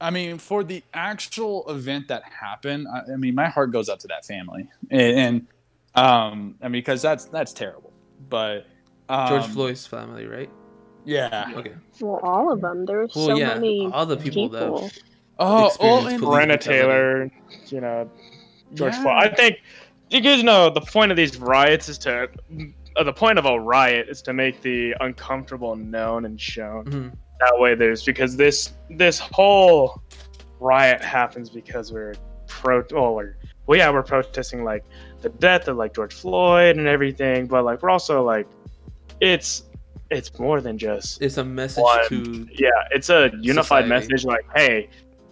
I 0.00 0.10
mean, 0.10 0.38
for 0.38 0.62
the 0.62 0.82
actual 0.94 1.68
event 1.70 2.08
that 2.08 2.22
happened, 2.24 2.86
I, 2.92 3.12
I 3.14 3.16
mean, 3.16 3.34
my 3.34 3.48
heart 3.48 3.72
goes 3.72 3.88
out 3.88 4.00
to 4.00 4.08
that 4.08 4.24
family, 4.26 4.68
and, 4.90 5.18
and 5.18 5.46
um, 5.94 6.54
I 6.60 6.64
mean, 6.64 6.72
because 6.72 7.02
that's 7.02 7.24
that's 7.26 7.52
terrible. 7.52 7.92
But 8.28 8.66
um, 9.08 9.28
George 9.28 9.46
Floyd's 9.46 9.86
family, 9.86 10.26
right? 10.26 10.50
yeah. 11.04 11.52
Okay. 11.56 11.72
Well, 12.00 12.20
all 12.22 12.52
of 12.52 12.60
them. 12.60 12.84
There 12.84 12.98
were 12.98 13.08
Well, 13.14 13.26
so 13.28 13.36
yeah, 13.36 13.54
many 13.54 13.86
all 13.92 14.04
the 14.06 14.16
people 14.18 14.48
that- 14.50 14.60
people. 14.60 14.84
Experience 14.84 15.04
oh, 15.38 16.06
and, 16.06 16.20
Breonna. 16.22 16.60
Taylor, 16.60 17.30
you 17.68 17.80
know, 17.80 18.10
George 18.74 18.94
Yeah. 18.94 19.02
Floyd. 19.02 19.14
I 19.16 19.28
think 19.34 19.58
you 20.10 20.20
guys 20.20 20.42
know 20.42 20.70
the 20.70 20.80
point 20.80 21.10
of 21.10 21.16
these 21.16 21.36
riots 21.38 21.88
is 21.88 21.98
to. 21.98 22.28
Uh, 22.96 23.04
the 23.04 23.12
point 23.12 23.38
of 23.38 23.46
a 23.46 23.60
riot 23.60 24.08
is 24.08 24.20
to 24.22 24.32
make 24.32 24.60
the 24.62 24.92
uncomfortable 25.00 25.76
known 25.76 26.24
and 26.24 26.40
shown. 26.40 26.84
Mhm. 26.86 27.12
That 27.38 27.54
way, 27.60 27.76
there's 27.76 28.02
because 28.02 28.36
this 28.36 28.72
this 28.90 29.20
whole 29.20 30.02
riot 30.58 31.00
happens 31.04 31.48
because 31.48 31.92
we're 31.92 32.14
pro. 32.48 32.82
Oh, 32.92 33.12
we're, 33.12 33.36
well, 33.66 33.78
yeah, 33.78 33.90
we're 33.90 34.02
protesting 34.02 34.64
like 34.64 34.84
the 35.22 35.28
death 35.28 35.68
of 35.68 35.76
like 35.76 35.94
George 35.94 36.12
Floyd 36.14 36.76
and 36.76 36.88
everything, 36.88 37.46
but 37.46 37.64
like 37.64 37.82
we're 37.82 37.90
also 37.90 38.24
like, 38.24 38.48
it's 39.20 39.64
it's 40.10 40.36
more 40.38 40.60
than 40.60 40.76
just 40.78 41.22
It's 41.22 41.36
a 41.36 41.44
message 41.44 41.82
One. 41.84 42.08
to 42.08 42.48
yeah, 42.52 42.70
it's 42.90 43.10
a 43.10 43.30
unified 43.40 43.84
Society. 43.84 43.88
message 43.88 44.24
like, 44.24 44.44
hey, 44.56 44.88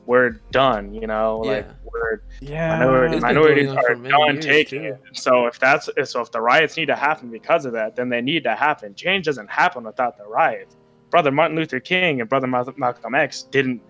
we're 0.06 0.30
done, 0.50 0.94
you 0.94 1.06
know, 1.06 1.38
like 1.38 1.66
we're 1.84 2.20
yeah. 2.40 2.78
minority, 2.78 3.20
minorities 3.20 3.68
are 3.70 3.82
for 3.82 3.96
many 3.96 4.10
done 4.10 4.40
taking 4.40 4.82
too. 4.82 4.88
it. 4.88 5.00
So 5.12 5.46
if 5.46 5.58
that's 5.58 5.88
so 6.04 6.20
if 6.20 6.30
the 6.30 6.40
riots 6.40 6.76
need 6.76 6.86
to 6.86 6.96
happen 6.96 7.30
because 7.30 7.64
of 7.64 7.72
that, 7.72 7.96
then 7.96 8.08
they 8.08 8.20
need 8.20 8.44
to 8.44 8.54
happen. 8.54 8.94
Change 8.94 9.26
doesn't 9.26 9.50
happen 9.50 9.84
without 9.84 10.16
the 10.16 10.26
riots. 10.26 10.76
Brother 11.10 11.30
Martin 11.30 11.56
Luther 11.56 11.80
King 11.80 12.20
and 12.20 12.28
Brother 12.28 12.46
Malcolm 12.46 13.14
X 13.14 13.42
didn't 13.44 13.80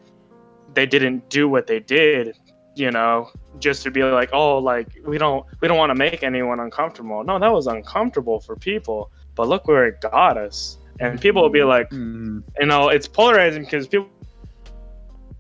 they 0.75 0.87
didn't 0.87 1.29
do 1.31 1.49
what 1.49 1.67
they 1.67 1.81
did, 1.81 2.37
you 2.75 2.91
know, 2.91 3.31
just 3.59 3.83
to 3.85 3.91
be 3.91 4.03
like, 4.03 4.31
oh, 4.33 4.59
like 4.59 4.89
we 5.07 5.19
don't 5.19 5.45
we 5.61 5.69
don't 5.69 5.79
want 5.79 5.91
to 5.91 5.95
make 5.95 6.23
anyone 6.23 6.61
uncomfortable. 6.61 7.25
No, 7.25 7.39
that 7.39 7.53
was 7.53 7.67
uncomfortable 7.67 8.41
for 8.41 8.57
people, 8.57 9.11
but 9.35 9.49
look 9.49 9.67
where 9.67 9.87
it 9.87 10.01
got 10.01 10.37
us. 10.37 10.79
And 10.99 11.21
people 11.21 11.43
will 11.43 11.51
be 11.51 11.63
like, 11.63 11.91
Mm, 11.91 12.43
you 12.59 12.67
know, 12.67 12.89
it's 12.89 13.07
polarizing 13.07 13.65
because 13.65 13.87
people, 13.87 14.09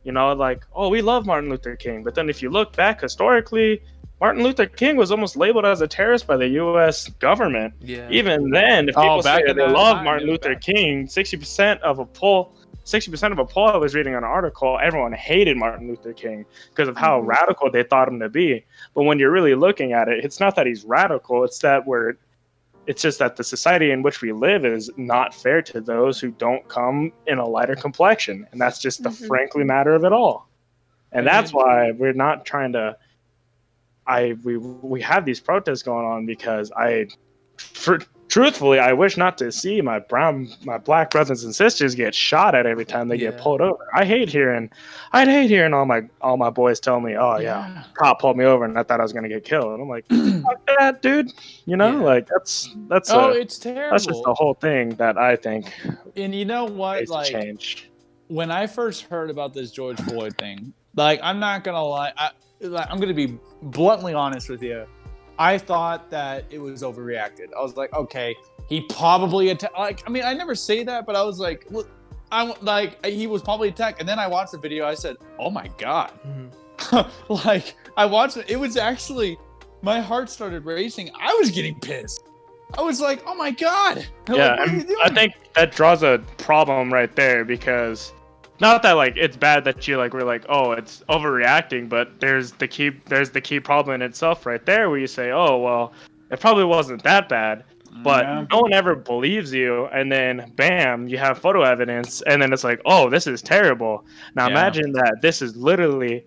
you 0.06 0.12
know, 0.12 0.32
like, 0.32 0.64
oh, 0.74 0.88
we 0.88 1.02
love 1.02 1.26
Martin 1.26 1.50
Luther 1.50 1.74
King, 1.76 2.02
but 2.04 2.14
then 2.14 2.30
if 2.30 2.40
you 2.40 2.48
look 2.48 2.74
back 2.76 3.00
historically, 3.00 3.82
Martin 4.20 4.42
Luther 4.44 4.64
King 4.66 4.96
was 4.96 5.10
almost 5.10 5.36
labeled 5.36 5.66
as 5.66 5.80
a 5.82 5.88
terrorist 5.88 6.26
by 6.26 6.36
the 6.38 6.48
U.S. 6.64 7.08
government. 7.18 7.74
yeah. 7.80 8.08
Even 8.10 8.48
then, 8.50 8.88
if 8.88 8.96
Oh, 8.96 9.02
people 9.02 9.22
back 9.22 9.42
say 9.44 9.50
in 9.50 9.56
they 9.56 9.66
that 9.66 9.72
love 9.72 10.02
Martin 10.04 10.28
it 10.28 10.30
Luther 10.30 10.54
bad. 10.54 10.62
King, 10.62 11.06
sixty 11.08 11.36
percent 11.36 11.82
of 11.82 11.98
a 11.98 12.06
poll, 12.06 12.54
sixty 12.84 13.10
percent 13.10 13.32
of 13.32 13.38
a 13.40 13.44
poll 13.44 13.66
I 13.68 13.76
was 13.76 13.94
reading 13.94 14.14
an 14.14 14.24
article, 14.24 14.78
everyone 14.80 15.12
hated 15.12 15.56
Martin 15.58 15.88
Luther 15.88 16.12
King 16.14 16.46
because 16.70 16.88
of 16.88 16.96
how 16.96 17.20
Mhm. 17.20 17.26
radical 17.26 17.70
they 17.70 17.82
thought 17.82 18.06
him 18.08 18.20
to 18.20 18.28
be. 18.30 18.64
But 18.94 19.02
when 19.02 19.18
you're 19.18 19.32
really 19.32 19.54
looking 19.56 19.92
at 19.92 20.08
it, 20.08 20.24
it's 20.24 20.38
not 20.40 20.54
that 20.56 20.66
he's 20.66 20.84
radical; 20.84 21.44
it's 21.44 21.58
that 21.58 21.84
we're, 21.86 22.14
it's 22.86 23.02
just 23.02 23.18
that 23.18 23.36
the 23.36 23.44
society 23.44 23.90
in 23.90 24.02
which 24.02 24.20
we 24.22 24.32
live 24.32 24.64
is 24.64 24.90
not 24.96 25.34
fair 25.34 25.60
to 25.62 25.80
those 25.80 26.20
who 26.20 26.30
don't 26.30 26.66
come 26.68 27.12
in 27.26 27.38
a 27.38 27.46
lighter 27.46 27.74
complexion, 27.74 28.46
and 28.52 28.60
that's 28.60 28.78
just 28.80 29.02
the 29.02 29.08
Mhm. 29.10 29.26
frankly 29.26 29.64
matter 29.64 29.94
of 29.94 30.04
it 30.04 30.12
all. 30.12 30.48
And 31.12 31.26
that's 31.26 31.52
why 31.52 31.92
we're 31.92 32.12
not 32.12 32.44
trying 32.44 32.72
to. 32.72 32.96
I 34.06 34.36
we 34.44 34.56
we 34.56 35.00
have 35.02 35.24
these 35.24 35.40
protests 35.40 35.82
going 35.82 36.06
on 36.06 36.26
because 36.26 36.70
I, 36.72 37.08
for, 37.58 37.98
truthfully, 38.36 38.78
I 38.78 38.92
wish 38.92 39.16
not 39.16 39.38
to 39.38 39.50
see 39.50 39.80
my 39.80 39.98
brown, 39.98 40.48
my 40.64 40.76
black 40.76 41.10
brothers 41.10 41.42
and 41.42 41.54
sisters 41.54 41.94
get 41.94 42.14
shot 42.14 42.54
at 42.54 42.66
every 42.66 42.84
time 42.84 43.08
they 43.08 43.16
get 43.16 43.38
pulled 43.38 43.62
over. 43.62 43.88
I 43.94 44.04
hate 44.04 44.28
hearing, 44.28 44.70
I'd 45.12 45.26
hate 45.26 45.48
hearing 45.48 45.72
all 45.72 45.86
my 45.86 46.02
all 46.20 46.36
my 46.36 46.50
boys 46.50 46.78
tell 46.78 47.00
me, 47.00 47.16
"Oh 47.16 47.38
yeah, 47.38 47.84
cop 47.94 48.20
pulled 48.20 48.36
me 48.36 48.44
over 48.44 48.66
and 48.66 48.78
I 48.78 48.82
thought 48.82 49.00
I 49.00 49.02
was 49.04 49.14
gonna 49.14 49.30
get 49.30 49.44
killed." 49.44 49.72
And 49.72 49.80
I'm 49.82 49.88
like, 49.88 50.04
"Fuck 50.44 50.60
that, 50.78 51.00
dude!" 51.00 51.30
You 51.64 51.78
know, 51.78 51.92
Yeah. 51.98 52.04
like 52.04 52.28
that's 52.28 52.74
that's 52.88 53.10
Oh, 53.10 53.30
a, 53.30 53.38
it's 53.38 53.58
terrible. 53.58 53.90
that's 53.92 54.04
just 54.04 54.22
the 54.24 54.34
whole 54.34 54.52
thing 54.54 54.90
that 54.96 55.16
I 55.16 55.34
think 55.36 55.72
and 56.14 56.34
you 56.34 56.44
know 56.44 56.66
what? 56.66 57.08
Like 57.08 57.30
change. 57.32 57.88
when 58.28 58.50
I 58.50 58.66
first 58.66 59.04
heard 59.04 59.30
about 59.30 59.54
this 59.54 59.70
George 59.70 59.98
Floyd 60.02 60.36
thing, 60.36 60.74
like 60.94 61.20
I'm 61.22 61.40
not 61.40 61.64
gonna 61.64 61.82
lie, 61.82 62.12
I, 62.18 62.30
like, 62.60 62.86
I'm 62.90 63.00
gonna 63.00 63.14
be 63.14 63.38
bluntly 63.62 64.12
honest 64.12 64.50
with 64.50 64.62
you. 64.62 64.84
I 65.38 65.58
thought 65.58 66.10
that 66.10 66.44
it 66.50 66.58
was 66.58 66.82
overreacted. 66.82 67.52
I 67.56 67.60
was 67.62 67.76
like, 67.76 67.92
okay, 67.92 68.34
he 68.68 68.80
probably 68.82 69.50
attacked. 69.50 69.76
Like, 69.78 70.02
I 70.06 70.10
mean, 70.10 70.22
I 70.24 70.34
never 70.34 70.54
say 70.54 70.82
that, 70.84 71.06
but 71.06 71.14
I 71.16 71.22
was 71.22 71.38
like, 71.38 71.66
look, 71.70 71.88
I 72.32 72.52
like 72.62 73.04
he 73.04 73.26
was 73.26 73.42
probably 73.42 73.68
attacked. 73.68 74.00
And 74.00 74.08
then 74.08 74.18
I 74.18 74.26
watched 74.26 74.52
the 74.52 74.58
video. 74.58 74.86
I 74.86 74.94
said, 74.94 75.16
oh 75.38 75.50
my 75.50 75.68
god, 75.78 76.12
Mhm. 76.26 77.08
like 77.46 77.74
I 77.96 78.06
watched 78.06 78.36
it. 78.36 78.50
It 78.50 78.56
was 78.56 78.76
actually 78.76 79.38
my 79.82 80.00
heart 80.00 80.28
started 80.30 80.64
racing. 80.64 81.10
I 81.20 81.34
was 81.34 81.50
getting 81.50 81.78
pissed. 81.80 82.24
I 82.76 82.82
was 82.82 83.00
like, 83.00 83.22
oh 83.26 83.34
my 83.34 83.50
god. 83.52 84.06
Like, 84.28 84.36
yeah, 84.38 84.58
what 84.58 84.68
are 84.68 84.74
you 84.74 84.82
doing? 84.82 84.98
I 85.04 85.08
think 85.10 85.34
that 85.54 85.70
draws 85.72 86.02
a 86.02 86.20
problem 86.38 86.92
right 86.92 87.14
there 87.14 87.44
because 87.44 88.12
not 88.60 88.82
that 88.82 88.92
like 88.92 89.16
it's 89.16 89.36
bad 89.36 89.64
that 89.64 89.86
you 89.86 89.96
like 89.98 90.12
we're 90.14 90.22
like 90.22 90.44
oh 90.48 90.72
it's 90.72 91.02
overreacting, 91.08 91.88
but 91.88 92.18
there's 92.20 92.52
the 92.52 92.68
key 92.68 92.90
there's 93.06 93.30
the 93.30 93.40
key 93.40 93.60
problem 93.60 93.94
in 93.96 94.02
itself 94.02 94.46
right 94.46 94.64
there 94.64 94.88
where 94.90 94.98
you 94.98 95.06
say 95.06 95.30
oh 95.30 95.58
well 95.58 95.92
it 96.30 96.40
probably 96.40 96.64
wasn't 96.64 97.02
that 97.04 97.28
bad, 97.28 97.64
but 98.02 98.24
Yeah. 98.24 98.44
no 98.50 98.60
one 98.60 98.72
ever 98.72 98.96
believes 98.96 99.52
you, 99.52 99.86
and 99.86 100.10
then 100.10 100.52
bam 100.56 101.06
you 101.08 101.18
have 101.18 101.38
photo 101.38 101.62
evidence, 101.62 102.20
and 102.22 102.40
then 102.42 102.52
it's 102.52 102.64
like 102.64 102.80
oh 102.84 103.08
this 103.10 103.26
is 103.26 103.42
terrible. 103.42 104.04
Now 104.34 104.44
Yeah. 104.46 104.52
imagine 104.52 104.92
that 104.92 105.16
this 105.22 105.42
is 105.42 105.56
literally 105.56 106.24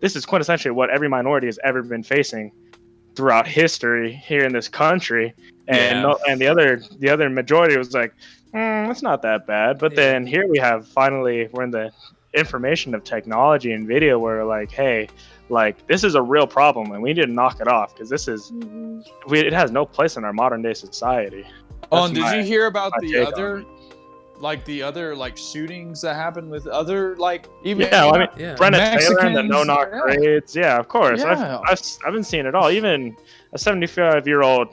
this 0.00 0.16
is 0.16 0.24
quintessentially 0.26 0.72
what 0.72 0.90
every 0.90 1.08
minority 1.08 1.46
has 1.48 1.58
ever 1.64 1.82
been 1.82 2.02
facing 2.02 2.52
throughout 3.16 3.46
history 3.48 4.12
here 4.12 4.44
in 4.44 4.52
this 4.52 4.68
country 4.68 5.34
and 5.66 5.96
Yeah. 5.96 6.02
no, 6.02 6.18
and 6.28 6.40
the 6.40 6.46
other 6.46 6.80
the 6.98 7.10
other 7.10 7.28
majority 7.28 7.76
was 7.76 7.92
like 7.94 8.12
mm, 8.52 8.90
it's 8.90 9.02
not 9.02 9.22
that 9.22 9.46
bad 9.46 9.78
but 9.78 9.92
Yeah. 9.92 9.96
then 9.96 10.26
here 10.26 10.46
we 10.48 10.58
have 10.58 10.86
finally 10.86 11.48
we're 11.52 11.64
in 11.64 11.70
the 11.70 11.90
information 12.34 12.94
of 12.94 13.04
technology 13.04 13.72
and 13.72 13.86
video 13.88 14.18
where 14.18 14.44
like 14.44 14.70
hey 14.70 15.08
like 15.48 15.86
this 15.86 16.04
is 16.04 16.14
a 16.14 16.22
real 16.22 16.46
problem 16.46 16.92
and 16.92 17.02
we 17.02 17.12
need 17.14 17.22
to 17.22 17.26
knock 17.26 17.60
it 17.60 17.68
off 17.68 17.94
because 17.94 18.10
this 18.10 18.28
is 18.28 18.50
Mhm. 18.50 19.02
we, 19.28 19.40
it 19.40 19.52
has 19.52 19.70
no 19.70 19.86
place 19.86 20.16
in 20.16 20.24
our 20.24 20.32
modern 20.32 20.62
day 20.62 20.74
society 20.74 21.46
Oh, 21.90 21.96
That's 21.96 22.06
and 22.08 22.14
did 22.16 22.20
my- 22.22 22.36
you 22.36 22.42
hear 22.44 22.66
about 22.66 22.92
the 23.00 23.16
other, 23.26 23.64
like 24.40 24.62
the 24.66 24.82
other 24.82 25.16
like 25.16 25.36
shootings 25.38 26.02
that 26.02 26.14
happened 26.16 26.50
with 26.50 26.66
other 26.66 27.16
like 27.16 27.46
even 27.64 27.88
yeah 27.90 28.06
I 28.06 28.18
mean 28.18 28.28
Yeah. 28.36 28.54
Breonna 28.56 28.98
Taylor 28.98 29.20
and 29.20 29.36
the 29.36 29.42
no 29.42 29.62
knock 29.64 29.88
yeah. 29.90 30.00
raids 30.00 30.54
yeah 30.54 30.78
of 30.78 30.86
course 30.88 31.20
Yeah. 31.22 31.60
I've, 31.60 31.72
I've 31.72 31.80
I've 32.06 32.12
been 32.12 32.22
seeing 32.24 32.44
it 32.46 32.54
all 32.54 32.70
even 32.70 33.16
a 33.54 33.58
75 33.58 34.28
year 34.28 34.42
old 34.42 34.68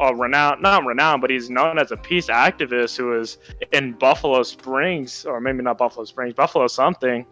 a 0.00 0.14
renowned, 0.14 0.60
not 0.62 0.84
renowned, 0.84 1.20
but 1.20 1.30
he's 1.30 1.48
known 1.50 1.78
as 1.78 1.90
a 1.92 1.96
peace 1.96 2.26
activist 2.26 2.96
who 2.96 3.06
was 3.06 3.38
in 3.72 3.92
Buffalo 3.92 4.42
Springs, 4.42 5.24
or 5.24 5.40
maybe 5.40 5.62
not 5.62 5.78
Buffalo 5.78 6.04
Springs, 6.04 6.34
Buffalo 6.34 6.66
something. 6.66 7.24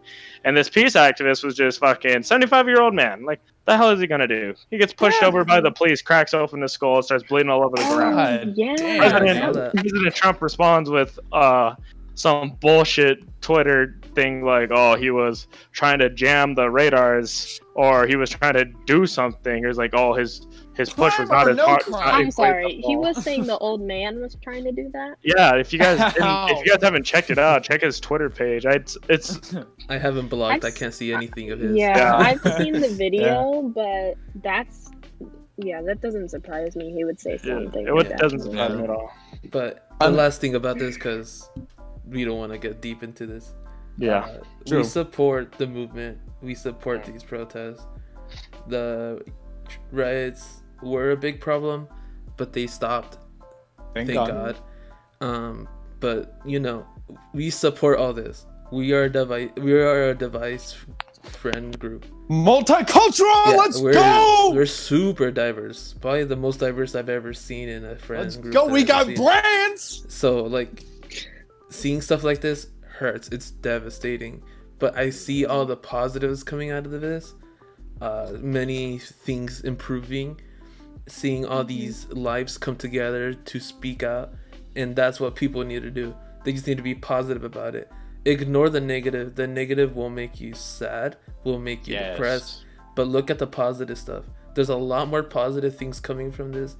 And 0.43 0.55
this 0.55 0.69
peace 0.69 0.93
activist 0.93 1.43
was 1.43 1.55
just 1.55 1.79
fucking 1.79 2.23
75 2.23 2.67
year 2.67 2.81
old 2.81 2.93
man. 2.93 3.25
Like, 3.25 3.39
the 3.65 3.75
hell 3.75 3.89
is 3.89 3.99
he 3.99 4.07
gonna 4.07 4.27
do? 4.27 4.53
He 4.71 4.77
gets 4.77 4.93
pushed 4.93 5.21
Yeah. 5.21 5.27
over 5.27 5.43
by 5.43 5.59
the 5.61 5.71
police, 5.71 6.01
cracks 6.01 6.33
open 6.33 6.61
his 6.61 6.71
skull, 6.71 7.01
starts 7.01 7.23
bleeding 7.25 7.49
all 7.49 7.63
over 7.63 7.75
the 7.75 7.83
ground. 7.95 8.15
God 8.15 8.53
Yeah. 8.55 8.75
damn. 8.75 9.01
I 9.01 9.09
saw 9.09 9.19
President. 9.19 9.73
President 9.73 10.15
Trump 10.15 10.41
responds 10.41 10.89
with 10.89 11.19
uh, 11.33 11.75
some 12.17 12.57
bullshit 12.59 13.19
Twitter 13.41 13.99
thing 14.15 14.43
like, 14.43 14.69
"Oh, 14.71 14.95
he 14.95 15.11
was 15.11 15.47
trying 15.71 15.99
to 15.99 16.09
jam 16.09 16.55
the 16.55 16.69
radars, 16.69 17.59
or 17.75 18.07
he 18.07 18.15
was 18.15 18.29
trying 18.31 18.55
to 18.55 18.65
do 18.85 19.05
something." 19.05 19.63
Or 19.63 19.69
it's 19.69 19.77
like, 19.77 19.93
"Oh, 19.93 20.13
his 20.13 20.47
his 20.75 20.91
push 20.91 21.17
was 21.19 21.29
not 21.29 21.47
or 21.47 21.51
as 21.51 21.57
no 21.57 21.65
hard." 21.65 21.81
crime? 21.83 21.91
not 21.91 22.13
I'm 22.15 22.31
sorry. 22.31 22.81
He 22.83 22.95
was 22.95 23.23
saying 23.23 23.45
the 23.45 23.57
old 23.59 23.81
man 23.81 24.19
was 24.19 24.35
trying 24.41 24.63
to 24.63 24.71
do 24.71 24.89
that. 24.93 25.17
Yeah, 25.23 25.55
if 25.55 25.71
you 25.71 25.79
guys 25.79 25.97
didn't, 26.13 26.49
if 26.49 26.65
you 26.65 26.71
guys 26.71 26.81
haven't 26.81 27.03
checked 27.03 27.29
it 27.29 27.37
out, 27.37 27.63
check 27.63 27.81
his 27.81 27.99
Twitter 27.99 28.29
page. 28.29 28.65
I, 28.65 28.73
it's 28.73 28.97
it's 29.07 29.55
I 29.89 29.97
haven't 29.97 30.27
blocked. 30.29 30.65
I 30.65 30.69
I've 30.69 30.75
can't 30.75 30.93
see 30.93 31.13
anything 31.13 31.51
of 31.51 31.59
his. 31.59 31.75
Yeah, 31.75 31.97
Yeah. 31.97 32.17
I've 32.17 32.41
seen 32.57 32.73
the 32.73 32.89
video, 32.97 33.61
but 33.61 34.15
that's 34.41 34.89
yeah, 35.57 35.81
that 35.83 36.01
doesn't 36.01 36.29
surprise 36.29 36.75
me. 36.75 36.91
He 36.93 37.03
would 37.03 37.19
say 37.19 37.39
yeah, 37.43 37.55
something. 37.55 37.87
it 37.87 37.93
like 37.93 38.17
doesn't 38.17 38.41
surprise 38.41 38.75
me 38.77 38.83
at 38.83 38.89
all. 38.89 39.11
But 39.51 39.87
the 39.99 40.09
last 40.11 40.41
thing 40.41 40.55
about 40.55 40.77
this, 40.77 40.95
because 40.95 41.49
we 42.09 42.23
don't 42.25 42.37
want 42.37 42.51
to 42.51 42.57
get 42.57 42.81
deep 42.81 43.03
into 43.03 43.25
this. 43.25 43.53
Yeah, 43.97 44.19
Uh, 44.19 44.43
True. 44.67 44.77
we 44.79 44.83
support 44.83 45.51
the 45.53 45.65
movement. 45.67 46.19
We 46.41 46.53
support 46.55 47.03
these 47.03 47.23
protests. 47.23 47.81
The 48.67 49.21
riots 49.91 50.61
were 50.83 51.11
a 51.11 51.17
big 51.17 51.39
problem, 51.41 51.87
but 52.37 52.53
they 52.53 52.67
stopped. 52.67 53.17
Thank, 53.93 54.07
Thank, 54.09 54.27
God. 54.27 54.55
God. 55.19 55.27
Um, 55.27 55.67
but 55.99 56.39
you 56.45 56.59
know, 56.59 56.85
we 57.33 57.49
support 57.49 57.97
all 57.97 58.13
this. 58.13 58.45
We 58.71 58.93
are 58.93 59.03
a 59.03 59.09
device. 59.09 59.49
We 59.57 59.73
are 59.73 60.09
a 60.09 60.13
device 60.15 60.75
friend 61.23 61.77
group. 61.79 62.05
Multicultural. 62.29 63.45
Yeah, 63.47 63.55
let's 63.57 63.79
we're, 63.81 63.93
go. 63.93 64.51
We're 64.53 64.65
super 64.65 65.31
diverse. 65.31 65.95
Probably 65.99 66.25
the 66.25 66.35
most 66.35 66.59
diverse 66.59 66.93
I've 66.95 67.09
ever 67.09 67.33
seen 67.33 67.69
in 67.69 67.83
a 67.85 67.95
friend 67.97 68.23
Let's 68.23 68.37
group. 68.37 68.53
go. 68.53 68.67
We 68.67 68.81
I've 68.81 68.87
got 68.87 69.05
seen. 69.07 69.15
brands. 69.15 70.05
So 70.09 70.43
like 70.43 70.83
seeing 71.69 72.01
stuff 72.01 72.23
like 72.23 72.41
this 72.41 72.67
hurts. 72.81 73.29
It's 73.29 73.51
devastating. 73.51 74.43
But 74.79 74.95
I 74.95 75.09
see 75.09 75.45
all 75.45 75.65
the 75.65 75.77
positives 75.77 76.43
coming 76.43 76.71
out 76.71 76.85
of 76.85 77.01
this. 77.01 77.33
Uh, 77.99 78.33
many 78.39 78.99
things 78.99 79.61
improving. 79.61 80.39
Seeing 81.07 81.45
all 81.45 81.63
these 81.63 82.07
lives 82.09 82.57
come 82.57 82.75
together 82.75 83.33
to 83.33 83.59
speak 83.59 84.03
out, 84.03 84.33
and 84.75 84.95
that's 84.95 85.19
what 85.19 85.35
people 85.35 85.63
need 85.63 85.83
to 85.83 85.89
do. 85.89 86.13
They 86.43 86.51
just 86.51 86.67
need 86.67 86.77
to 86.77 86.83
be 86.83 86.95
positive 86.95 87.43
about 87.43 87.75
it. 87.75 87.89
Ignore 88.25 88.69
the 88.69 88.81
negative. 88.81 89.35
The 89.35 89.47
negative 89.47 89.95
will 89.95 90.09
make 90.09 90.41
you 90.41 90.53
sad. 90.53 91.17
Will 91.45 91.59
make 91.59 91.87
you 91.87 91.95
depressed. 91.97 92.65
But 92.93 93.07
look 93.07 93.29
at 93.29 93.39
the 93.39 93.47
positive 93.47 93.97
stuff. 93.97 94.25
There's 94.53 94.69
a 94.69 94.75
lot 94.75 95.07
more 95.07 95.23
positive 95.23 95.77
things 95.77 95.99
coming 95.99 96.31
from 96.31 96.51
this, 96.51 96.75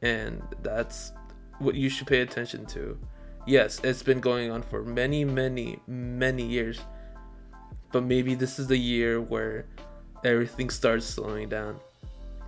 and 0.00 0.42
that's 0.62 1.12
what 1.58 1.74
you 1.74 1.88
should 1.88 2.06
pay 2.06 2.20
attention 2.20 2.66
to. 2.66 2.98
Yes, 3.46 3.80
it's 3.82 4.02
been 4.02 4.20
going 4.20 4.50
on 4.50 4.62
for 4.62 4.82
many, 4.84 5.24
many, 5.24 5.78
many 5.86 6.44
years, 6.44 6.80
but 7.90 8.04
maybe 8.04 8.34
this 8.34 8.58
is 8.58 8.68
the 8.68 8.76
year 8.76 9.20
where 9.20 9.66
everything 10.24 10.70
starts 10.70 11.06
slowing 11.06 11.48
down. 11.48 11.80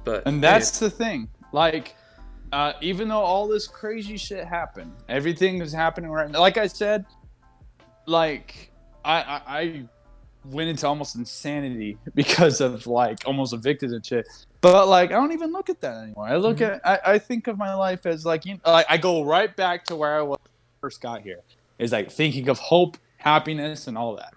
But 0.04 0.26
And 0.26 0.42
that's 0.42 0.78
the 0.78 0.90
thing. 0.90 1.28
Like, 1.52 1.96
uh, 2.52 2.74
even 2.80 3.08
though 3.08 3.18
all 3.18 3.48
this 3.48 3.66
crazy 3.66 4.16
shit 4.16 4.44
happened, 4.46 4.92
everything 5.08 5.60
is 5.60 5.72
happening 5.72 6.10
right 6.10 6.30
now. 6.30 6.40
Like 6.40 6.58
I 6.58 6.68
said, 6.68 7.04
like 8.06 8.70
I, 9.04 9.20
I, 9.22 9.42
I 9.46 9.82
went 10.44 10.68
into 10.68 10.86
almost 10.86 11.16
insanity 11.16 11.98
because 12.14 12.60
of 12.60 12.86
like 12.86 13.26
almost 13.26 13.52
evicted 13.52 13.90
and 13.90 14.04
shit. 14.04 14.26
But 14.60 14.88
like 14.88 15.10
I 15.10 15.14
don't 15.14 15.32
even 15.32 15.52
look 15.52 15.68
at 15.68 15.80
that 15.80 16.04
anymore. 16.04 16.28
I 16.28 16.36
look 16.36 16.60
at 16.60 16.80
I, 16.86 16.98
I 17.04 17.18
think 17.18 17.48
of 17.48 17.58
my 17.58 17.74
life 17.74 18.06
as 18.06 18.24
like 18.24 18.46
you 18.46 18.54
know, 18.54 18.72
like 18.72 18.86
I 18.88 18.96
go 18.96 19.24
right 19.24 19.54
back 19.54 19.84
to 19.86 19.96
where 19.96 20.16
I 20.16 20.22
was 20.22 20.38
first 20.84 21.00
got 21.00 21.22
here. 21.22 21.40
Is 21.78 21.92
like 21.92 22.10
thinking 22.10 22.48
of 22.50 22.58
hope, 22.58 22.98
happiness, 23.16 23.86
and 23.88 23.96
all 23.96 24.16
that. 24.16 24.34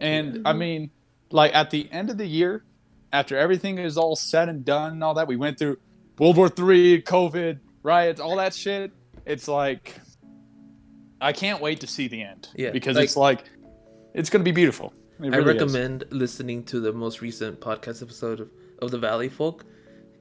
And 0.00 0.42
I 0.44 0.52
mean, 0.52 0.90
like 1.30 1.54
at 1.54 1.70
the 1.70 1.88
end 1.92 2.10
of 2.10 2.18
the 2.18 2.26
year, 2.26 2.64
after 3.12 3.38
everything 3.38 3.78
is 3.78 3.96
all 3.96 4.16
said 4.16 4.48
and 4.48 4.64
done 4.64 4.92
and 4.92 5.04
all 5.04 5.14
that, 5.14 5.28
we 5.28 5.36
went 5.36 5.56
through 5.58 5.78
World 6.18 6.36
War 6.36 6.48
Three, 6.48 7.00
COVID, 7.00 7.60
riots, 7.84 8.20
all 8.20 8.36
that 8.36 8.54
shit. 8.54 8.90
It's 9.24 9.46
like 9.46 9.94
I 11.20 11.32
can't 11.32 11.62
wait 11.62 11.80
to 11.80 11.86
see 11.86 12.08
the 12.08 12.22
end. 12.22 12.48
Yeah, 12.56 12.70
because 12.72 12.96
like- 12.96 13.04
it's 13.04 13.16
like 13.16 13.44
it's 14.14 14.30
gonna 14.30 14.44
be 14.44 14.52
beautiful. 14.52 14.92
It 15.20 15.32
I 15.32 15.36
really 15.36 15.56
is. 15.56 15.62
recommend 15.74 16.04
listening 16.10 16.64
to 16.64 16.80
the 16.80 16.92
most 16.92 17.20
recent 17.20 17.60
podcast 17.60 18.02
episode 18.02 18.40
of, 18.40 18.50
of 18.82 18.90
the 18.90 18.98
Valley 18.98 19.28
Folk. 19.28 19.64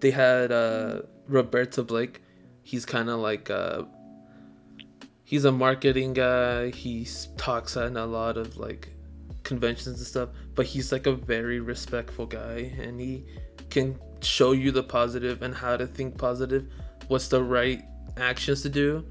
They 0.02 0.12
had 0.12 0.52
uh, 0.52 1.02
Roberto 1.28 1.84
Blake. 1.84 2.22
He's 2.62 2.86
kind 2.86 3.10
of 3.10 3.20
like 3.20 3.50
uh, 3.50 3.84
he's 5.34 5.46
a 5.46 5.52
marketing 5.52 6.14
guy. 6.14 6.70
He 6.70 7.08
talks 7.38 7.76
at 7.76 7.92
a 7.96 8.06
lot 8.06 8.38
of 8.38 8.56
like 8.58 8.90
conventions 9.42 9.98
and 9.98 10.08
stuff, 10.08 10.30
but 10.54 10.68
he's 10.68 10.92
like 10.92 11.08
a 11.08 11.12
very 11.12 11.60
respectful 11.60 12.28
guy, 12.28 12.72
and 12.80 13.00
he 13.02 13.26
can 13.72 13.98
show 14.22 14.52
you 14.52 14.70
the 14.72 14.84
positive 14.84 15.42
and 15.42 15.56
how 15.56 15.76
to 15.76 15.88
think 15.88 16.20
positive, 16.20 16.68
what's 17.08 17.30
the 17.30 17.44
right 17.44 17.82
actions 18.16 18.62
to 18.62 18.70
do, 18.70 19.04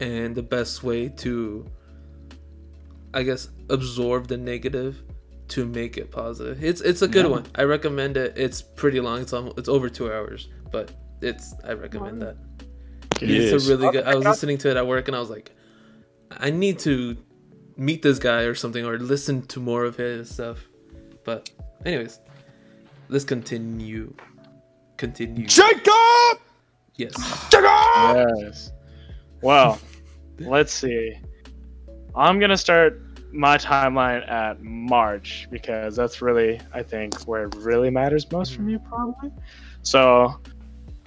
and 0.00 0.34
the 0.34 0.42
best 0.42 0.82
way 0.82 1.08
to 1.08 1.66
I 3.14 3.22
guess 3.22 3.48
absorb 3.70 4.28
the 4.28 4.36
negative 4.36 5.02
to 5.54 5.64
make 5.64 5.96
it 5.96 6.10
positive. 6.10 6.62
It's 6.62 6.82
it's 6.82 7.00
a 7.00 7.08
good 7.08 7.24
Yeah. 7.24 7.30
one. 7.36 7.46
I 7.54 7.62
recommend 7.62 8.18
it. 8.18 8.34
It's 8.36 8.60
pretty 8.60 9.00
long. 9.00 9.22
It's 9.22 9.32
almost, 9.32 9.58
it's 9.58 9.70
over 9.70 9.88
two 9.88 10.12
hours, 10.12 10.48
but 10.70 10.92
it's 11.22 11.54
I 11.64 11.72
recommend 11.72 12.20
that. 12.20 12.36
It 13.22 13.30
it's 13.30 13.52
is. 13.52 13.68
a 13.68 13.72
really 13.72 13.88
oh 13.88 13.92
good. 13.92 14.04
I 14.04 14.14
was 14.14 14.24
listening 14.24 14.58
to 14.58 14.70
it 14.70 14.76
at 14.76 14.86
work 14.86 15.08
and 15.08 15.16
I 15.16 15.20
was 15.20 15.30
like, 15.30 15.50
I 16.30 16.50
need 16.50 16.78
to 16.80 17.16
meet 17.76 18.02
this 18.02 18.18
guy 18.18 18.42
or 18.42 18.54
something 18.54 18.84
or 18.84 18.98
listen 18.98 19.42
to 19.46 19.60
more 19.60 19.84
of 19.84 19.96
his 19.96 20.30
stuff. 20.30 20.68
But 21.24 21.50
anyways, 21.84 22.20
let's 23.08 23.24
continue. 23.24 24.14
Continue. 24.96 25.46
Jacob. 25.46 26.40
Yes. 26.96 27.14
Jacob. 27.50 28.38
Yes. 28.38 28.72
Well, 29.42 29.78
let's 30.40 30.72
see. 30.72 31.14
I'm 32.14 32.40
gonna 32.40 32.56
start 32.56 33.00
my 33.32 33.56
timeline 33.58 34.28
at 34.28 34.62
March 34.62 35.46
because 35.50 35.94
that's 35.94 36.20
really, 36.20 36.60
I 36.72 36.82
think, 36.82 37.14
where 37.22 37.44
it 37.44 37.54
really 37.56 37.90
matters 37.90 38.30
most 38.32 38.56
for 38.56 38.62
me, 38.62 38.74
mm-hmm. 38.74 38.88
probably. 38.88 39.30
So, 39.82 40.40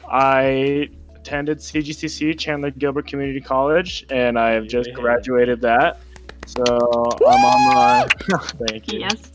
I 0.07 0.89
attended 1.21 1.59
CGCC, 1.59 2.37
Chandler 2.37 2.71
Gilbert 2.71 3.07
Community 3.07 3.39
College, 3.39 4.05
and 4.09 4.39
I 4.39 4.51
have 4.51 4.67
just 4.67 4.91
graduated 4.93 5.61
that. 5.61 5.99
So 6.47 6.63
I'm 6.65 7.45
on 7.45 7.73
my. 7.73 8.07
Thank 8.67 8.91
you. 8.91 8.99
Yes. 9.01 9.31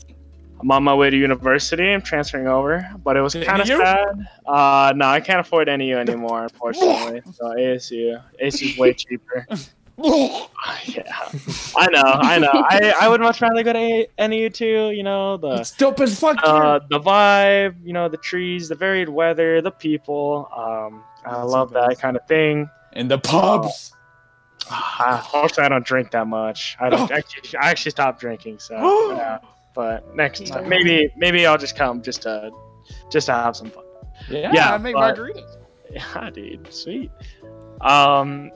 I'm 0.59 0.71
on 0.71 0.83
my 0.83 0.93
way 0.93 1.09
to 1.09 1.15
university. 1.15 1.93
I'm 1.93 2.01
transferring 2.01 2.47
over, 2.47 2.89
but 3.03 3.15
it 3.15 3.21
was 3.21 3.35
kind 3.35 3.61
of 3.61 3.67
sad. 3.67 4.27
Uh, 4.45 4.91
no, 4.95 5.05
I 5.07 5.19
can't 5.19 5.39
afford 5.39 5.67
NAU 5.67 5.97
anymore, 5.97 6.43
unfortunately. 6.43 7.21
so 7.33 7.45
ASU, 7.53 8.21
ASU 8.43 8.71
is 8.71 8.77
way 8.77 8.93
cheaper. 8.93 9.45
yeah, 10.03 11.29
I 11.75 11.87
know, 11.89 12.03
I 12.03 12.37
know. 12.37 12.51
I, 12.53 12.93
I 13.01 13.09
would 13.09 13.19
much 13.19 13.41
rather 13.41 13.63
go 13.63 13.73
to 13.73 13.79
A- 13.79 14.27
NAU 14.27 14.49
too. 14.49 14.91
You 14.91 15.01
know 15.01 15.37
the 15.37 15.55
It's 15.55 15.71
dope 15.75 15.99
as 16.01 16.19
fuck. 16.19 16.37
uh, 16.43 16.81
the 16.91 16.99
vibe, 16.99 17.75
you 17.83 17.93
know 17.93 18.07
the 18.07 18.17
trees, 18.17 18.69
the 18.69 18.75
varied 18.75 19.09
weather, 19.09 19.59
the 19.59 19.71
people. 19.71 20.49
Um, 20.55 21.03
I 21.27 21.41
love 21.43 21.71
that 21.73 21.89
best. 21.89 22.01
kind 22.01 22.15
of 22.17 22.25
thing. 22.27 22.69
in 22.93 23.07
the 23.07 23.17
pubs. 23.19 23.91
Uh, 24.69 25.21
Unfortunately, 25.23 25.63
I 25.65 25.69
don't 25.69 25.85
drink 25.85 26.11
that 26.11 26.27
much. 26.27 26.75
I 26.79 26.89
don't 26.89 27.09
actually. 27.11 27.57
I 27.59 27.69
actually 27.69 27.91
stopped 27.91 28.19
drinking. 28.19 28.59
So, 28.59 28.75
yeah. 29.15 29.39
but 29.73 30.13
next 30.15 30.45
time, 30.47 30.67
maybe 30.67 31.11
maybe 31.15 31.45
I'll 31.45 31.57
just 31.57 31.75
come 31.77 32.01
just 32.01 32.23
to 32.23 32.51
just 33.11 33.27
to 33.27 33.33
have 33.33 33.55
some 33.55 33.69
fun. 33.69 33.83
Yeah, 34.29 34.51
Yeah, 34.53 34.73
I 34.73 34.77
make 34.77 34.95
but- 34.95 35.15
margaritas. 35.15 35.57
Yeah, 35.89 36.29
dude, 36.31 36.73
sweet. 36.73 37.09
Um, 37.79 38.51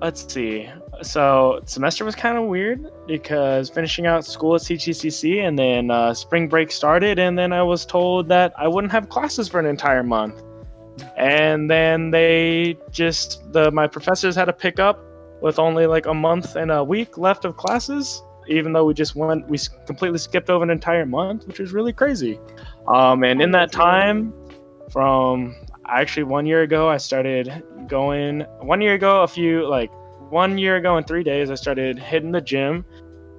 let's 0.00 0.32
see. 0.32 0.70
So 1.02 1.60
semester 1.66 2.02
was 2.06 2.14
kind 2.14 2.38
of 2.38 2.44
weird 2.44 2.90
because 3.06 3.68
finishing 3.68 4.06
out 4.06 4.24
school 4.24 4.54
at 4.54 4.62
CGCC 4.62 5.46
and 5.46 5.58
then 5.58 5.90
uh, 5.90 6.14
spring 6.14 6.48
break 6.48 6.72
started, 6.72 7.18
and 7.18 7.38
then 7.38 7.52
I 7.52 7.62
was 7.62 7.84
told 7.84 8.26
that 8.28 8.54
I 8.56 8.68
wouldn't 8.68 8.90
have 8.92 9.10
classes 9.10 9.48
for 9.50 9.60
an 9.60 9.66
entire 9.66 10.02
month. 10.02 10.42
And 11.22 11.70
then 11.70 12.10
they 12.10 12.76
just 12.90 13.52
the 13.52 13.70
my 13.70 13.86
professors 13.86 14.34
had 14.34 14.46
to 14.46 14.52
pick 14.52 14.80
up 14.80 14.98
with 15.40 15.60
only 15.60 15.86
like 15.86 16.06
a 16.06 16.14
month 16.14 16.56
and 16.56 16.72
a 16.72 16.82
week 16.82 17.16
left 17.16 17.44
of 17.44 17.56
classes, 17.56 18.24
even 18.48 18.72
though 18.72 18.84
we 18.84 18.92
just 18.92 19.14
went 19.14 19.48
we 19.48 19.56
completely 19.86 20.18
skipped 20.18 20.50
over 20.50 20.64
an 20.64 20.70
entire 20.70 21.06
month, 21.06 21.46
which 21.46 21.60
was 21.60 21.72
really 21.72 21.92
crazy. 21.92 22.40
Um, 22.88 23.22
and 23.22 23.40
in 23.40 23.52
that 23.52 23.70
time, 23.70 24.34
from 24.90 25.54
actually 25.86 26.24
one 26.24 26.44
year 26.44 26.62
ago 26.62 26.88
I 26.88 26.96
started 26.96 27.62
going. 27.86 28.40
One 28.58 28.80
year 28.80 28.94
ago, 28.94 29.22
a 29.22 29.28
few 29.28 29.64
like 29.68 29.92
one 30.28 30.58
year 30.58 30.74
ago 30.74 30.96
in 30.96 31.04
three 31.04 31.22
days, 31.22 31.52
I 31.52 31.54
started 31.54 32.00
hitting 32.00 32.32
the 32.32 32.40
gym, 32.40 32.84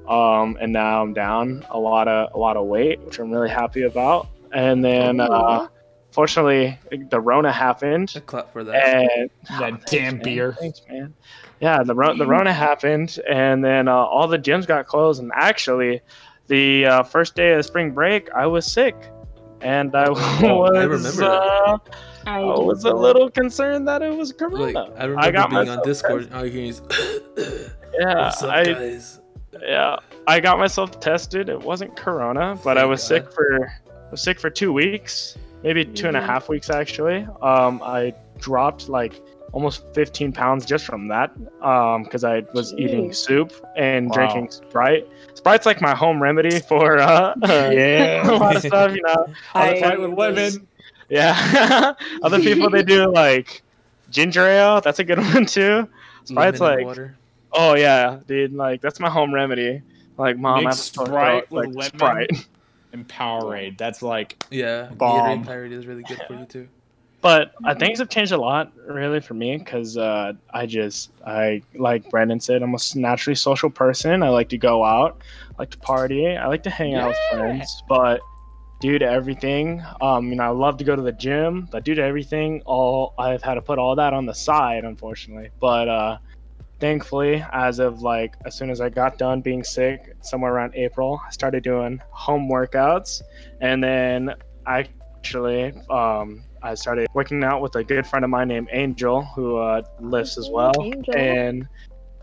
um, 0.08 0.58
and 0.62 0.72
now 0.72 1.02
I'm 1.02 1.14
down 1.14 1.66
a 1.70 1.78
lot 1.78 2.08
of 2.08 2.34
a 2.34 2.38
lot 2.38 2.56
of 2.56 2.66
weight, 2.66 3.02
which 3.02 3.20
I'm 3.20 3.30
really 3.30 3.50
happy 3.50 3.82
about. 3.84 4.30
And 4.54 4.86
then, 4.86 5.20
uh. 5.20 5.68
Fortunately, 6.14 6.78
the 7.10 7.20
Rona 7.20 7.52
happened, 7.52 8.14
A 8.16 8.22
clap 8.22 8.54
for 8.54 8.64
that. 8.64 8.76
and 8.76 9.30
That 9.60 9.86
damn 9.88 10.16
man. 10.16 10.24
beer. 10.24 10.56
Thanks, 10.60 10.82
man. 10.90 11.14
Yeah, 11.60 11.84
the 11.84 11.96
Ro- 11.96 12.16
the 12.18 12.26
Rona 12.28 12.54
happened, 12.54 13.20
and 13.30 13.64
then 13.64 13.88
uh, 13.88 13.94
all 13.96 14.28
the 14.28 14.38
gyms 14.40 14.68
got 14.68 14.86
closed. 14.88 15.22
And 15.22 15.32
actually, 15.34 16.02
the 16.48 16.86
uh, 16.86 17.04
first 17.04 17.36
day 17.36 17.54
of 17.54 17.66
spring 17.66 17.92
break, 17.92 18.30
I 18.32 18.48
was 18.48 18.66
sick, 18.72 18.96
and 19.62 19.96
I 19.96 20.08
Oh, 20.10 20.60
was 20.60 20.72
I 20.76 20.84
remember 20.84 21.24
uh, 21.24 21.78
I, 22.26 22.40
I 22.40 22.44
was 22.44 22.84
a 22.86 22.94
little 22.94 23.30
concerned 23.30 23.88
that 23.88 24.02
it 24.02 24.16
was 24.16 24.30
like 24.32 24.38
Corona. 24.40 24.90
I 24.98 25.06
remember 25.06 25.32
got 25.32 25.50
being 25.50 25.60
on 25.62 25.66
myself 25.68 25.86
Discord. 25.86 26.34
I 26.34 26.48
hear 26.50 26.74
yeah, 28.00 28.16
What's 28.26 28.44
up, 28.44 28.50
I 28.50 28.64
guys? 28.66 29.20
yeah, 29.62 29.98
I 30.28 30.40
got 30.40 30.58
myself 30.60 31.00
tested. 31.00 31.48
It 31.50 31.60
wasn't 31.62 31.96
Corona, 31.96 32.58
but 32.64 32.78
I 32.78 32.86
was 32.86 33.02
God. 33.02 33.08
sick 33.08 33.34
for 33.34 33.70
I 33.70 34.12
was 34.12 34.22
sick 34.22 34.40
for 34.40 34.50
two 34.50 34.74
weeks, 34.74 35.38
maybe 35.64 35.86
two 35.86 36.08
and 36.08 36.18
a 36.18 36.22
half 36.22 36.50
weeks 36.50 36.70
actually. 36.70 37.26
Um, 37.42 37.82
I 37.84 38.14
dropped 38.40 38.90
like 38.90 39.22
almost 39.54 39.84
15 39.94 40.32
pounds 40.34 40.66
just 40.66 40.84
from 40.84 41.08
that 41.10 41.30
um 41.62 42.02
because 42.04 42.24
i 42.24 42.40
was 42.56 42.74
eating 42.74 43.14
soup 43.14 43.54
and 43.78 44.10
Wow. 44.10 44.16
drinking 44.16 44.50
sprite 44.50 45.08
sprite's 45.36 45.68
like 45.68 45.80
my 45.80 45.94
home 45.94 46.20
remedy 46.22 46.60
for 46.60 46.98
uh 46.98 47.36
a 47.44 47.76
Yeah. 47.76 48.28
lot 48.32 48.56
of 48.56 48.64
stuff 48.64 48.96
you 48.96 49.02
know 49.04 49.28
I 49.54 49.80
Fight 49.80 50.00
with 50.02 50.10
was- 50.10 50.36
women. 50.56 50.68
yeah 51.08 51.94
other 52.24 52.40
people 52.40 52.72
they 52.72 52.82
do 52.82 53.06
like 53.14 53.62
ginger 54.10 54.48
ale 54.48 54.82
that's 54.82 54.98
a 54.98 55.04
good 55.04 55.20
one 55.20 55.46
too 55.46 55.88
sprite's 56.26 56.60
Lemon 56.60 56.78
like 56.78 56.86
water. 56.88 57.16
oh 57.52 57.76
yeah 57.76 58.22
dude 58.26 58.54
like 58.54 58.82
that's 58.82 59.00
my 59.00 59.10
home 59.10 59.32
remedy 59.32 59.84
like 60.18 60.36
mom 60.36 60.56
I 60.56 60.62
have 60.62 60.66
Mix 60.70 60.78
Sprite 60.80 61.52
with 61.52 61.68
like 61.68 61.76
lemon. 61.76 61.84
sprite 62.00 62.48
And 62.94 63.08
Powerade. 63.08 63.78
That's 63.78 64.02
like 64.02 64.38
Yeah, 64.52 64.90
Bomb. 64.94 65.44
Gatorade 65.44 65.46
Pirate 65.48 65.72
is 65.74 65.88
really 65.88 66.04
good 66.04 66.20
for 66.28 66.36
you 66.36 66.46
too. 66.46 66.70
but 67.22 67.52
uh, 67.66 67.74
things 67.74 67.98
have 68.00 68.10
changed 68.10 68.32
a 68.32 68.38
lot 68.38 68.72
really 68.88 69.20
for 69.20 69.34
me 69.34 69.58
because 69.58 69.98
uh, 69.98 70.34
i 70.54 70.66
just 70.66 71.10
i 71.26 71.62
like 71.76 72.08
brandon 72.12 72.40
said 72.40 72.62
i'm 72.62 72.76
a 72.76 72.78
naturally 72.96 73.36
social 73.36 73.70
person. 73.70 74.22
I 74.22 74.30
like 74.30 74.50
to 74.50 74.58
go 74.58 74.84
out. 74.84 75.22
I 75.58 75.62
like 75.64 75.72
to 75.72 75.78
party. 75.80 76.28
I 76.38 76.48
like 76.48 76.64
to 76.64 76.70
hang 76.70 76.94
out 76.96 77.08
with 77.08 77.18
friends. 77.32 77.82
But 77.90 78.22
due 78.82 79.00
to 79.00 79.06
everything 79.06 79.82
um 80.02 80.28
you 80.30 80.36
know 80.36 80.44
i 80.44 80.50
love 80.50 80.76
to 80.76 80.84
go 80.84 80.94
to 80.94 81.02
the 81.02 81.12
gym 81.14 81.70
but 81.72 81.86
due 81.86 81.96
to 81.96 82.04
everything 82.04 82.62
all 82.66 83.14
i've 83.18 83.42
had 83.42 83.54
to 83.54 83.62
put 83.62 83.80
all 83.80 83.96
that 83.96 84.14
on 84.14 84.26
the 84.26 84.34
side 84.36 84.84
unfortunately. 84.84 85.50
But 85.60 85.88
uh 85.88 86.18
thankfully 86.84 87.42
as 87.54 87.80
of 87.80 88.02
like 88.02 88.36
as 88.46 88.54
soon 88.54 88.70
as 88.70 88.82
i 88.82 88.90
got 88.90 89.18
done 89.18 89.40
being 89.40 89.64
sick 89.64 90.14
somewhere 90.20 90.54
around 90.54 90.76
april 90.76 91.22
i 91.26 91.32
started 91.32 91.64
doing 91.64 91.98
home 92.12 92.50
workouts. 92.50 93.22
And 93.62 93.82
then 93.82 94.34
i 94.68 94.86
actually 95.18 95.72
um 95.90 96.44
I 96.62 96.76
started 96.76 97.08
working 97.14 97.44
out 97.44 97.62
with 97.62 97.76
a 97.76 97.84
good 97.84 98.08
friend 98.08 98.24
of 98.24 98.32
mine 98.32 98.48
named 98.48 98.70
Angel, 98.72 99.22
who 99.36 99.58
uh, 99.58 99.82
lifts 100.00 100.38
as 100.38 100.50
well, 100.50 100.72
Angel. 100.82 101.14
and 101.16 101.68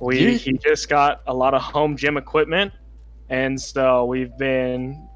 we 0.01 0.37
he 0.39 0.53
just 0.55 0.89
got 0.89 1.21
a 1.27 1.35
lot 1.35 1.53
of 1.53 1.61
home 1.61 1.95
gym 1.95 2.17
equipment, 2.17 2.73
and 3.29 3.61
so 3.61 4.07
we've 4.07 4.37
been 4.39 5.07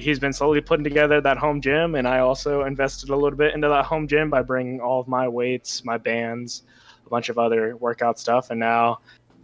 he's 0.00 0.20
been 0.20 0.32
slowly 0.32 0.60
putting 0.60 0.84
together 0.84 1.20
that 1.20 1.38
home 1.38 1.60
gym, 1.60 1.96
and 1.96 2.06
I 2.06 2.20
also 2.20 2.62
invested 2.62 3.10
a 3.10 3.16
little 3.16 3.36
bit 3.36 3.52
into 3.52 3.68
that 3.68 3.84
home 3.84 4.06
gym 4.06 4.30
by 4.30 4.42
bringing 4.42 4.80
all 4.80 5.00
of 5.00 5.08
my 5.08 5.26
weights, 5.26 5.84
my 5.84 5.98
bands, 5.98 6.62
a 6.62 6.81
bunch 7.12 7.28
of 7.28 7.38
other 7.38 7.76
workout 7.76 8.18
stuff, 8.18 8.50
and 8.50 8.58
now 8.58 8.98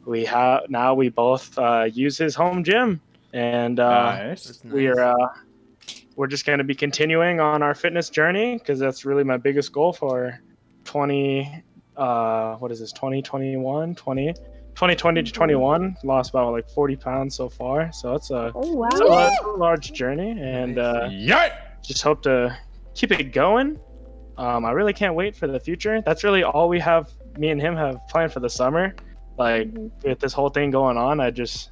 we 0.05 0.25
have 0.25 0.63
now 0.69 0.95
we 0.95 1.09
both 1.11 1.57
uh, 1.59 1.85
use 2.05 2.17
his 2.19 2.35
home 2.35 2.65
gym, 2.65 3.01
and 3.33 3.79
uh, 3.79 4.17
nice. 4.29 4.61
we 4.65 4.89
are 4.89 5.01
uh, 5.01 5.29
we're 6.17 6.27
just 6.27 6.45
going 6.45 6.59
to 6.59 6.65
be 6.65 6.75
continuing 6.75 7.39
on 7.41 7.63
our 7.63 7.75
fitness 7.75 8.11
journey 8.11 8.59
because 8.59 8.79
that's 8.81 9.05
really 9.05 9.23
my 9.23 9.37
biggest 9.37 9.73
goal 9.73 9.93
for 9.93 10.41
20 10.85 11.63
uh 11.97 12.55
what 12.57 12.71
is 12.73 12.79
this 12.81 12.93
2021 12.93 13.95
20 13.95 14.33
2020 14.33 15.23
to 15.25 15.33
21 15.33 15.97
lost 16.05 16.31
about 16.31 16.53
like 16.53 16.69
40 16.69 16.95
pounds 16.97 17.35
so 17.37 17.49
far. 17.49 17.91
So 17.93 18.15
it's 18.15 18.31
a, 18.31 18.53
Oh 18.55 18.73
wow. 18.75 18.87
it's 18.93 19.01
a, 19.01 19.05
large, 19.05 19.33
large 19.59 19.93
journey. 19.93 20.31
And 20.41 20.77
Nice. 20.77 21.51
uh 21.53 21.55
just 21.83 22.03
hope 22.03 22.23
to 22.23 22.57
keep 22.95 23.11
it 23.13 23.33
going. 23.33 23.79
Um 24.39 24.65
i 24.65 24.71
really 24.71 24.93
can't 24.93 25.15
wait 25.15 25.35
for 25.37 25.47
the 25.49 25.61
future. 25.61 26.01
That's 26.07 26.23
really 26.25 26.43
all 26.45 26.69
we 26.69 26.79
have 26.81 27.13
me 27.39 27.51
and 27.51 27.61
him 27.61 27.77
have 27.77 28.01
planned 28.09 28.33
for 28.33 28.41
the 28.41 28.51
summer 28.51 28.95
like 29.39 29.73
Mhm. 29.73 29.91
with 30.05 30.19
this 30.19 30.33
whole 30.33 30.49
thing 30.51 30.71
going 30.71 30.97
on 30.97 31.21
i 31.21 31.31
just 31.31 31.71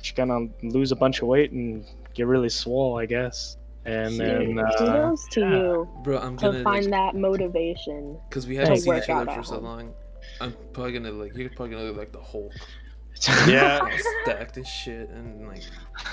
just 0.00 0.16
gonna 0.16 0.46
lose 0.62 0.92
a 0.92 0.96
bunch 0.96 1.20
of 1.22 1.28
weight 1.28 1.50
and 1.52 1.84
get 2.14 2.26
really 2.26 2.48
swole 2.48 2.98
i 2.98 3.06
guess 3.06 3.56
and 3.84 4.18
then 4.20 4.58
uh, 4.58 4.70
Kudos 4.78 5.26
to 5.30 5.40
yeah. 5.40 5.50
you 5.50 5.88
Bro, 6.02 6.18
I'm 6.18 6.36
gonna 6.36 6.62
find 6.62 6.86
like, 6.86 6.90
that 6.90 7.14
motivation. 7.18 8.18
because 8.28 8.46
we 8.46 8.56
haven't 8.56 8.78
seen 8.78 8.94
each 8.96 9.08
other 9.08 9.24
for 9.26 9.38
at 9.40 9.46
so 9.46 9.58
long. 9.60 9.94
I'm 10.42 10.54
probably 10.74 10.92
gonna 10.92 11.10
like 11.12 11.34
you're 11.34 11.48
probably 11.50 11.70
gonna 11.74 11.84
look 11.84 11.96
like 11.96 12.12
the 12.12 12.20
Hulk, 12.20 12.52
Yeah. 13.46 13.88
stacked 14.22 14.56
and 14.56 14.66
shit, 14.66 15.08
and 15.10 15.48
like 15.48 15.62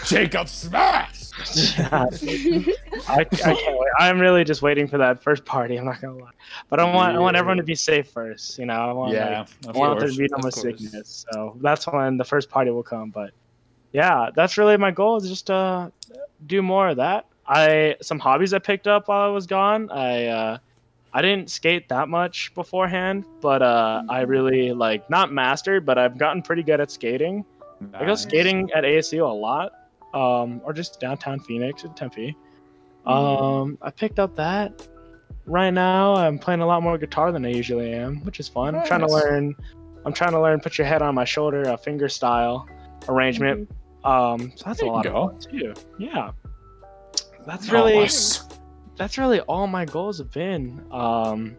Jacob 0.06 0.48
Smash. 0.50 1.32
I, 1.92 2.08
I 3.08 3.24
can't 3.24 3.58
wait. 3.78 3.90
I'm 4.00 4.20
really 4.20 4.44
just 4.44 4.62
waiting 4.62 4.88
for 4.88 4.98
that 4.98 5.22
first 5.22 5.46
party. 5.46 5.78
I'm 5.78 5.86
not 5.86 6.02
gonna 6.02 6.18
lie, 6.18 6.32
but 6.70 6.80
I 6.80 6.84
want 6.86 7.16
I 7.16 7.20
want 7.20 7.36
everyone 7.36 7.58
to 7.58 7.64
be 7.64 7.76
safe 7.76 8.08
first. 8.10 8.58
You 8.58 8.66
know, 8.66 8.74
I 8.74 8.92
want 8.94 9.14
Yeah. 9.14 9.46
like, 9.66 9.76
I 9.76 9.80
want 9.80 10.00
there 10.00 10.10
to 10.10 10.16
be 10.16 10.28
no 10.32 10.38
Of 10.38 10.42
more 10.44 10.52
sickness. 10.52 11.26
So 11.32 11.58
that's 11.62 11.86
when 11.88 12.18
the 12.18 12.24
first 12.26 12.50
party 12.50 12.72
will 12.72 12.84
come. 12.84 13.10
But 13.10 13.32
yeah, 13.92 14.30
that's 14.36 14.58
really 14.58 14.78
my 14.78 14.92
goal 14.92 15.18
is 15.18 15.28
just 15.30 15.48
to 15.48 15.92
do 16.46 16.62
more 16.62 16.90
of 16.90 16.98
that. 16.98 17.26
I 17.48 17.96
some 18.02 18.20
hobbies 18.20 18.54
I 18.54 18.60
picked 18.60 18.88
up 18.88 19.08
while 19.08 19.22
I 19.22 19.32
was 19.32 19.46
gone. 19.46 19.92
I 19.92 20.26
uh, 20.26 20.58
I 21.16 21.22
didn't 21.22 21.50
skate 21.50 21.88
that 21.88 22.10
much 22.10 22.54
beforehand, 22.56 23.24
but 23.40 23.62
uh, 23.62 24.04
I 24.10 24.22
really 24.24 24.74
like 24.74 25.10
not 25.10 25.32
mastered, 25.32 25.86
but 25.86 25.98
I've 25.98 26.18
gotten 26.18 26.42
pretty 26.42 26.62
good 26.62 26.82
at 26.82 26.92
skating. 26.92 27.46
I 27.94 28.04
go 28.04 28.16
skating 28.16 28.70
at 28.76 28.84
ASU 28.84 29.22
a 29.22 29.34
lot, 29.34 29.72
um, 30.14 30.60
or 30.66 30.74
just 30.74 31.00
downtown 31.00 31.40
Phoenix 31.40 31.86
and 31.86 31.96
Tempe. 31.96 32.36
Um, 33.06 33.78
I 33.82 33.92
picked 33.92 34.20
up 34.20 34.36
that. 34.36 34.90
Right 35.46 35.74
now, 35.74 36.16
I'm 36.16 36.38
playing 36.38 36.60
a 36.60 36.66
lot 36.66 36.84
more 36.84 36.98
guitar 36.98 37.32
than 37.32 37.46
I 37.46 37.50
usually 37.50 37.94
am, 37.94 38.18
which 38.26 38.42
is 38.42 38.50
fun. 38.50 38.76
I'm 38.76 38.86
trying 38.86 39.02
to 39.02 39.08
learn. 39.08 39.56
I'm 40.06 40.12
trying 40.12 40.32
to 40.32 40.42
learn 40.42 40.60
put 40.60 40.78
your 40.78 40.86
head 40.86 41.02
on 41.02 41.16
my 41.16 41.24
shoulder, 41.24 41.62
a 41.62 41.78
finger 41.78 42.10
style 42.10 42.68
arrangement. 43.08 43.72
Um, 44.04 44.52
so 44.56 44.64
that's 44.66 44.80
There 44.82 44.90
a 44.90 44.92
lot 44.92 45.06
of 45.06 45.14
fun 45.14 45.40
too. 45.40 45.74
Yeah, 45.98 46.32
that's 47.46 47.70
really 47.70 47.96
Nice. 48.00 48.45
That's 48.98 49.18
really 49.18 49.40
all 49.42 49.68
my 49.68 49.86
goals 49.86 50.18
have 50.20 50.32
been. 50.32 50.84
Um, 50.92 51.58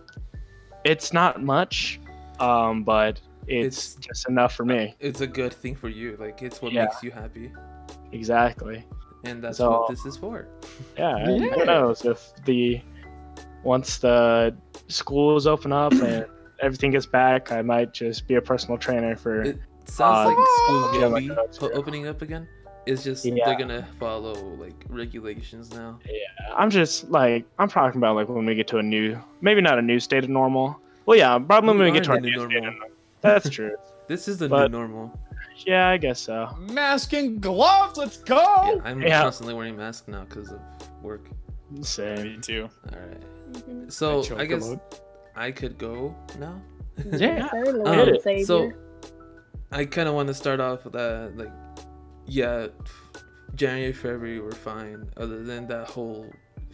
it's 0.84 1.12
not 1.12 1.42
much, 1.42 2.00
um, 2.40 2.84
but 2.84 3.20
it's, 3.46 3.94
It's- 3.96 4.06
just 4.06 4.28
enough 4.28 4.54
for 4.54 4.64
me. 4.64 4.94
it's 5.00 5.20
a 5.20 5.26
good 5.26 5.52
thing 5.52 5.74
for 5.76 5.88
you. 5.88 6.16
Like 6.18 6.42
it's 6.42 6.60
what 6.62 6.72
Yeah. 6.72 6.84
makes 6.84 7.02
you 7.02 7.10
happy, 7.10 7.52
Exactly. 8.12 8.84
and 9.24 9.42
that's 9.42 9.58
So- 9.58 9.70
what 9.70 9.90
this 9.90 10.04
is 10.06 10.16
for. 10.16 10.48
Yeah, 10.98 11.18
Yeah. 11.28 11.48
who 11.50 11.64
knows 11.64 12.04
if 12.04 12.32
the 12.44 12.80
once 13.64 13.98
the 13.98 14.54
schools 14.88 15.46
open 15.46 15.72
up 15.72 15.92
and 15.92 16.26
everything 16.60 16.92
gets 16.92 17.06
back, 17.06 17.50
I 17.52 17.62
might 17.62 17.92
just 17.92 18.26
be 18.28 18.34
a 18.36 18.40
personal 18.42 18.78
trainer 18.78 19.16
for. 19.16 19.42
It 19.42 19.58
sounds 19.86 20.26
Uh, 20.26 20.28
like 20.28 20.46
schools 20.64 20.96
yeah, 20.98 21.06
will 21.08 21.18
be 21.18 21.28
that's 21.28 21.58
po- 21.58 21.68
true. 21.68 21.76
opening 21.76 22.06
up 22.06 22.22
again. 22.22 22.46
It's 22.86 23.02
just 23.02 23.24
Yeah. 23.24 23.44
they're 23.44 23.58
gonna 23.58 23.86
follow 23.98 24.34
like 24.34 24.74
regulations 24.88 25.72
now. 25.74 25.98
Yeah, 26.06 26.54
I'm 26.56 26.70
just 26.70 27.10
like 27.10 27.44
I'm 27.58 27.68
talking 27.68 27.98
about 28.00 28.14
like 28.16 28.28
when 28.28 28.46
we 28.46 28.54
get 28.54 28.68
to 28.68 28.78
a 28.78 28.82
new, 28.82 29.18
maybe 29.40 29.60
not 29.60 29.78
a 29.78 29.82
new 29.82 29.98
state 30.00 30.24
of 30.24 30.30
normal. 30.30 30.78
Well, 31.04 31.18
yeah, 31.18 31.38
probably 31.38 31.68
when 31.68 31.78
We 31.78 31.84
we 31.86 31.90
get 31.92 32.04
to 32.04 32.10
the 32.10 32.14
our 32.14 32.20
new 32.20 32.30
new 32.30 32.32
state 32.38 32.44
of 32.44 32.50
normal. 32.52 32.70
normal. 32.72 32.88
That's 33.20 33.50
true. 33.50 33.74
This 34.08 34.28
is 34.28 34.38
the 34.38 34.48
But- 34.48 34.70
new 34.70 34.78
normal. 34.78 35.18
yeah, 35.66 35.88
I 35.88 35.96
guess 35.96 36.20
so. 36.20 36.48
Mask 36.72 37.12
and 37.12 37.40
gloves. 37.40 37.96
Let's 37.98 38.18
go. 38.18 38.36
Yeah, 38.36 38.78
I'm 38.84 39.02
Yeah. 39.02 39.22
constantly 39.22 39.52
wearing 39.54 39.76
mask 39.76 40.06
now 40.06 40.24
because 40.28 40.52
of 40.52 40.60
work. 41.02 41.26
Same. 41.80 42.22
Me 42.22 42.36
too. 42.40 42.68
All 42.92 42.98
right. 43.00 43.20
Mhm. 43.52 43.90
So 43.90 44.22
choke 44.22 44.38
I 44.38 44.42
a 44.42 44.46
guess. 44.46 44.76
I 45.34 45.50
could 45.50 45.76
go 45.76 46.14
now. 46.38 46.60
Yeah. 47.12 47.48
Um, 47.52 48.16
so 48.44 48.70
I 49.72 49.84
kind 49.86 50.08
of 50.08 50.14
want 50.14 50.28
to 50.28 50.34
start 50.34 50.60
off 50.60 50.84
with 50.84 50.92
that, 50.92 51.36
like, 51.36 51.50
yeah, 52.26 52.68
January, 53.54 53.92
February 53.92 54.40
were 54.40 54.52
fine, 54.52 55.08
other 55.16 55.42
than 55.42 55.66
that 55.68 55.88
whole 55.88 56.30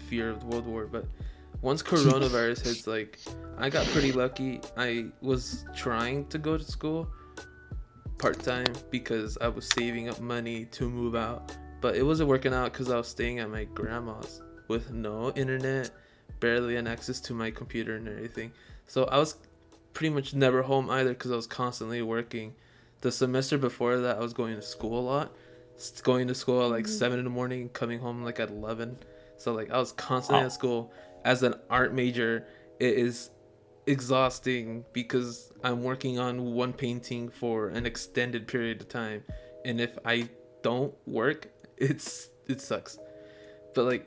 fear 0.09 0.31
of 0.31 0.41
the 0.41 0.47
World 0.47 0.67
War. 0.67 0.87
But 0.87 1.07
once 1.61 1.83
coronavirus 1.83 2.65
hits, 2.67 2.87
like, 2.87 3.19
I 3.59 3.71
got 3.71 3.87
pretty 3.89 4.13
lucky. 4.13 4.61
I 4.77 5.07
was 5.21 5.65
trying 5.75 6.27
to 6.27 6.39
go 6.39 6.57
to 6.57 6.65
school 6.65 7.09
part 8.19 8.39
time 8.41 8.73
because 8.91 9.37
I 9.41 9.49
was 9.49 9.69
saving 9.75 10.09
up 10.09 10.21
money 10.21 10.67
to 10.67 10.89
move 10.89 11.15
out, 11.15 11.57
but 11.81 11.97
it 11.97 12.05
wasn't 12.05 12.29
working 12.29 12.55
out 12.55 12.73
because 12.73 12.91
I 12.91 12.97
was 12.97 13.09
staying 13.09 13.41
at 13.41 13.51
my 13.51 13.65
grandma's 13.65 14.43
with 14.69 14.93
no 14.93 15.33
internet, 15.33 15.91
barely 16.41 16.77
an 16.77 16.87
access 16.87 17.21
to 17.21 17.35
my 17.35 17.51
computer 17.51 17.97
and 17.97 18.09
everything. 18.09 18.53
So 18.87 19.05
I 19.05 19.19
was 19.19 19.37
pretty 19.93 20.15
much 20.15 20.35
never 20.35 20.63
home 20.63 20.89
either 20.91 21.11
because 21.11 21.31
I 21.31 21.37
was 21.37 21.47
constantly 21.47 22.03
working. 22.03 22.55
The 23.01 23.13
semester 23.13 23.59
before 23.59 23.99
that, 23.99 24.17
I 24.17 24.21
was 24.21 24.33
going 24.33 24.55
to 24.55 24.63
school 24.63 24.99
a 24.99 25.05
lot. 25.05 25.33
S- 25.83 26.01
Going 26.01 26.28
to 26.28 26.35
school 26.35 26.62
at 26.64 26.70
like 26.70 26.85
Mhm. 26.85 26.99
seven 26.99 27.18
in 27.18 27.24
the 27.24 27.30
morning, 27.30 27.68
coming 27.70 27.99
home 27.99 28.22
like 28.22 28.39
at 28.41 28.51
eleven. 28.51 28.99
So 29.37 29.53
like 29.53 29.70
I 29.70 29.78
was 29.78 29.93
constantly 29.93 30.43
Wow. 30.43 30.47
at 30.47 30.53
school. 30.53 30.93
As 31.24 31.43
an 31.43 31.55
art 31.68 31.93
major, 31.93 32.47
it 32.78 32.95
is 32.97 33.30
exhausting 33.87 34.85
because 34.93 35.53
I'm 35.64 35.83
working 35.83 36.18
on 36.18 36.55
one 36.55 36.72
painting 36.72 37.28
for 37.30 37.68
an 37.68 37.85
extended 37.87 38.47
period 38.47 38.80
of 38.80 38.89
time, 38.89 39.24
and 39.64 39.80
if 39.80 39.99
I 40.05 40.28
don't 40.62 40.95
work, 41.07 41.49
it's 41.76 42.30
it 42.47 42.61
sucks. 42.61 42.99
But 43.74 43.85
like, 43.87 44.07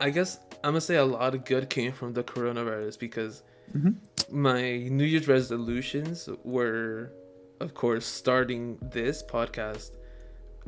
I 0.00 0.10
guess 0.10 0.38
I'm 0.64 0.70
gonna 0.72 0.80
say 0.80 0.96
a 0.96 1.04
lot 1.04 1.34
of 1.34 1.44
good 1.44 1.68
came 1.70 1.92
from 1.92 2.14
the 2.14 2.22
coronavirus 2.24 2.98
because 2.98 3.42
Mhm. 3.76 3.96
my 4.30 4.78
New 4.78 5.04
Year's 5.04 5.28
resolutions 5.28 6.28
were, 6.44 7.10
of 7.60 7.74
course, 7.74 8.06
starting 8.06 8.78
this 8.80 9.22
podcast, 9.22 9.90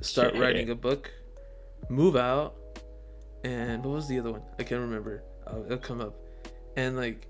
start 0.02 0.34
Yeah. 0.34 0.40
writing 0.40 0.70
a 0.70 0.74
book, 0.74 1.10
move 1.88 2.16
out, 2.16 2.54
and 3.44 3.84
what 3.84 3.94
was 3.94 4.08
the 4.08 4.18
other 4.18 4.32
one? 4.32 4.42
I 4.58 4.62
can't 4.64 4.80
remember. 4.80 5.22
Uh, 5.46 5.60
it'll 5.66 5.78
come 5.78 6.00
up, 6.00 6.14
and 6.76 6.96
like, 6.96 7.26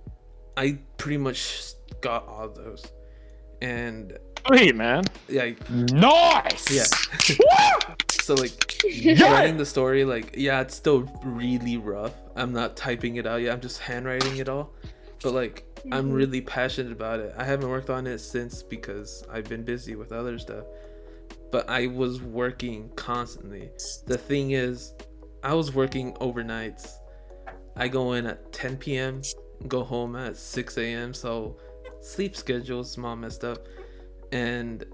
I 0.56 0.78
pretty 0.98 1.18
much 1.18 1.72
got 2.00 2.26
all 2.28 2.44
of 2.44 2.54
those, 2.54 2.84
and 3.62 4.18
Sweet 4.46 4.74
man. 4.74 5.04
yeah, 5.28 5.50
Nice. 5.68 6.70
yeah. 6.70 6.84
so 8.10 8.34
like 8.34 8.82
Yeah. 8.84 9.32
writing 9.32 9.56
the 9.58 9.66
story 9.66 10.04
like 10.04 10.34
yeah 10.36 10.60
it's 10.60 10.74
still 10.74 11.00
really 11.24 11.76
rough 11.76 12.14
i'm 12.36 12.52
not 12.52 12.76
typing 12.76 13.16
it 13.16 13.26
out 13.26 13.40
yet 13.42 13.52
i'm 13.52 13.60
just 13.60 13.80
handwriting 13.80 14.36
it 14.38 14.48
all 14.48 14.72
but 15.22 15.32
like 15.34 15.64
i'm 15.92 16.10
Mhm. 16.10 16.14
really 16.14 16.40
passionate 16.40 16.92
about 16.92 17.20
it 17.20 17.34
i 17.36 17.44
haven't 17.44 17.68
worked 17.68 17.90
on 17.90 18.06
it 18.06 18.18
since 18.18 18.62
because 18.62 19.24
i've 19.30 19.44
been 19.48 19.62
busy 19.64 19.96
with 19.96 20.12
other 20.12 20.38
stuff 20.38 20.64
but 21.50 21.68
i 21.68 21.86
was 21.86 22.20
working 22.22 22.90
constantly. 22.96 23.70
The 24.06 24.18
thing 24.18 24.52
is 24.52 24.94
i 25.42 25.54
was 25.54 25.72
working 25.74 26.14
overnights. 26.14 26.88
I 27.76 27.88
go 27.88 28.12
in 28.12 28.26
at 28.26 28.52
10 28.52 28.76
p.m 28.78 29.22
go 29.68 29.84
home 29.84 30.16
at 30.16 30.36
6 30.36 30.78
a.m 30.78 31.12
so 31.14 31.56
sleep 32.00 32.34
schedule's 32.36 32.96
all 32.98 33.16
messed 33.16 33.44
up. 33.44 33.66
And 34.32 34.84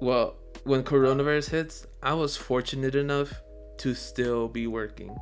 well 0.00 0.36
when 0.64 0.82
coronavirus 0.82 1.50
hits 1.50 1.86
i 2.02 2.14
was 2.14 2.36
fortunate 2.36 2.94
enough 2.94 3.32
to 3.78 3.94
still 3.94 4.48
be 4.48 4.66
working. 4.66 5.14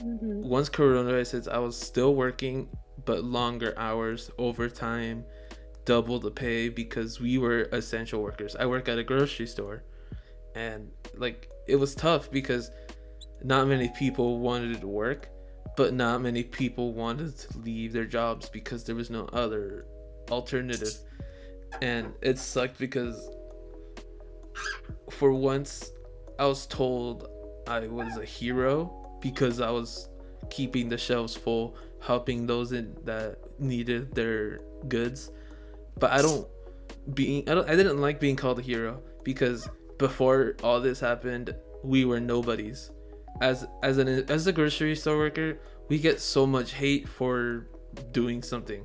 Mhm. 0.00 0.42
once 0.44 0.68
coronavirus 0.68 1.32
hits 1.32 1.48
i 1.48 1.58
was 1.58 1.74
still 1.76 2.14
working 2.14 2.68
but 3.06 3.24
longer 3.24 3.72
hours 3.78 4.30
overtime 4.38 5.24
double 5.86 6.18
the 6.18 6.30
pay 6.30 6.68
because 6.68 7.18
we 7.18 7.38
were 7.38 7.68
essential 7.72 8.22
workers. 8.22 8.54
I 8.56 8.66
work 8.66 8.88
at 8.88 8.98
a 8.98 9.04
grocery 9.04 9.46
store 9.46 9.82
and 10.54 10.90
like 11.16 11.50
it 11.66 11.76
was 11.76 11.94
tough 11.94 12.30
because 12.30 12.70
not 13.42 13.66
many 13.66 13.88
people 13.96 14.40
wanted 14.40 14.80
to 14.80 14.86
work 14.86 15.28
but 15.76 15.92
not 15.94 16.22
many 16.22 16.42
people 16.42 16.92
wanted 16.92 17.36
to 17.36 17.58
leave 17.58 17.92
their 17.92 18.06
jobs 18.06 18.48
because 18.48 18.84
there 18.84 18.94
was 18.94 19.10
no 19.10 19.26
other 19.32 19.84
alternative. 20.30 20.94
And 21.82 22.14
it 22.22 22.38
sucked 22.38 22.78
because 22.78 23.28
for 25.10 25.32
once 25.32 25.92
i 26.38 26.46
was 26.46 26.66
told 26.66 27.28
i 27.68 27.86
was 27.86 28.16
a 28.16 28.24
hero 28.24 29.18
because 29.20 29.60
i 29.60 29.70
was 29.70 30.08
keeping 30.50 30.88
the 30.88 30.98
shelves 30.98 31.36
full 31.36 31.76
helping 32.00 32.46
those 32.46 32.72
in, 32.72 32.96
that 33.04 33.36
needed 33.58 34.14
their 34.14 34.60
goods 34.88 35.30
but 35.98 36.10
i 36.12 36.20
don't 36.22 36.46
being 37.14 37.48
I, 37.48 37.54
don't, 37.54 37.68
I 37.68 37.76
didn't 37.76 38.00
like 38.00 38.18
being 38.20 38.36
called 38.36 38.58
a 38.58 38.62
hero 38.62 39.00
because 39.22 39.68
before 39.98 40.56
all 40.62 40.80
this 40.80 40.98
happened 41.00 41.54
we 41.84 42.04
were 42.04 42.18
nobodies. 42.18 42.90
As 43.40 43.64
as 43.82 43.98
an 43.98 44.08
as 44.30 44.46
a 44.48 44.52
grocery 44.52 44.96
store 44.96 45.16
worker 45.18 45.58
we 45.88 45.98
get 45.98 46.20
so 46.20 46.46
much 46.46 46.72
hate 46.72 47.08
for 47.08 47.68
doing 48.12 48.42
something. 48.42 48.82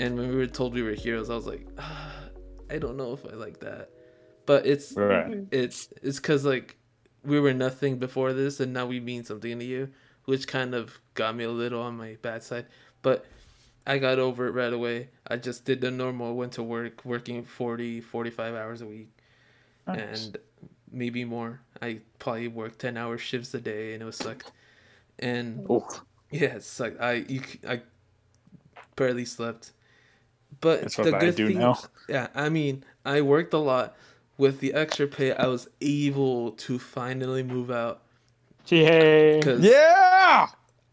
And 0.00 0.18
when 0.18 0.28
we 0.28 0.34
were 0.34 0.46
told 0.48 0.74
we 0.74 0.82
were 0.82 0.92
heroes 0.94 1.30
i 1.30 1.34
was 1.34 1.46
like 1.46 1.66
ah, 1.78 2.14
i 2.70 2.78
don't 2.78 2.96
know 2.96 3.12
if 3.12 3.24
i 3.24 3.34
like 3.34 3.60
that. 3.60 3.90
But 4.46 4.66
it's 4.66 4.92
Right. 4.96 5.26
Mhm. 5.30 5.46
it's 5.52 5.88
it's 6.02 6.18
because 6.18 6.44
like 6.44 6.78
we 7.22 7.38
were 7.38 7.54
nothing 7.54 7.98
before 7.98 8.32
this 8.32 8.58
and 8.60 8.72
now 8.72 8.86
we 8.86 8.98
mean 8.98 9.22
something 9.24 9.58
to 9.58 9.64
you 9.64 9.90
which 10.24 10.48
kind 10.48 10.74
of 10.74 11.00
got 11.14 11.36
me 11.36 11.44
a 11.44 11.50
little 11.50 11.82
on 11.82 11.96
my 11.96 12.16
bad 12.22 12.42
side. 12.42 12.66
But 13.02 13.24
i 13.86 13.98
got 13.98 14.18
over 14.18 14.46
it 14.48 14.52
right 14.52 14.72
away 14.72 15.10
i 15.30 15.36
just 15.36 15.64
did 15.64 15.80
the 15.80 15.90
normal 15.90 16.34
went 16.34 16.52
to 16.52 16.62
work 16.62 17.04
working 17.04 17.42
40 17.44 18.00
45 18.00 18.54
hours 18.54 18.82
a 18.82 18.86
week 18.86 19.08
Nice. 19.86 20.26
and 20.26 20.36
maybe 20.92 21.24
more 21.24 21.60
i 21.80 22.00
probably 22.18 22.48
worked 22.48 22.78
10 22.80 22.96
hour 22.96 23.16
shifts 23.18 23.54
a 23.54 23.60
day 23.60 23.92
and 23.94 24.02
it 24.02 24.06
was 24.06 24.16
sucked 24.16 24.50
and 25.18 25.68
Oof. 25.70 25.84
yeah 26.30 26.56
it 26.56 26.64
sucked 26.64 27.00
i 27.00 27.12
you, 27.28 27.40
c- 27.42 27.60
i 27.68 27.80
barely 28.96 29.24
slept 29.24 29.72
but 30.60 30.82
That's 30.82 30.96
the 30.96 31.02
what 31.04 31.14
I 31.14 31.20
good 31.20 31.36
do 31.36 31.46
thing 31.48 31.58
now. 31.58 31.78
yeah 32.08 32.26
i 32.34 32.48
mean 32.48 32.84
i 33.04 33.20
worked 33.20 33.54
a 33.54 33.58
lot 33.58 33.96
with 34.36 34.60
the 34.60 34.74
extra 34.74 35.06
pay 35.06 35.32
i 35.32 35.46
was 35.46 35.68
able 35.80 36.52
to 36.52 36.78
finally 36.78 37.42
move 37.42 37.70
out 37.70 38.02
Yay. 38.68 39.40
Yeah. 39.60 40.46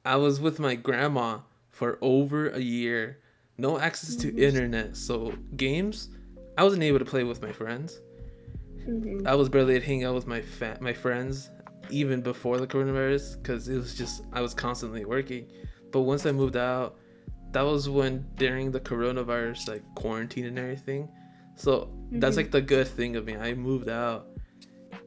i 0.05 0.15
was 0.15 0.39
with 0.39 0.59
my 0.59 0.75
grandma 0.75 1.39
for 1.69 1.97
over 2.01 2.49
a 2.49 2.59
year 2.59 3.19
no 3.58 3.80
access 3.80 4.16
to 4.16 4.36
internet 4.38 4.95
so 4.95 5.34
games 5.55 6.10
i 6.58 6.64
wasn't 6.64 6.82
able 6.84 6.99
to 6.99 7.05
play 7.05 7.24
with 7.24 7.41
my 7.41 7.51
friends. 7.51 7.99
Mhm. 8.88 9.26
i 9.28 9.36
was 9.36 9.49
barely 9.49 9.74
able 9.76 9.82
to 9.82 9.88
hang 9.88 10.03
out 10.05 10.16
with 10.16 10.28
my 10.28 10.41
fa- 10.41 10.78
my 10.80 10.93
friends 10.93 11.49
even 11.89 12.22
before 12.22 12.58
the 12.58 12.68
coronavirus 12.68 13.41
because 13.41 13.68
it 13.68 13.76
was 13.78 13.95
just 13.95 14.24
i 14.34 14.41
was 14.41 14.53
constantly 14.53 15.05
working. 15.05 15.45
But 15.91 16.01
once 16.01 16.26
i 16.26 16.32
moved 16.32 16.58
out 16.58 16.97
that 17.53 17.62
was 17.62 17.88
when 17.89 18.26
during 18.36 18.72
the 18.72 18.80
coronavirus 18.80 19.68
like 19.70 19.84
quarantine 19.95 20.45
and 20.45 20.60
everything. 20.60 21.08
So 21.55 21.89
that's 22.12 22.34
Mhm. 22.36 22.38
like 22.38 22.51
the 22.51 22.62
good 22.62 22.88
thing 22.88 23.16
of 23.16 23.26
me. 23.26 23.36
I 23.38 23.53
moved 23.53 23.89
out. 23.89 24.28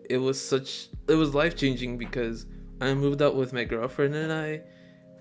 It 0.09 0.17
was 0.17 0.41
such 0.41 0.89
it 1.07 1.15
was 1.15 1.35
life 1.35 1.55
changing 1.55 1.99
because 1.99 2.47
i 2.81 2.93
moved 2.95 3.21
out 3.23 3.35
with 3.37 3.53
my 3.53 3.65
girlfriend 3.65 4.15
and 4.15 4.33
i. 4.33 4.63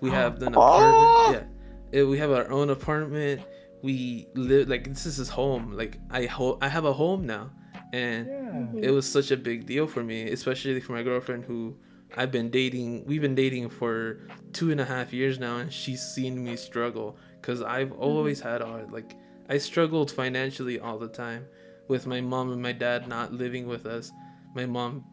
We 0.00 0.10
have 0.10 0.40
an 0.42 0.54
apartment 0.54 1.34
yeah 1.36 1.44
it, 1.92 2.04
we 2.04 2.18
have 2.18 2.30
our 2.30 2.50
own 2.50 2.70
apartment 2.70 3.40
we 3.82 4.26
live 4.34 4.68
like 4.68 4.84
this 4.88 5.06
is 5.06 5.16
his 5.16 5.28
home 5.28 5.72
like 5.72 5.98
i 6.10 6.26
ho- 6.26 6.58
i 6.60 6.68
have 6.68 6.84
a 6.84 6.92
home 6.92 7.26
now 7.26 7.50
and 7.92 8.26
Mhm. 8.28 8.82
it 8.84 8.90
was 8.90 9.10
such 9.10 9.30
a 9.30 9.36
big 9.36 9.66
deal 9.66 9.86
for 9.86 10.02
me, 10.04 10.30
especially 10.30 10.78
for 10.80 10.92
my 10.92 11.02
girlfriend 11.02 11.44
who 11.44 11.76
I've 12.16 12.30
been 12.32 12.50
dating. 12.50 13.04
We've 13.06 13.20
been 13.20 13.34
dating 13.36 13.68
for 13.70 14.18
two 14.52 14.70
and 14.72 14.80
a 14.80 14.84
half 14.84 15.12
years 15.12 15.38
now, 15.38 15.58
and 15.58 15.72
she's 15.72 16.02
seen 16.02 16.42
me 16.44 16.56
struggle 16.56 17.16
because 17.40 17.62
I've 17.62 17.92
always 17.92 18.40
had 18.40 18.60
all 18.62 18.80
like 18.90 19.14
I 19.48 19.58
struggled 19.58 20.10
financially 20.10 20.78
all 20.80 20.98
the 20.98 21.08
time 21.08 21.46
with 21.88 22.06
my 22.06 22.20
mom 22.20 22.52
and 22.52 22.60
my 22.62 22.72
dad 22.72 23.08
not 23.08 23.32
living 23.32 23.66
with 23.68 23.86
us. 23.86 24.10
My 24.54 24.66
mom 24.66 25.04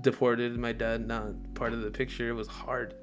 deported, 0.00 0.56
my 0.58 0.72
dad 0.72 1.06
not 1.06 1.34
part 1.54 1.72
of 1.72 1.82
the 1.82 1.90
picture. 1.90 2.28
It 2.28 2.34
was 2.34 2.48
hard. 2.48 2.94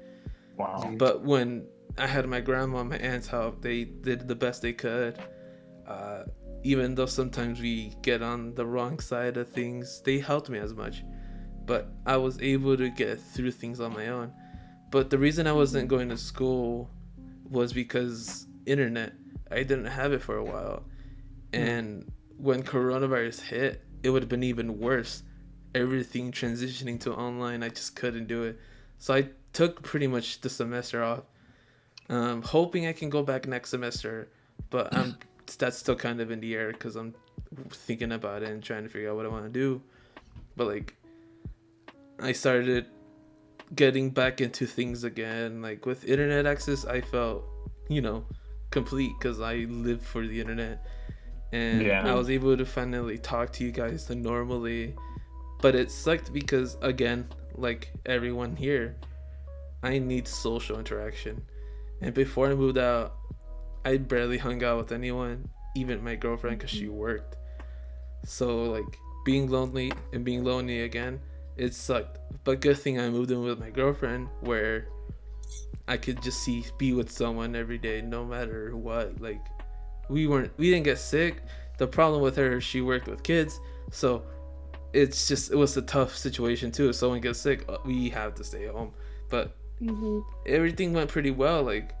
Wow. 0.56 0.94
But 0.98 1.22
when 1.22 1.66
I 1.98 2.06
had 2.06 2.26
my 2.28 2.40
grandma 2.40 2.80
and 2.80 2.90
my 2.90 2.98
aunts 2.98 3.28
help, 3.28 3.62
they 3.62 3.84
did 3.84 4.28
the 4.28 4.34
best 4.34 4.62
they 4.62 4.72
could. 4.72 5.18
Uh, 5.86 6.24
even 6.62 6.94
though 6.94 7.06
sometimes 7.06 7.60
we 7.60 7.94
get 8.02 8.22
on 8.22 8.54
the 8.54 8.66
wrong 8.66 8.98
side 8.98 9.36
of 9.36 9.48
things, 9.48 10.02
they 10.04 10.18
helped 10.18 10.50
me 10.50 10.58
as 10.58 10.74
much. 10.74 11.04
But 11.64 11.88
I 12.04 12.16
was 12.16 12.40
able 12.40 12.76
to 12.76 12.90
get 12.90 13.20
through 13.20 13.52
things 13.52 13.80
on 13.80 13.92
my 13.92 14.08
own. 14.08 14.32
But 14.90 15.10
the 15.10 15.18
reason 15.18 15.46
I 15.46 15.52
wasn't 15.52 15.88
going 15.88 16.08
to 16.10 16.16
school 16.16 16.90
was 17.48 17.72
because 17.72 18.46
internet. 18.66 19.12
I 19.50 19.62
didn't 19.62 19.86
have 19.86 20.12
it 20.12 20.22
for 20.22 20.36
a 20.36 20.44
while. 20.44 20.84
And 21.52 22.10
when 22.36 22.62
coronavirus 22.62 23.42
hit, 23.42 23.84
it 24.02 24.10
would 24.10 24.22
have 24.22 24.28
been 24.28 24.42
even 24.42 24.78
worse. 24.78 25.22
Everything 25.74 26.32
transitioning 26.32 27.00
to 27.00 27.14
online, 27.14 27.62
I 27.62 27.68
just 27.68 27.96
couldn't 27.96 28.26
do 28.26 28.42
it. 28.44 28.58
So 28.98 29.14
I 29.14 29.28
took 29.52 29.82
pretty 29.82 30.06
much 30.06 30.40
the 30.40 30.50
semester 30.50 31.02
off, 31.02 31.24
um, 32.08 32.42
hoping 32.42 32.86
I 32.86 32.92
can 32.92 33.10
go 33.10 33.22
back 33.22 33.46
next 33.46 33.70
semester. 33.70 34.28
But 34.70 34.94
I'm 34.94 35.16
that's 35.58 35.78
still 35.78 35.96
kind 35.96 36.20
of 36.20 36.30
in 36.30 36.40
the 36.40 36.54
air 36.54 36.72
because 36.72 36.96
I'm 36.96 37.14
thinking 37.70 38.12
about 38.12 38.42
it 38.42 38.48
and 38.50 38.62
trying 38.62 38.82
to 38.82 38.88
figure 38.88 39.10
out 39.10 39.16
what 39.16 39.26
I 39.26 39.28
want 39.28 39.44
to 39.44 39.50
do. 39.50 39.82
But 40.56 40.66
like, 40.68 40.94
I 42.20 42.32
started 42.32 42.86
getting 43.74 44.10
back 44.10 44.40
into 44.40 44.66
things 44.66 45.04
again. 45.04 45.62
Like 45.62 45.86
with 45.86 46.04
internet 46.04 46.46
access, 46.46 46.84
I 46.84 47.00
felt, 47.00 47.44
you 47.88 48.00
know, 48.00 48.24
complete 48.70 49.12
because 49.18 49.40
I 49.40 49.66
live 49.68 50.02
for 50.02 50.26
the 50.26 50.40
internet, 50.40 50.84
and 51.52 51.82
Yeah. 51.82 52.08
I 52.10 52.14
was 52.14 52.30
able 52.30 52.56
to 52.56 52.64
finally 52.64 53.18
talk 53.18 53.52
to 53.54 53.64
you 53.64 53.72
guys 53.72 54.08
normally. 54.10 54.94
But 55.62 55.74
it 55.74 55.90
sucked 55.90 56.32
because 56.32 56.76
again, 56.82 57.28
like 57.54 57.90
everyone 58.04 58.56
here, 58.56 58.96
I 59.82 59.98
need 59.98 60.28
social 60.28 60.78
interaction. 60.78 61.42
And 62.00 62.14
before 62.14 62.48
I 62.48 62.54
moved 62.54 62.78
out, 62.78 63.14
I 63.84 63.96
barely 63.96 64.38
hung 64.38 64.62
out 64.64 64.78
with 64.78 64.92
anyone, 64.92 65.48
even 65.76 66.02
my 66.02 66.16
girlfriend, 66.16 66.58
because 66.58 66.70
she 66.70 66.88
worked. 66.88 67.36
So 68.24 68.64
like 68.64 68.98
being 69.24 69.50
lonely 69.50 69.92
and 70.12 70.24
being 70.24 70.44
lonely 70.44 70.82
again, 70.82 71.20
it 71.56 71.74
sucked. 71.74 72.18
But 72.44 72.60
good 72.60 72.78
thing 72.78 72.98
I 73.00 73.08
moved 73.08 73.30
in 73.30 73.42
with 73.42 73.58
my 73.58 73.70
girlfriend, 73.70 74.28
where 74.40 74.88
I 75.88 75.96
could 75.96 76.20
just 76.22 76.42
see 76.42 76.64
be 76.78 76.92
with 76.92 77.10
someone 77.10 77.54
every 77.54 77.78
day, 77.78 78.02
no 78.02 78.24
matter 78.24 78.76
what. 78.76 79.20
Like 79.20 79.44
we 80.08 80.26
weren't, 80.26 80.52
we 80.58 80.70
didn't 80.70 80.84
get 80.84 80.98
sick. 80.98 81.42
The 81.78 81.86
problem 81.86 82.22
with 82.22 82.36
her, 82.36 82.60
she 82.60 82.80
worked 82.80 83.06
with 83.06 83.22
kids, 83.22 83.60
so 83.90 84.24
it's 84.92 85.28
just 85.28 85.52
it 85.52 85.56
was 85.56 85.76
a 85.76 85.82
tough 85.82 86.16
situation 86.16 86.72
too. 86.72 86.88
If 86.88 86.96
someone 86.96 87.20
gets 87.20 87.38
sick, 87.38 87.68
we 87.84 88.08
have 88.10 88.34
to 88.36 88.44
stay 88.44 88.66
home. 88.66 88.92
But 89.28 89.56
hmm 89.78 90.20
everything 90.46 90.92
went 90.92 91.10
pretty 91.10 91.30
well. 91.30 91.62
Like 91.62 91.92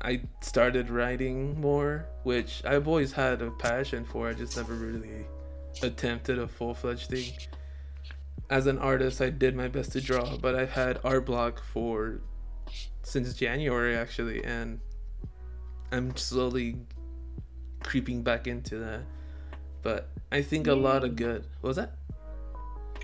I 0.00 0.22
started 0.40 0.90
writing 0.90 1.60
more, 1.60 2.06
which 2.24 2.62
I've 2.64 2.88
always 2.88 3.12
had 3.12 3.42
a 3.42 3.50
passion 3.50 4.04
for. 4.04 4.28
I 4.28 4.32
just 4.32 4.56
never 4.56 4.74
really 4.74 5.26
attempted 5.82 6.38
a 6.38 6.48
full 6.48 6.74
fledged 6.74 7.10
thing. 7.10 7.32
As 8.50 8.66
an 8.66 8.78
artist, 8.78 9.20
I 9.20 9.30
did 9.30 9.54
my 9.56 9.68
best 9.68 9.92
to 9.92 10.00
draw, 10.00 10.36
but 10.36 10.54
I've 10.54 10.70
had 10.72 10.98
art 11.04 11.24
block 11.26 11.62
for 11.72 12.20
since 13.02 13.32
January 13.34 13.96
actually, 13.96 14.44
and 14.44 14.80
I'm 15.90 16.16
slowly 16.16 16.76
creeping 17.82 18.22
back 18.22 18.46
into 18.46 18.78
that. 18.78 19.02
But 19.82 20.08
I 20.30 20.42
think 20.42 20.66
a 20.66 20.74
lot 20.74 21.04
of 21.04 21.16
good. 21.16 21.46
What 21.60 21.68
was 21.68 21.76
that? 21.76 21.94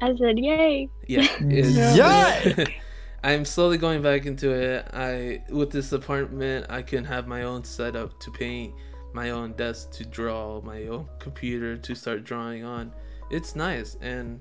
I 0.00 0.14
said, 0.16 0.38
"Yay!" 0.38 0.88
Yeah. 1.06 1.22
it's- 1.50 1.96
Yeah. 1.96 2.64
I'm 3.22 3.44
slowly 3.44 3.78
going 3.78 4.00
back 4.00 4.26
into 4.26 4.50
it. 4.50 4.86
I 4.92 5.42
with 5.50 5.70
this 5.70 5.92
apartment, 5.92 6.66
I 6.70 6.82
can 6.82 7.04
have 7.04 7.26
my 7.26 7.42
own 7.42 7.64
setup 7.64 8.20
to 8.20 8.30
paint, 8.30 8.74
my 9.12 9.30
own 9.30 9.52
desk 9.54 9.90
to 9.92 10.04
draw, 10.04 10.60
my 10.60 10.86
own 10.86 11.08
computer 11.18 11.76
to 11.76 11.94
start 11.94 12.24
drawing 12.24 12.64
on. 12.64 12.92
It's 13.30 13.56
nice 13.56 13.96
and 14.00 14.40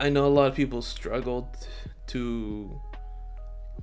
I 0.00 0.10
know 0.10 0.26
a 0.26 0.28
lot 0.28 0.48
of 0.48 0.54
people 0.54 0.80
struggled 0.80 1.46
to 2.08 2.80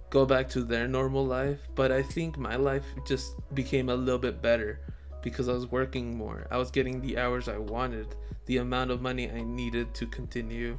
go 0.10 0.26
back 0.26 0.50
to 0.50 0.64
their 0.64 0.88
normal 0.88 1.26
life, 1.26 1.68
but 1.76 1.92
I 1.92 2.04
think 2.04 2.38
my 2.38 2.56
life 2.56 2.86
just 3.08 3.36
became 3.54 3.90
a 3.90 3.96
little 3.96 4.20
bit 4.20 4.42
better 4.42 4.80
because 5.22 5.50
I 5.50 5.54
was 5.54 5.68
working 5.68 6.18
more. 6.18 6.48
I 6.52 6.58
was 6.58 6.72
getting 6.72 7.02
the 7.02 7.18
hours 7.18 7.48
I 7.48 7.58
wanted, 7.58 8.16
the 8.46 8.58
amount 8.58 8.92
of 8.92 9.02
money 9.02 9.30
I 9.30 9.42
needed 9.42 9.94
to 9.96 10.08
continue. 10.08 10.78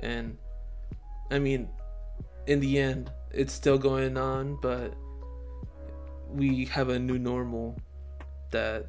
And 0.00 0.38
I 1.30 1.38
mean, 1.38 1.68
in 2.46 2.60
the 2.60 2.78
end, 2.78 3.10
it's 3.32 3.52
still 3.52 3.78
going 3.78 4.16
on, 4.16 4.58
but 4.60 4.94
we 6.28 6.64
have 6.66 6.88
a 6.88 6.98
new 6.98 7.18
normal 7.18 7.76
that 8.50 8.86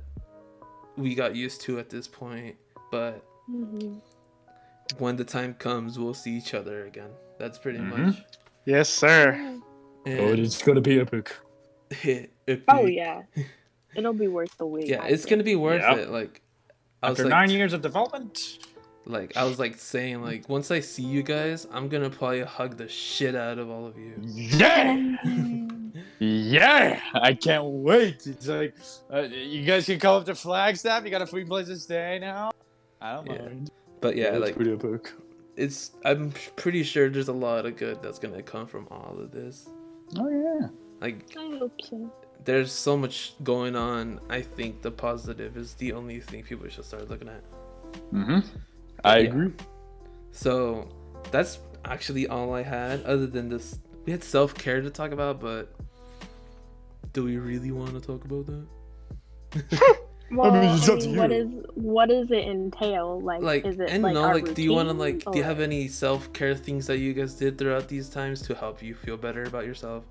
we 0.98 1.16
got 1.16 1.36
used 1.36 1.62
to 1.62 1.80
at 1.80 1.90
this 1.90 2.08
point. 2.08 2.56
But 2.92 3.24
hmm 3.48 3.98
when 5.00 5.16
the 5.16 5.24
time 5.24 5.54
comes, 5.56 5.98
we'll 5.98 6.14
see 6.14 6.32
each 6.38 6.54
other 6.54 6.86
again. 6.86 7.10
That's 7.40 7.58
pretty 7.58 7.80
Mhm. 7.80 8.06
much. 8.08 8.16
Yes, 8.66 8.88
sir. 8.90 9.32
And 10.06 10.20
Oh, 10.20 10.34
it's 10.34 10.62
gonna 10.62 10.82
be 10.82 11.00
epic. 11.00 11.36
epic. 11.92 12.64
Oh 12.68 12.86
yeah, 12.86 13.24
it'll 13.96 14.14
be 14.14 14.28
worth 14.28 14.56
the 14.58 14.66
wait. 14.68 14.88
yeah, 14.88 15.02
I 15.04 15.08
it's 15.08 15.24
think. 15.24 15.32
gonna 15.32 15.44
be 15.44 15.56
worth 15.56 15.82
Yep. 15.82 15.98
it. 15.98 16.10
Like, 16.12 16.42
I 17.02 17.10
was 17.10 17.20
After 17.20 17.24
like, 17.30 17.32
nine 17.32 17.50
years 17.50 17.74
of 17.74 17.82
development. 17.82 18.40
Like 19.06 19.36
I 19.38 19.44
was 19.44 19.60
like 19.60 19.78
saying, 19.78 20.22
like 20.24 20.48
once 20.50 20.72
I 20.72 20.80
see 20.80 21.04
you 21.04 21.24
guys, 21.24 21.68
I'm 21.72 21.88
gonna 21.90 22.10
probably 22.10 22.42
hug 22.44 22.78
the 22.78 22.88
shit 22.88 23.36
out 23.36 23.60
of 23.60 23.70
all 23.70 23.86
of 23.88 23.98
you. 23.98 24.14
Yeah! 24.24 25.16
Yeah! 26.20 27.00
I 27.14 27.34
can't 27.34 27.66
wait. 27.66 28.26
It's 28.26 28.48
like, 28.48 28.76
uh, 29.14 29.22
you 29.22 29.64
guys 29.66 29.86
can 29.86 30.00
come 30.00 30.16
up 30.18 30.26
to 30.26 30.36
Flagstaff. 30.36 31.04
You 31.04 31.12
got 31.12 31.22
a 31.22 31.26
free 31.28 31.44
place 31.46 31.68
to 31.68 31.78
stay 31.78 32.20
now. 32.20 32.52
I 33.02 33.16
don't 33.16 33.28
Yeah. 33.30 33.42
mind. 33.44 33.72
But 34.02 34.16
yeah, 34.16 34.32
That's 34.32 34.42
like 34.44 34.56
pretty 34.56 34.72
epic. 34.74 35.12
it's 35.58 35.92
I'm 36.06 36.32
pretty 36.56 36.84
sure 36.84 37.10
there's 37.10 37.28
a 37.28 37.34
lot 37.34 37.66
of 37.66 37.76
good 37.78 38.02
that's 38.02 38.20
gonna 38.20 38.42
come 38.44 38.66
from 38.68 38.88
all 38.92 39.18
of 39.20 39.32
this. 39.32 39.68
Oh 40.18 40.30
yeah. 40.30 40.68
Like 41.02 41.26
I 41.38 41.58
hope 41.58 41.74
so. 41.84 42.12
there's 42.46 42.72
so 42.72 42.96
much 42.98 43.34
going 43.44 43.76
on. 43.76 44.20
I 44.30 44.42
think 44.42 44.82
the 44.82 44.92
positive 44.92 45.58
is 45.58 45.74
the 45.76 45.92
only 45.94 46.20
thing 46.22 46.44
people 46.44 46.68
should 46.70 46.86
start 46.86 47.10
looking 47.10 47.30
at. 47.30 47.44
Mm-hmm. 48.14 48.40
I 49.06 49.20
Yeah. 49.20 49.30
agree. 49.30 49.52
So 50.32 50.88
that's 51.32 51.60
actually 51.86 52.28
all 52.28 52.54
I 52.54 52.64
had. 52.64 53.04
Other 53.04 53.28
than 53.28 53.50
this, 53.50 53.80
we 54.06 54.12
had 54.12 54.24
self 54.24 54.54
care 54.56 54.82
to 54.82 54.90
talk 54.90 55.12
about, 55.12 55.40
but 55.40 55.74
do 57.14 57.24
we 57.24 57.38
really 57.38 57.72
want 57.72 57.94
to 57.94 58.02
talk 58.02 58.26
about 58.26 58.46
that? 58.48 58.66
Well, 60.32 60.52
I 60.56 60.60
mean, 60.62 60.76
it's 60.76 60.90
up 60.90 61.00
to 61.00 61.08
mean, 61.08 61.18
what 61.18 61.30
you. 61.32 61.38
is 61.38 61.66
what 61.76 62.10
does 62.10 62.32
it 62.32 62.46
entail? 62.48 63.22
Like, 63.22 63.42
Like, 63.42 63.66
is 63.66 63.80
it 63.80 63.90
and 63.90 64.04
like 64.04 64.14
no, 64.16 64.24
our 64.24 64.34
like, 64.34 64.54
do 64.54 64.62
you 64.64 64.74
want 64.74 64.90
to 64.90 64.96
routine, 64.96 65.20
like, 65.24 65.32
do 65.32 65.38
you 65.38 65.44
have 65.44 65.60
any 65.60 65.88
self 65.88 66.34
care 66.34 66.56
things 66.56 66.88
that 66.88 66.98
you 66.98 67.14
guys 67.14 67.36
did 67.36 67.58
throughout 67.58 67.88
these 67.88 68.10
times 68.10 68.42
to 68.44 68.56
help 68.56 68.82
you 68.84 68.94
feel 68.96 69.16
better 69.18 69.44
about 69.44 69.66
yourself? 69.66 70.04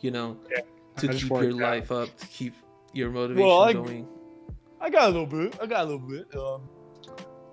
You 0.00 0.10
know, 0.10 0.36
Yeah, 0.50 0.60
to 0.98 1.08
keep 1.08 1.28
your 1.30 1.38
worked 1.38 1.52
out. 1.54 1.60
life 1.60 1.92
up, 1.92 2.14
to 2.18 2.26
keep 2.26 2.54
your 2.92 3.10
motivation 3.10 3.46
Well, 3.46 3.60
I- 3.62 3.72
going. 3.72 4.08
I 4.82 4.88
got 4.90 5.04
a 5.10 5.12
little 5.12 5.26
bit. 5.26 5.58
I 5.62 5.66
got 5.66 5.82
a 5.82 5.84
little 5.84 6.08
bit. 6.08 6.26
Um, 6.36 6.62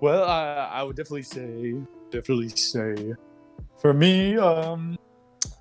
well, 0.00 0.24
I 0.24 0.70
I 0.72 0.82
would 0.82 0.96
definitely 0.96 1.22
say, 1.22 1.74
definitely 2.10 2.48
say, 2.50 3.14
for 3.80 3.92
me, 3.92 4.36
um, 4.36 4.98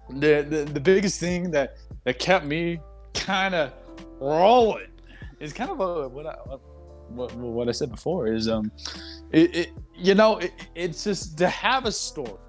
the 0.10 0.46
the, 0.48 0.66
the 0.66 0.80
biggest 0.80 1.20
thing 1.20 1.52
that 1.52 1.78
that 2.04 2.20
kept 2.20 2.46
me 2.46 2.80
kind 3.14 3.56
of 3.56 3.74
rolling 4.20 4.88
is 5.40 5.54
kind 5.54 5.70
of 5.70 5.78
what 5.78 6.26
I 6.26 6.36
what, 7.10 7.34
what 7.36 7.70
I 7.70 7.72
said 7.72 7.90
before 7.90 8.28
is 8.28 8.48
um, 8.48 8.72
it, 9.32 9.56
it 9.56 9.70
you 9.96 10.16
know 10.16 10.38
it, 10.38 10.52
it's 10.76 11.04
just 11.04 11.38
to 11.40 11.48
have 11.48 11.86
a 11.86 11.92
story, 11.92 12.40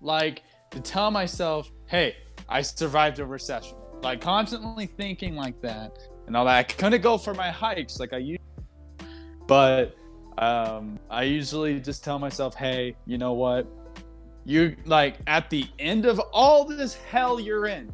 like 0.00 0.42
to 0.70 0.80
tell 0.80 1.10
myself, 1.10 1.70
hey, 1.86 2.16
I 2.48 2.62
survived 2.62 3.18
a 3.18 3.26
recession, 3.26 3.76
like 4.02 4.20
constantly 4.20 4.86
thinking 4.86 5.34
like 5.34 5.60
that 5.62 5.98
and 6.26 6.36
all 6.36 6.44
that. 6.44 6.56
I 6.56 6.62
couldn't 6.62 7.02
go 7.02 7.18
for 7.18 7.34
my 7.34 7.50
hikes 7.50 7.98
like 7.98 8.12
I 8.12 8.18
used, 8.18 8.42
but 9.46 9.96
um, 10.42 10.98
I 11.10 11.24
usually 11.24 11.80
just 11.80 12.04
tell 12.04 12.18
myself, 12.18 12.54
hey, 12.54 12.96
you 13.06 13.18
know 13.18 13.32
what? 13.32 13.66
You 14.44 14.76
like 14.86 15.16
at 15.26 15.50
the 15.50 15.66
end 15.78 16.06
of 16.06 16.18
all 16.32 16.64
this 16.64 16.94
hell 16.94 17.38
you're 17.38 17.66
in, 17.66 17.92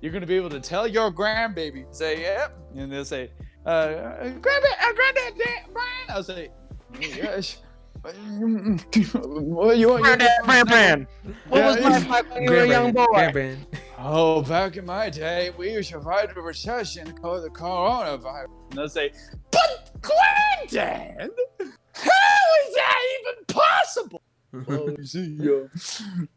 you're 0.00 0.12
gonna 0.12 0.26
be 0.26 0.36
able 0.36 0.50
to 0.50 0.60
tell 0.60 0.86
your 0.86 1.10
grandbaby, 1.10 1.84
say, 1.94 2.20
yep, 2.20 2.56
and 2.76 2.92
they'll 2.92 3.04
say, 3.04 3.30
uh, 3.64 4.28
grandpa, 4.40 4.68
uh, 4.80 4.92
granddad, 4.94 5.34
Dan, 5.38 5.64
Brian. 5.72 5.88
I'll 6.10 6.22
say, 6.22 6.50
yes. 7.00 7.62
What 9.14 9.76
you 9.78 9.88
want? 9.88 10.02
Brandon, 10.04 10.28
Brandon, 10.44 11.06
what 11.48 11.58
Yeah, 11.58 11.66
was 11.66 11.76
it's- 11.76 11.92
life 11.92 12.08
like 12.08 12.34
when 12.34 12.42
you 12.44 12.50
were 12.50 12.56
a 12.58 12.68
young 12.68 12.92
boy? 12.92 13.04
Grandbrand. 13.06 13.56
Oh, 13.98 14.42
back 14.42 14.76
in 14.76 14.84
my 14.86 15.10
day, 15.10 15.50
we 15.58 15.82
survived 15.82 16.36
a 16.36 16.40
recession 16.40 17.10
called 17.18 17.42
the 17.44 17.50
coronavirus. 17.50 18.48
And 18.70 18.78
they'll 18.78 18.88
say, 18.88 19.10
but 19.50 19.90
granddad, 20.02 21.30
how 21.94 22.10
is 22.68 22.74
that 22.74 23.02
even 23.20 23.44
you 24.98 25.04
see, 25.04 25.36
uh, 25.40 25.68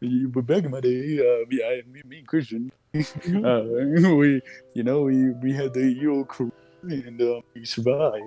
you- 0.00 0.28
but 0.28 0.46
back 0.46 0.64
in 0.64 0.70
my 0.70 0.80
day, 0.80 1.18
uh, 1.18 1.44
yeah, 1.50 1.80
me, 1.90 2.02
me 2.06 2.18
and 2.18 2.26
Christian, 2.26 2.70
uh, 2.94 3.62
we, 4.14 4.40
you 4.74 4.82
know, 4.82 5.02
we, 5.02 5.30
we 5.42 5.52
had 5.52 5.72
the 5.74 5.86
Euro 6.02 6.24
crew 6.24 6.52
and 6.82 7.20
uh, 7.20 7.40
we 7.54 7.64
survived. 7.64 8.22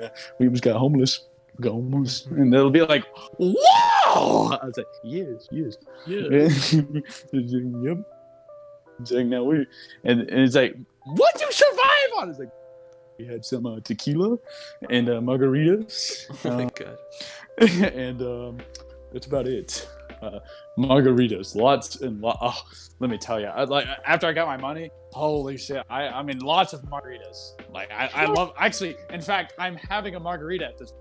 Uh, 0.00 0.08
we 0.38 0.46
almost 0.46 0.62
got 0.64 0.76
homeless. 0.76 1.20
Got 1.60 1.72
homeless. 1.72 2.26
And 2.26 2.52
they'll 2.52 2.70
be 2.70 2.82
like, 2.82 3.04
wow! 3.38 4.58
I 4.60 4.66
was 4.66 4.76
like, 4.76 4.86
yes, 5.04 5.48
yes. 5.50 5.76
yeah." 6.06 6.28
yep. 7.32 7.98
It's 9.00 9.10
like 9.12 9.26
now 9.26 9.44
we 9.44 9.66
and, 10.04 10.20
and 10.22 10.40
it's 10.40 10.54
like, 10.56 10.76
what 11.04 11.40
you 11.40 11.50
survive 11.52 12.10
on? 12.18 12.30
It's 12.30 12.38
like 12.40 12.50
we 13.18 13.26
had 13.26 13.44
some 13.44 13.64
uh, 13.66 13.78
tequila 13.82 14.36
and 14.90 15.08
uh, 15.08 15.20
margaritas, 15.20 16.26
Oh 16.44 16.56
my 16.56 16.64
uh, 16.64 16.70
god. 16.74 16.98
and 17.94 18.22
um, 18.22 18.58
that's 19.12 19.26
about 19.26 19.46
it. 19.46 19.88
Uh, 20.20 20.40
margaritas, 20.76 21.54
lots 21.54 22.00
and 22.00 22.20
lots. 22.20 22.38
Oh, 22.42 22.62
let 22.98 23.08
me 23.08 23.18
tell 23.18 23.38
you, 23.40 23.46
I, 23.46 23.64
like 23.64 23.86
after 24.04 24.26
I 24.26 24.32
got 24.32 24.48
my 24.48 24.56
money, 24.56 24.90
holy 25.12 25.56
shit! 25.56 25.84
I 25.88 26.08
I 26.08 26.22
mean, 26.22 26.40
lots 26.40 26.72
of 26.72 26.82
margaritas. 26.82 27.52
Like 27.72 27.90
I, 27.92 28.10
I 28.12 28.24
love. 28.26 28.52
Actually, 28.58 28.96
in 29.10 29.20
fact, 29.20 29.54
I'm 29.58 29.76
having 29.76 30.16
a 30.16 30.20
margarita 30.20 30.66
at 30.66 30.78
this. 30.78 30.92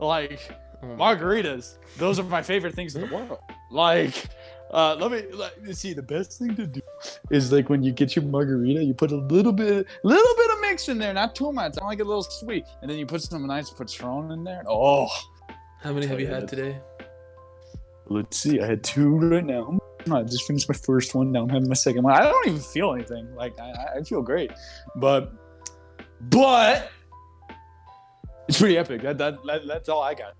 Like 0.00 0.40
Oh 0.80 0.86
margaritas 0.86 1.78
those 1.96 2.20
are 2.20 2.22
my 2.22 2.40
favorite 2.40 2.72
things 2.72 2.94
in 2.94 3.00
the 3.00 3.12
world 3.12 3.38
like 3.72 4.26
uh 4.70 4.94
let 4.94 5.10
me 5.10 5.24
let 5.34 5.60
me 5.60 5.72
see 5.72 5.92
the 5.92 6.02
best 6.02 6.38
thing 6.38 6.54
to 6.54 6.68
do 6.68 6.80
is 7.32 7.50
like 7.50 7.68
when 7.68 7.82
you 7.82 7.90
get 7.90 8.14
your 8.14 8.24
margarita 8.24 8.84
you 8.84 8.94
put 8.94 9.10
a 9.10 9.16
little 9.16 9.50
bit 9.50 9.88
little 10.04 10.36
bit 10.36 10.50
of 10.52 10.60
mix 10.60 10.88
in 10.88 10.96
there 10.96 11.12
not 11.12 11.34
too 11.34 11.50
much 11.50 11.74
i 11.82 11.84
like 11.84 11.98
it 11.98 12.02
a 12.02 12.04
little 12.04 12.22
sweet 12.22 12.64
and 12.80 12.88
then 12.88 12.96
you 12.96 13.06
put 13.06 13.20
some 13.20 13.44
nice 13.44 13.70
patron 13.70 14.30
in 14.30 14.44
there 14.44 14.62
oh 14.68 15.08
How 15.80 15.92
many 15.92 16.06
have 16.06 16.20
you 16.20 16.26
had 16.26 16.48
today? 16.48 16.80
Let's 18.08 18.36
see 18.38 18.60
i 18.60 18.66
had 18.66 18.82
two 18.84 19.08
right 19.18 19.44
now 19.44 19.78
I 20.10 20.22
just 20.22 20.46
finished 20.46 20.70
my 20.70 20.74
first 20.74 21.14
one. 21.14 21.32
Now 21.32 21.42
I'm 21.42 21.50
having 21.50 21.68
my 21.68 21.74
second 21.74 22.02
one. 22.02 22.14
I 22.14 22.22
don't 22.22 22.46
even 22.46 22.60
feel 22.60 22.94
anything. 22.94 23.34
Like 23.34 23.58
I, 23.60 23.70
I- 23.72 23.98
I 23.98 24.02
feel 24.02 24.22
great, 24.22 24.50
but 24.96 25.34
but 26.30 26.90
it's 28.48 28.58
pretty 28.58 28.78
epic. 28.78 29.02
That, 29.02 29.18
that, 29.18 29.44
that 29.44 29.66
that's 29.66 29.88
all 29.90 30.02
I 30.02 30.14
got. 30.14 30.34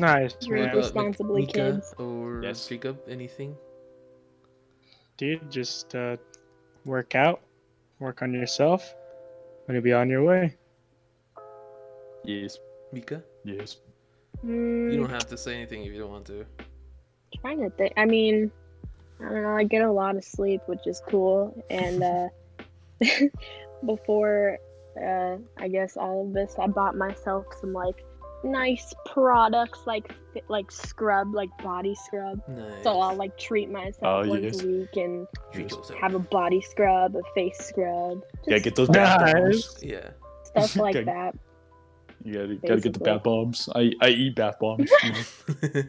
Nice, 0.00 0.32
Drink 0.44 0.66
man. 0.66 0.76
Responsibly, 0.76 1.42
Mika 1.42 1.52
kids. 1.52 1.94
Or 1.98 2.40
Yes. 2.42 2.66
Jacob, 2.66 2.98
anything? 3.08 3.54
Dude, 5.16 5.48
just 5.48 5.94
uh, 5.94 6.16
work 6.84 7.14
out, 7.14 7.40
work 8.00 8.22
on 8.22 8.32
yourself, 8.34 8.92
and 9.68 9.74
you'll 9.76 9.84
be 9.84 9.92
on 9.92 10.10
your 10.10 10.24
way. 10.24 10.56
Yes, 12.24 12.58
Mika? 12.92 13.22
yes. 13.44 13.76
Mm, 14.44 14.92
You 14.92 14.98
don't 14.98 15.10
have 15.10 15.26
to 15.28 15.36
say 15.36 15.54
anything 15.54 15.82
if 15.84 15.92
you 15.92 15.98
don't 16.00 16.10
want 16.10 16.26
to. 16.26 16.44
trying 17.40 17.60
to 17.60 17.70
think. 17.70 17.92
I 17.96 18.04
mean, 18.04 18.50
I 19.20 19.24
don't 19.24 19.42
know. 19.42 19.56
I 19.56 19.64
get 19.64 19.82
a 19.82 19.90
lot 19.92 20.16
of 20.16 20.24
sleep, 20.24 20.60
which 20.66 20.86
is 20.86 21.02
cool. 21.08 21.62
And 21.70 22.02
uh, 22.02 22.28
before, 23.86 24.58
uh, 25.00 25.36
I 25.58 25.68
guess 25.68 25.96
all 25.96 26.26
of 26.26 26.32
this, 26.32 26.54
I 26.58 26.66
bought 26.66 26.96
myself 26.96 27.46
some 27.60 27.72
like 27.72 28.04
nice 28.44 28.94
products, 29.06 29.80
like 29.86 30.12
like 30.48 30.70
scrub, 30.70 31.34
like 31.34 31.50
body 31.62 31.94
scrub. 31.94 32.40
Nice. 32.48 32.82
So 32.84 33.00
I'll 33.00 33.16
like 33.16 33.36
treat 33.38 33.70
myself 33.70 33.96
Oh, 34.02 34.28
once 34.28 34.42
yes. 34.44 34.62
a 34.62 34.66
week 34.66 34.96
and 34.96 35.26
Treat 35.52 35.72
have 36.00 36.14
a 36.14 36.18
body 36.20 36.60
scrub, 36.60 37.16
a 37.16 37.22
face 37.34 37.58
scrub, 37.58 38.22
Gotta 38.48 38.60
get 38.60 38.76
those 38.76 38.88
Nice. 38.90 39.82
Yeah. 39.82 40.10
stuff 40.44 40.76
like 40.76 40.94
that. 41.04 41.34
You 42.24 42.32
gotta, 42.34 42.54
gotta 42.56 42.80
get 42.80 42.92
the 42.94 42.98
bath 43.00 43.22
bombs. 43.22 43.68
I, 43.74 43.92
I 44.00 44.08
eat 44.08 44.34
bath 44.34 44.58
bombs. 44.60 44.90
you 45.04 45.12
know. 45.12 45.18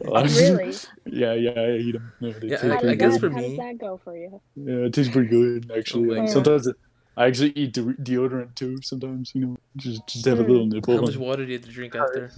Really? 0.24 0.74
yeah, 1.06 1.34
yeah, 1.34 1.50
I 1.50 1.70
eat 1.76 1.92
them. 1.92 2.12
Yeah, 2.20 2.32
they 2.40 2.48
Yeah, 2.48 2.56
taste 2.56 2.84
I- 2.84 2.90
I 2.90 2.94
guess 2.94 3.12
good. 3.14 3.20
for 3.20 3.28
that, 3.28 3.34
how 3.34 3.40
me- 3.40 3.48
does 3.48 3.56
that 3.58 3.78
go 3.78 3.96
for 4.02 4.16
you? 4.16 4.40
Yeah, 4.56 4.74
it 4.86 4.94
tastes 4.94 5.12
pretty 5.12 5.28
good 5.28 5.70
actually. 5.76 6.10
Oh 6.10 6.14
my 6.14 6.20
Like, 6.20 6.28
sometimes 6.30 6.66
it- 6.68 6.76
I 7.16 7.26
actually 7.26 7.52
eat 7.56 7.72
de- 7.74 7.82
deodorant 7.94 8.54
too. 8.54 8.80
Sometimes 8.82 9.32
you 9.34 9.40
know, 9.44 9.56
just 9.76 10.06
just 10.06 10.24
have 10.26 10.38
a 10.40 10.44
Mm. 10.44 10.48
little 10.48 10.66
nipple. 10.66 10.94
How 10.96 11.02
much 11.02 11.16
water 11.16 11.44
do 11.44 11.50
you 11.52 11.58
have 11.58 11.66
to 11.66 11.72
drink 11.72 11.94
after? 11.96 12.30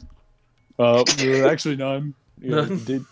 Uh, 0.78 1.04
well, 1.18 1.48
actually 1.50 1.76
none. 1.76 2.14
Yeah, 2.40 2.56
None? 2.56 2.82
did, 2.84 3.04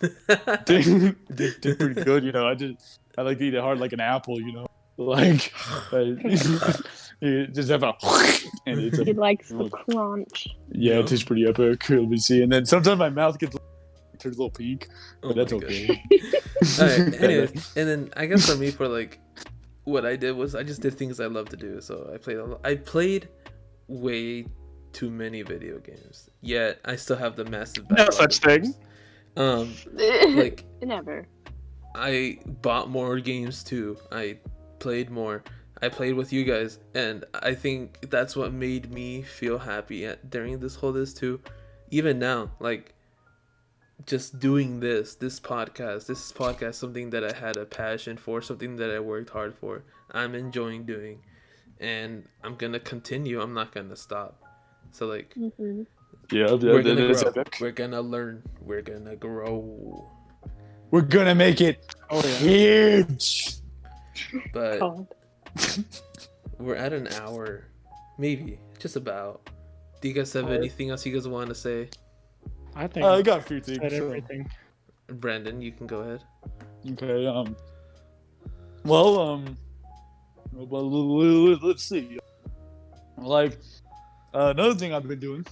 did, 0.64 1.16
did, 1.36 1.60
did 1.60 1.78
pretty 1.78 2.02
good. 2.02 2.24
You 2.24 2.32
know, 2.32 2.48
I 2.48 2.54
just 2.54 2.98
I 3.16 3.22
like 3.22 3.38
to 3.38 3.44
eat 3.44 3.54
it 3.54 3.60
hard 3.60 3.78
like 3.78 3.92
an 3.92 4.00
apple. 4.00 4.40
You 4.40 4.52
know, 4.52 4.66
like 4.96 5.52
I, 5.92 6.16
you 7.20 7.46
just 7.48 7.68
have 7.70 7.82
a 7.82 7.94
and 8.66 8.78
it's 8.80 8.98
a, 8.98 9.04
He 9.04 9.12
likes 9.12 9.48
the 9.50 9.56
Look. 9.56 9.72
crunch. 9.72 10.48
yeah, 10.72 10.94
Yeah. 10.94 11.00
it 11.00 11.06
tastes 11.08 11.24
pretty 11.24 11.46
epic. 11.46 11.88
Let 11.90 12.08
me 12.08 12.16
see. 12.18 12.42
And 12.42 12.50
then 12.52 12.66
sometimes 12.66 12.98
my 12.98 13.10
mouth 13.10 13.38
gets 13.38 13.56
turns 14.18 14.36
a 14.36 14.38
little 14.38 14.50
pink, 14.50 14.88
Oh 15.22 15.32
that's 15.32 15.52
okay. 15.52 16.02
Alright, 16.78 17.20
anyways, 17.22 17.74
and 17.76 17.88
then 17.88 18.10
I 18.16 18.26
guess 18.26 18.48
for 18.50 18.56
me, 18.56 18.70
for 18.70 18.86
like, 18.86 19.18
what 19.84 20.04
I 20.04 20.14
did 20.16 20.32
was 20.36 20.54
I 20.54 20.62
just 20.62 20.82
did 20.82 20.94
things 20.94 21.20
I 21.20 21.26
love 21.26 21.48
to 21.50 21.56
do. 21.56 21.80
So 21.80 22.10
I 22.12 22.18
played. 22.18 22.36
A 22.36 22.44
lot. 22.44 22.60
I 22.64 22.74
played 22.74 23.28
way 23.88 24.44
too 24.92 25.10
many 25.10 25.40
video 25.42 25.78
games. 25.78 26.28
Yet 26.42 26.80
I 26.84 26.96
still 26.96 27.16
have 27.16 27.34
the 27.36 27.44
massive. 27.46 27.90
No 27.90 28.10
such 28.10 28.38
thing. 28.38 28.74
Um, 29.36 29.72
like 30.36 30.64
Never. 30.82 31.26
I 31.94 32.40
bought 32.46 32.90
more 32.90 33.18
games 33.20 33.64
too. 33.64 33.96
I 34.12 34.38
played 34.80 35.08
more. 35.10 35.42
I 35.82 35.88
played 35.88 36.14
with 36.14 36.32
you 36.32 36.44
guys, 36.44 36.78
and 36.94 37.24
I 37.34 37.54
think 37.54 38.10
that's 38.10 38.36
what 38.36 38.52
made 38.52 38.92
me 38.92 39.22
feel 39.22 39.58
happy 39.58 40.04
at, 40.06 40.30
during 40.30 40.60
this 40.60 40.74
whole 40.76 40.92
this 40.92 41.14
too. 41.14 41.40
Even 41.90 42.18
now, 42.18 42.50
like 42.60 42.94
just 44.06 44.38
doing 44.38 44.80
this, 44.80 45.14
this 45.14 45.40
podcast, 45.40 46.06
this 46.06 46.32
podcast, 46.32 46.74
something 46.74 47.10
that 47.10 47.24
I 47.24 47.32
had 47.32 47.56
a 47.56 47.64
passion 47.64 48.16
for, 48.16 48.42
something 48.42 48.76
that 48.76 48.90
I 48.90 49.00
worked 49.00 49.30
hard 49.30 49.54
for. 49.54 49.82
I'm 50.10 50.34
enjoying 50.34 50.84
doing, 50.84 51.20
and 51.80 52.24
I'm 52.44 52.56
gonna 52.56 52.80
continue. 52.80 53.40
I'm 53.40 53.54
not 53.54 53.72
gonna 53.72 53.96
stop. 53.96 54.42
So 54.92 55.06
like, 55.06 55.32
hmm 55.34 55.82
Yeah, 56.30 56.46
yeah 56.48 56.72
we're 56.72 56.82
gonna 56.82 57.08
is 57.08 57.22
grow. 57.22 57.30
epic. 57.32 57.56
We're 57.60 57.70
gonna 57.72 58.02
learn. 58.02 58.42
We're 58.60 58.82
gonna 58.82 59.16
grow. 59.16 60.08
We're 60.90 61.02
gonna 61.02 61.34
make 61.34 61.60
it 61.60 61.94
Oh 62.10 62.20
huge. 62.20 63.54
But 64.52 64.80
God. 64.80 65.06
We're 66.58 66.76
at 66.76 66.92
an 66.92 67.08
hour, 67.14 67.64
maybe, 68.18 68.58
just 68.78 68.96
about. 68.96 69.48
Do 70.00 70.08
you 70.08 70.14
guys 70.14 70.32
have 70.34 70.44
Alright. 70.44 70.58
anything 70.60 70.90
else 70.90 71.04
you 71.06 71.12
guys 71.12 71.26
want 71.28 71.48
to 71.48 71.54
say? 71.54 71.88
I 72.74 72.86
think 72.86 73.04
Uh, 73.04 73.14
I 73.16 73.22
got 73.22 73.38
a 73.38 73.42
few 73.42 73.60
things. 73.60 73.78
said 73.80 73.92
so- 73.92 74.06
everything. 74.06 74.48
Brandon, 75.08 75.60
you 75.60 75.72
can 75.72 75.86
go 75.86 76.00
ahead. 76.00 76.22
Okay. 76.92 77.26
Um. 77.26 77.56
Well, 78.84 79.18
um. 79.18 79.56
Let's 80.52 81.82
see. 81.82 82.18
Like, 83.18 83.58
uh, 84.34 84.52
another 84.56 84.74
thing 84.74 84.94
I've 84.94 85.06
been 85.06 85.20
doing 85.20 85.44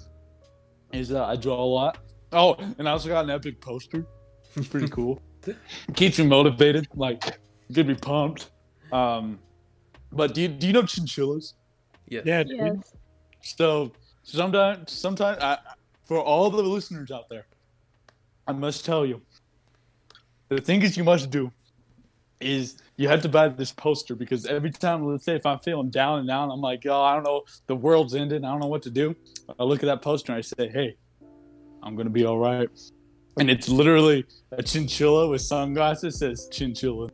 is 0.92 1.12
uh, 1.12 1.24
I 1.24 1.36
draw 1.36 1.62
a 1.62 1.64
lot. 1.64 1.98
Oh, 2.32 2.54
and 2.78 2.88
I 2.88 2.92
also 2.92 3.08
got 3.08 3.24
an 3.24 3.30
epic 3.30 3.60
poster. 3.60 4.04
It's 4.56 4.68
pretty 4.68 4.88
cool. 4.90 5.20
Keeps 5.94 6.18
me 6.18 6.26
motivated. 6.26 6.86
Like, 6.94 7.38
get 7.72 7.86
me 7.86 7.94
pumped. 7.94 8.50
Um, 8.92 9.38
but 10.12 10.34
do 10.34 10.42
you 10.42 10.48
do 10.48 10.66
you 10.66 10.72
know 10.72 10.82
chinchillas? 10.82 11.54
Yes. 12.08 12.22
Yeah. 12.26 12.44
Yes. 12.46 12.94
So 13.42 13.92
sometimes, 14.22 14.92
sometimes, 14.92 15.38
I, 15.40 15.58
for 16.04 16.18
all 16.20 16.50
the 16.50 16.62
listeners 16.62 17.10
out 17.10 17.28
there, 17.28 17.46
I 18.46 18.52
must 18.52 18.84
tell 18.84 19.04
you, 19.04 19.20
the 20.48 20.60
thing 20.60 20.82
is 20.82 20.96
you 20.96 21.04
must 21.04 21.30
do 21.30 21.52
is 22.40 22.78
you 22.96 23.08
have 23.08 23.20
to 23.22 23.28
buy 23.28 23.48
this 23.48 23.72
poster 23.72 24.14
because 24.14 24.46
every 24.46 24.70
time, 24.70 25.04
let's 25.06 25.24
say 25.24 25.34
if 25.34 25.44
I'm 25.44 25.58
feeling 25.58 25.90
down 25.90 26.20
and 26.20 26.28
down, 26.28 26.50
I'm 26.50 26.60
like, 26.60 26.86
oh, 26.86 27.02
I 27.02 27.14
don't 27.14 27.24
know, 27.24 27.42
the 27.66 27.76
world's 27.76 28.14
ended, 28.14 28.44
I 28.44 28.50
don't 28.50 28.60
know 28.60 28.68
what 28.68 28.82
to 28.82 28.90
do. 28.90 29.14
I 29.58 29.64
look 29.64 29.82
at 29.82 29.86
that 29.86 30.02
poster 30.02 30.32
and 30.32 30.38
I 30.38 30.42
say, 30.42 30.68
hey, 30.68 30.96
I'm 31.82 31.96
gonna 31.96 32.10
be 32.10 32.24
all 32.24 32.38
right. 32.38 32.68
And 33.38 33.50
it's 33.50 33.68
literally 33.68 34.24
a 34.52 34.62
chinchilla 34.62 35.28
with 35.28 35.42
sunglasses 35.42 36.18
says 36.18 36.48
chinchilla. 36.50 37.08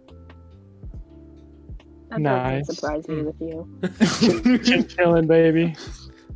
That 2.15 2.21
Nice. 2.23 2.67
doesn't 2.67 2.75
surprise 2.77 3.09
me 3.09 3.23
with 3.23 3.41
you. 3.41 4.59
Chin 4.65 4.87
chilling, 4.89 5.27
baby. 5.27 5.75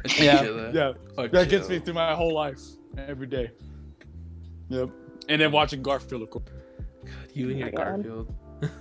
A 0.05 0.22
yeah, 0.22 0.70
yeah. 0.72 0.93
Or 1.16 1.29
That 1.29 1.49
gets 1.49 1.68
me 1.68 1.79
through 1.81 1.95
my 1.95 2.14
whole 2.14 2.33
life 2.35 2.61
every 2.97 3.26
day. 3.26 3.51
Yep. 4.68 4.91
And 5.29 5.41
then 5.41 5.53
watching 5.53 5.83
Garfield, 5.83 6.22
of 6.22 6.31
course. 6.31 6.45
You 7.35 7.51
and 7.51 7.59
your 7.59 7.68
Oh 7.68 7.72
my 7.72 7.85
God. 7.85 7.95
Garfield. 8.05 8.35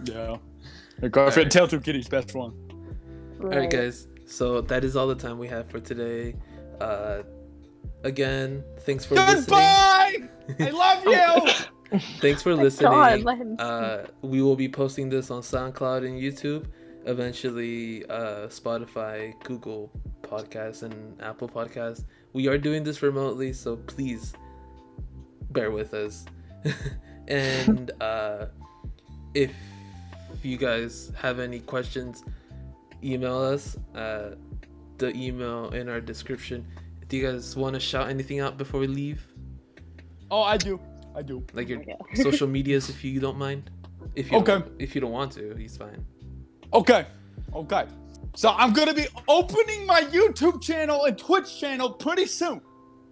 Yeah. 0.06 0.38
And 1.00 1.12
Garfield, 1.12 1.38
Alright. 1.38 1.52
Tail 1.52 1.68
Two 1.68 1.80
Kitties, 1.80 2.10
best 2.10 2.34
one. 2.34 2.54
All 3.39 3.50
right, 3.50 3.70
guys. 3.70 4.08
So 4.26 4.62
that 4.62 4.84
is 4.84 4.95
all 4.95 5.06
the 5.08 5.14
time 5.14 5.38
we 5.38 5.48
have 5.48 5.70
for 5.70 5.80
today. 5.80 6.34
Uh, 6.82 7.22
again, 8.04 8.64
thanks 8.80 9.06
for 9.06 9.14
listening. 9.14 9.41
Goodbye! 9.41 10.16
I 10.60 10.70
love 10.72 11.06
you! 11.93 12.00
Thanks 12.20 12.41
for 12.41 12.56
God, 12.56 12.64
listening. 12.64 13.24
let 13.26 13.38
him 13.38 13.56
Uh, 13.60 13.98
we 14.24 14.41
will 14.41 14.56
be 14.56 14.68
posting 14.68 15.08
this 15.08 15.30
on 15.30 15.43
SoundCloud 15.43 16.06
and 16.08 16.20
YouTube. 16.20 16.66
Eventually, 17.08 18.05
uh, 18.10 18.47
Spotify, 18.47 19.34
Google 19.43 19.91
Podcasts, 20.22 20.84
and 20.84 21.20
Apple 21.22 21.47
Podcasts. 21.47 22.03
We 22.34 22.47
are 22.47 22.58
doing 22.58 22.84
this 22.84 23.01
remotely, 23.01 23.53
so 23.53 23.78
please 23.78 24.34
bear 25.51 25.72
with 25.72 25.93
us. 25.93 26.26
and 27.28 27.91
uh, 28.01 28.47
if 29.34 29.51
you 30.43 30.58
guys 30.58 31.12
have 31.18 31.39
any 31.39 31.62
questions, 31.62 32.24
email 33.03 33.38
us. 33.38 33.78
Uh, 33.95 34.32
the 34.97 35.16
email 35.16 35.70
in 35.70 35.88
our 35.89 36.01
description. 36.01 36.66
Do 37.08 37.18
you 37.18 37.32
guys 37.32 37.55
want 37.55 37.76
to 37.76 37.80
shout 37.80 38.10
anything 38.10 38.39
out 38.39 38.58
before 38.58 38.80
we 38.80 38.88
leave? 38.88 39.26
oh, 40.30 40.41
I 40.41 40.58
do. 40.58 40.80
I 41.16 41.22
do. 41.22 41.43
Like 41.53 41.70
your 41.70 41.82
social 42.16 42.47
medias, 42.58 42.89
if 42.89 43.03
you 43.03 43.20
don't 43.20 43.38
mind. 43.38 43.72
If 44.16 44.32
you 44.32 44.39
Okay. 44.39 44.62
if 44.78 44.93
you 44.93 45.01
don't 45.01 45.12
want 45.12 45.32
to, 45.34 45.55
he's 45.55 45.78
fine. 45.78 46.05
Okay. 46.74 47.05
Okay. 47.53 47.86
So 48.36 48.49
I'm 48.51 48.74
gonna 48.74 48.93
be 48.93 49.07
opening 49.28 49.86
my 49.86 50.01
YouTube 50.01 50.61
channel 50.61 51.05
and 51.05 51.18
Twitch 51.18 51.59
channel 51.59 51.89
pretty 51.89 52.26
soon. 52.26 52.61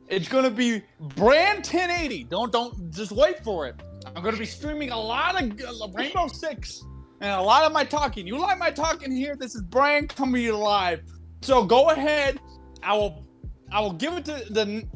It's 0.07 0.27
gonna 0.27 0.51
be 0.51 0.83
brand 1.15 1.65
1080. 1.65 2.25
Don't 2.25 2.51
don't 2.51 2.91
just 2.91 3.11
wait 3.11 3.43
for 3.43 3.67
it. 3.67 3.75
I'm 4.15 4.23
gonna 4.23 4.37
be 4.37 4.45
streaming 4.45 4.91
a 4.91 4.99
lot 4.99 5.41
of 5.41 5.51
uh, 5.59 5.87
Rainbow 5.93 6.27
Six 6.27 6.83
and 7.21 7.31
a 7.31 7.41
lot 7.41 7.63
of 7.63 7.71
my 7.71 7.83
talking. 7.83 8.27
You 8.27 8.37
like 8.37 8.59
my 8.59 8.69
talking 8.69 9.11
here? 9.11 9.35
This 9.35 9.55
is 9.55 9.63
brand 9.63 10.09
coming 10.09 10.35
to 10.35 10.41
you 10.41 10.57
live. 10.57 11.01
So 11.41 11.63
go 11.63 11.89
ahead. 11.89 12.39
I 12.83 12.93
will 12.93 13.25
I 13.71 13.79
will 13.79 13.93
give 13.93 14.13
it 14.13 14.25
to 14.25 14.45
the 14.51 14.87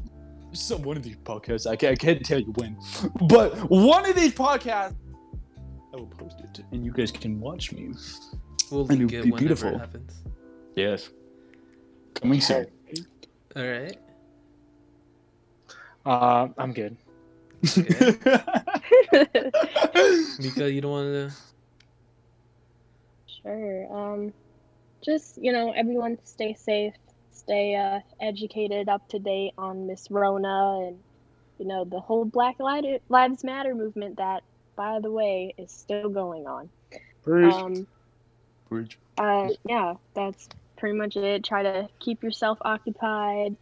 so 0.52 0.78
one 0.78 0.98
of 0.98 1.04
these 1.04 1.18
podcasts. 1.18 1.68
I 1.70 1.76
can't, 1.76 1.94
I 1.94 1.96
can't 1.96 2.26
tell 2.26 2.40
you 2.40 2.54
when, 2.56 2.78
but 3.28 3.56
one 3.70 4.08
of 4.08 4.16
these 4.16 4.34
podcasts. 4.34 4.96
I 5.94 5.98
will 5.98 6.08
post 6.08 6.40
it, 6.42 6.64
and 6.72 6.86
you 6.86 6.92
guys 6.92 7.12
can 7.12 7.40
watch 7.40 7.72
me. 7.72 7.92
We'll 8.72 8.86
And 8.90 9.00
link 9.00 9.14
it'll 9.14 9.22
it 9.22 9.24
be 9.24 9.32
whenever 9.32 9.38
beautiful. 9.38 9.76
it 9.76 9.80
happens. 9.80 10.24
Yes. 10.76 11.10
Coming 12.16 12.42
soon. 12.42 12.68
All 13.56 13.64
right. 13.68 13.98
Uh, 16.06 16.48
I'm 16.58 16.74
good. 16.74 16.98
Okay. 17.78 17.90
Mika, 20.40 20.72
you 20.72 20.82
don't 20.82 20.92
want 20.92 21.08
to. 21.08 21.32
Sure. 23.42 23.88
Um, 23.96 24.34
just 25.02 25.38
you 25.42 25.52
know, 25.52 25.72
everyone 25.72 26.18
stay 26.24 26.54
safe, 26.54 26.94
stay 27.32 27.76
uh, 27.76 28.00
educated, 28.22 28.90
up 28.90 29.08
to 29.10 29.20
date 29.20 29.54
on 29.58 29.88
Miss 29.88 30.10
Rona, 30.10 30.80
and 30.88 30.98
you 31.58 31.66
know 31.68 31.86
the 31.86 32.00
whole 32.00 32.26
Black 32.26 32.58
Lives 32.60 33.44
Matter 33.44 33.76
movement. 33.76 34.18
That, 34.18 34.44
by 34.76 35.00
the 35.00 35.12
way, 35.12 35.54
is 35.58 35.72
still 35.72 36.10
going 36.10 36.48
on. 36.48 36.70
Um, 37.28 37.88
Preach. 38.70 38.98
uh, 39.18 39.50
yeah, 39.68 39.96
that's 40.14 40.48
pretty 40.78 40.98
much 40.98 41.16
it. 41.16 41.44
Try 41.44 41.64
to 41.64 41.88
keep 42.00 42.24
yourself 42.24 42.58
occupied 42.62 43.56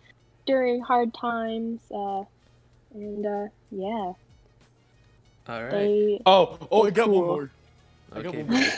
during 0.46 0.82
hard 0.82 1.14
times. 1.14 1.82
Uh, 1.94 2.24
and 2.94 3.26
uh, 3.26 3.48
yeah, 3.72 4.12
All 5.48 5.64
right. 5.64 5.72
they. 5.72 6.20
Oh, 6.26 6.58
oh, 6.72 6.86
I 6.88 6.90
got 6.92 7.10
one 7.10 7.26
more. 7.26 7.52
I 8.14 8.22
got 8.22 8.28
Okay. 8.28 8.44
one 8.44 8.52
more. 8.52 8.70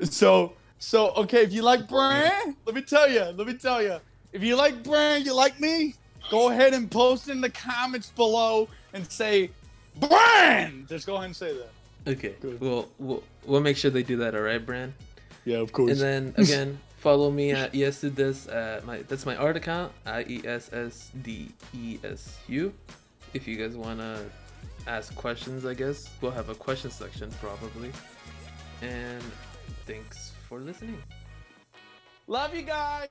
So, 0.10 0.52
so 0.78 1.12
okay, 1.12 1.42
if 1.42 1.54
you 1.54 1.62
like 1.62 1.88
Bran, 1.88 2.54
let 2.66 2.74
me 2.74 2.82
tell 2.82 3.10
you, 3.10 3.20
let 3.22 3.46
me 3.46 3.54
tell 3.54 3.82
you, 3.82 3.96
if 4.34 4.42
you 4.42 4.54
like 4.54 4.82
Bran, 4.82 5.24
you 5.24 5.34
like 5.34 5.58
me, 5.58 5.94
go 6.30 6.50
ahead 6.50 6.74
and 6.74 6.90
post 6.90 7.30
in 7.30 7.40
the 7.40 7.48
comments 7.48 8.10
below 8.10 8.68
and 8.92 9.10
say 9.10 9.50
Bran. 9.98 10.84
Just 10.86 11.06
go 11.06 11.14
ahead 11.14 11.24
and 11.28 11.36
say 11.36 11.54
that. 11.56 12.12
Okay. 12.12 12.34
Good. 12.42 12.60
Well, 12.60 12.88
we'll 12.98 13.22
we'll 13.46 13.62
make 13.62 13.78
sure 13.78 13.90
they 13.90 14.02
do 14.02 14.18
that. 14.18 14.34
All 14.34 14.42
right, 14.42 14.64
Bran. 14.64 14.92
Yeah, 15.46 15.58
of 15.58 15.72
course. 15.72 15.92
And 15.92 16.00
then 16.00 16.34
again, 16.44 16.78
follow 16.98 17.30
me 17.30 17.52
at 17.52 17.72
iessudesu. 17.72 18.52
At 18.52 18.84
my 18.84 18.98
that's 19.08 19.24
my 19.24 19.36
art 19.36 19.56
account. 19.56 19.92
I 20.04 20.26
E 20.28 20.42
S 20.44 20.70
S 20.72 21.10
D 21.22 21.52
E 21.72 21.98
S 22.04 22.36
U. 22.48 22.74
If 23.32 23.48
you 23.48 23.56
guys 23.56 23.76
wanna 23.76 24.20
ask 24.86 25.14
questions, 25.14 25.64
I 25.64 25.72
guess 25.72 26.10
we'll 26.20 26.32
have 26.32 26.50
a 26.50 26.54
question 26.54 26.90
section 26.90 27.30
probably. 27.40 27.92
And 28.82 29.22
thanks 29.86 30.32
for 30.48 30.58
listening. 30.58 31.00
Love 32.26 32.54
you 32.54 32.62
guys. 32.62 33.08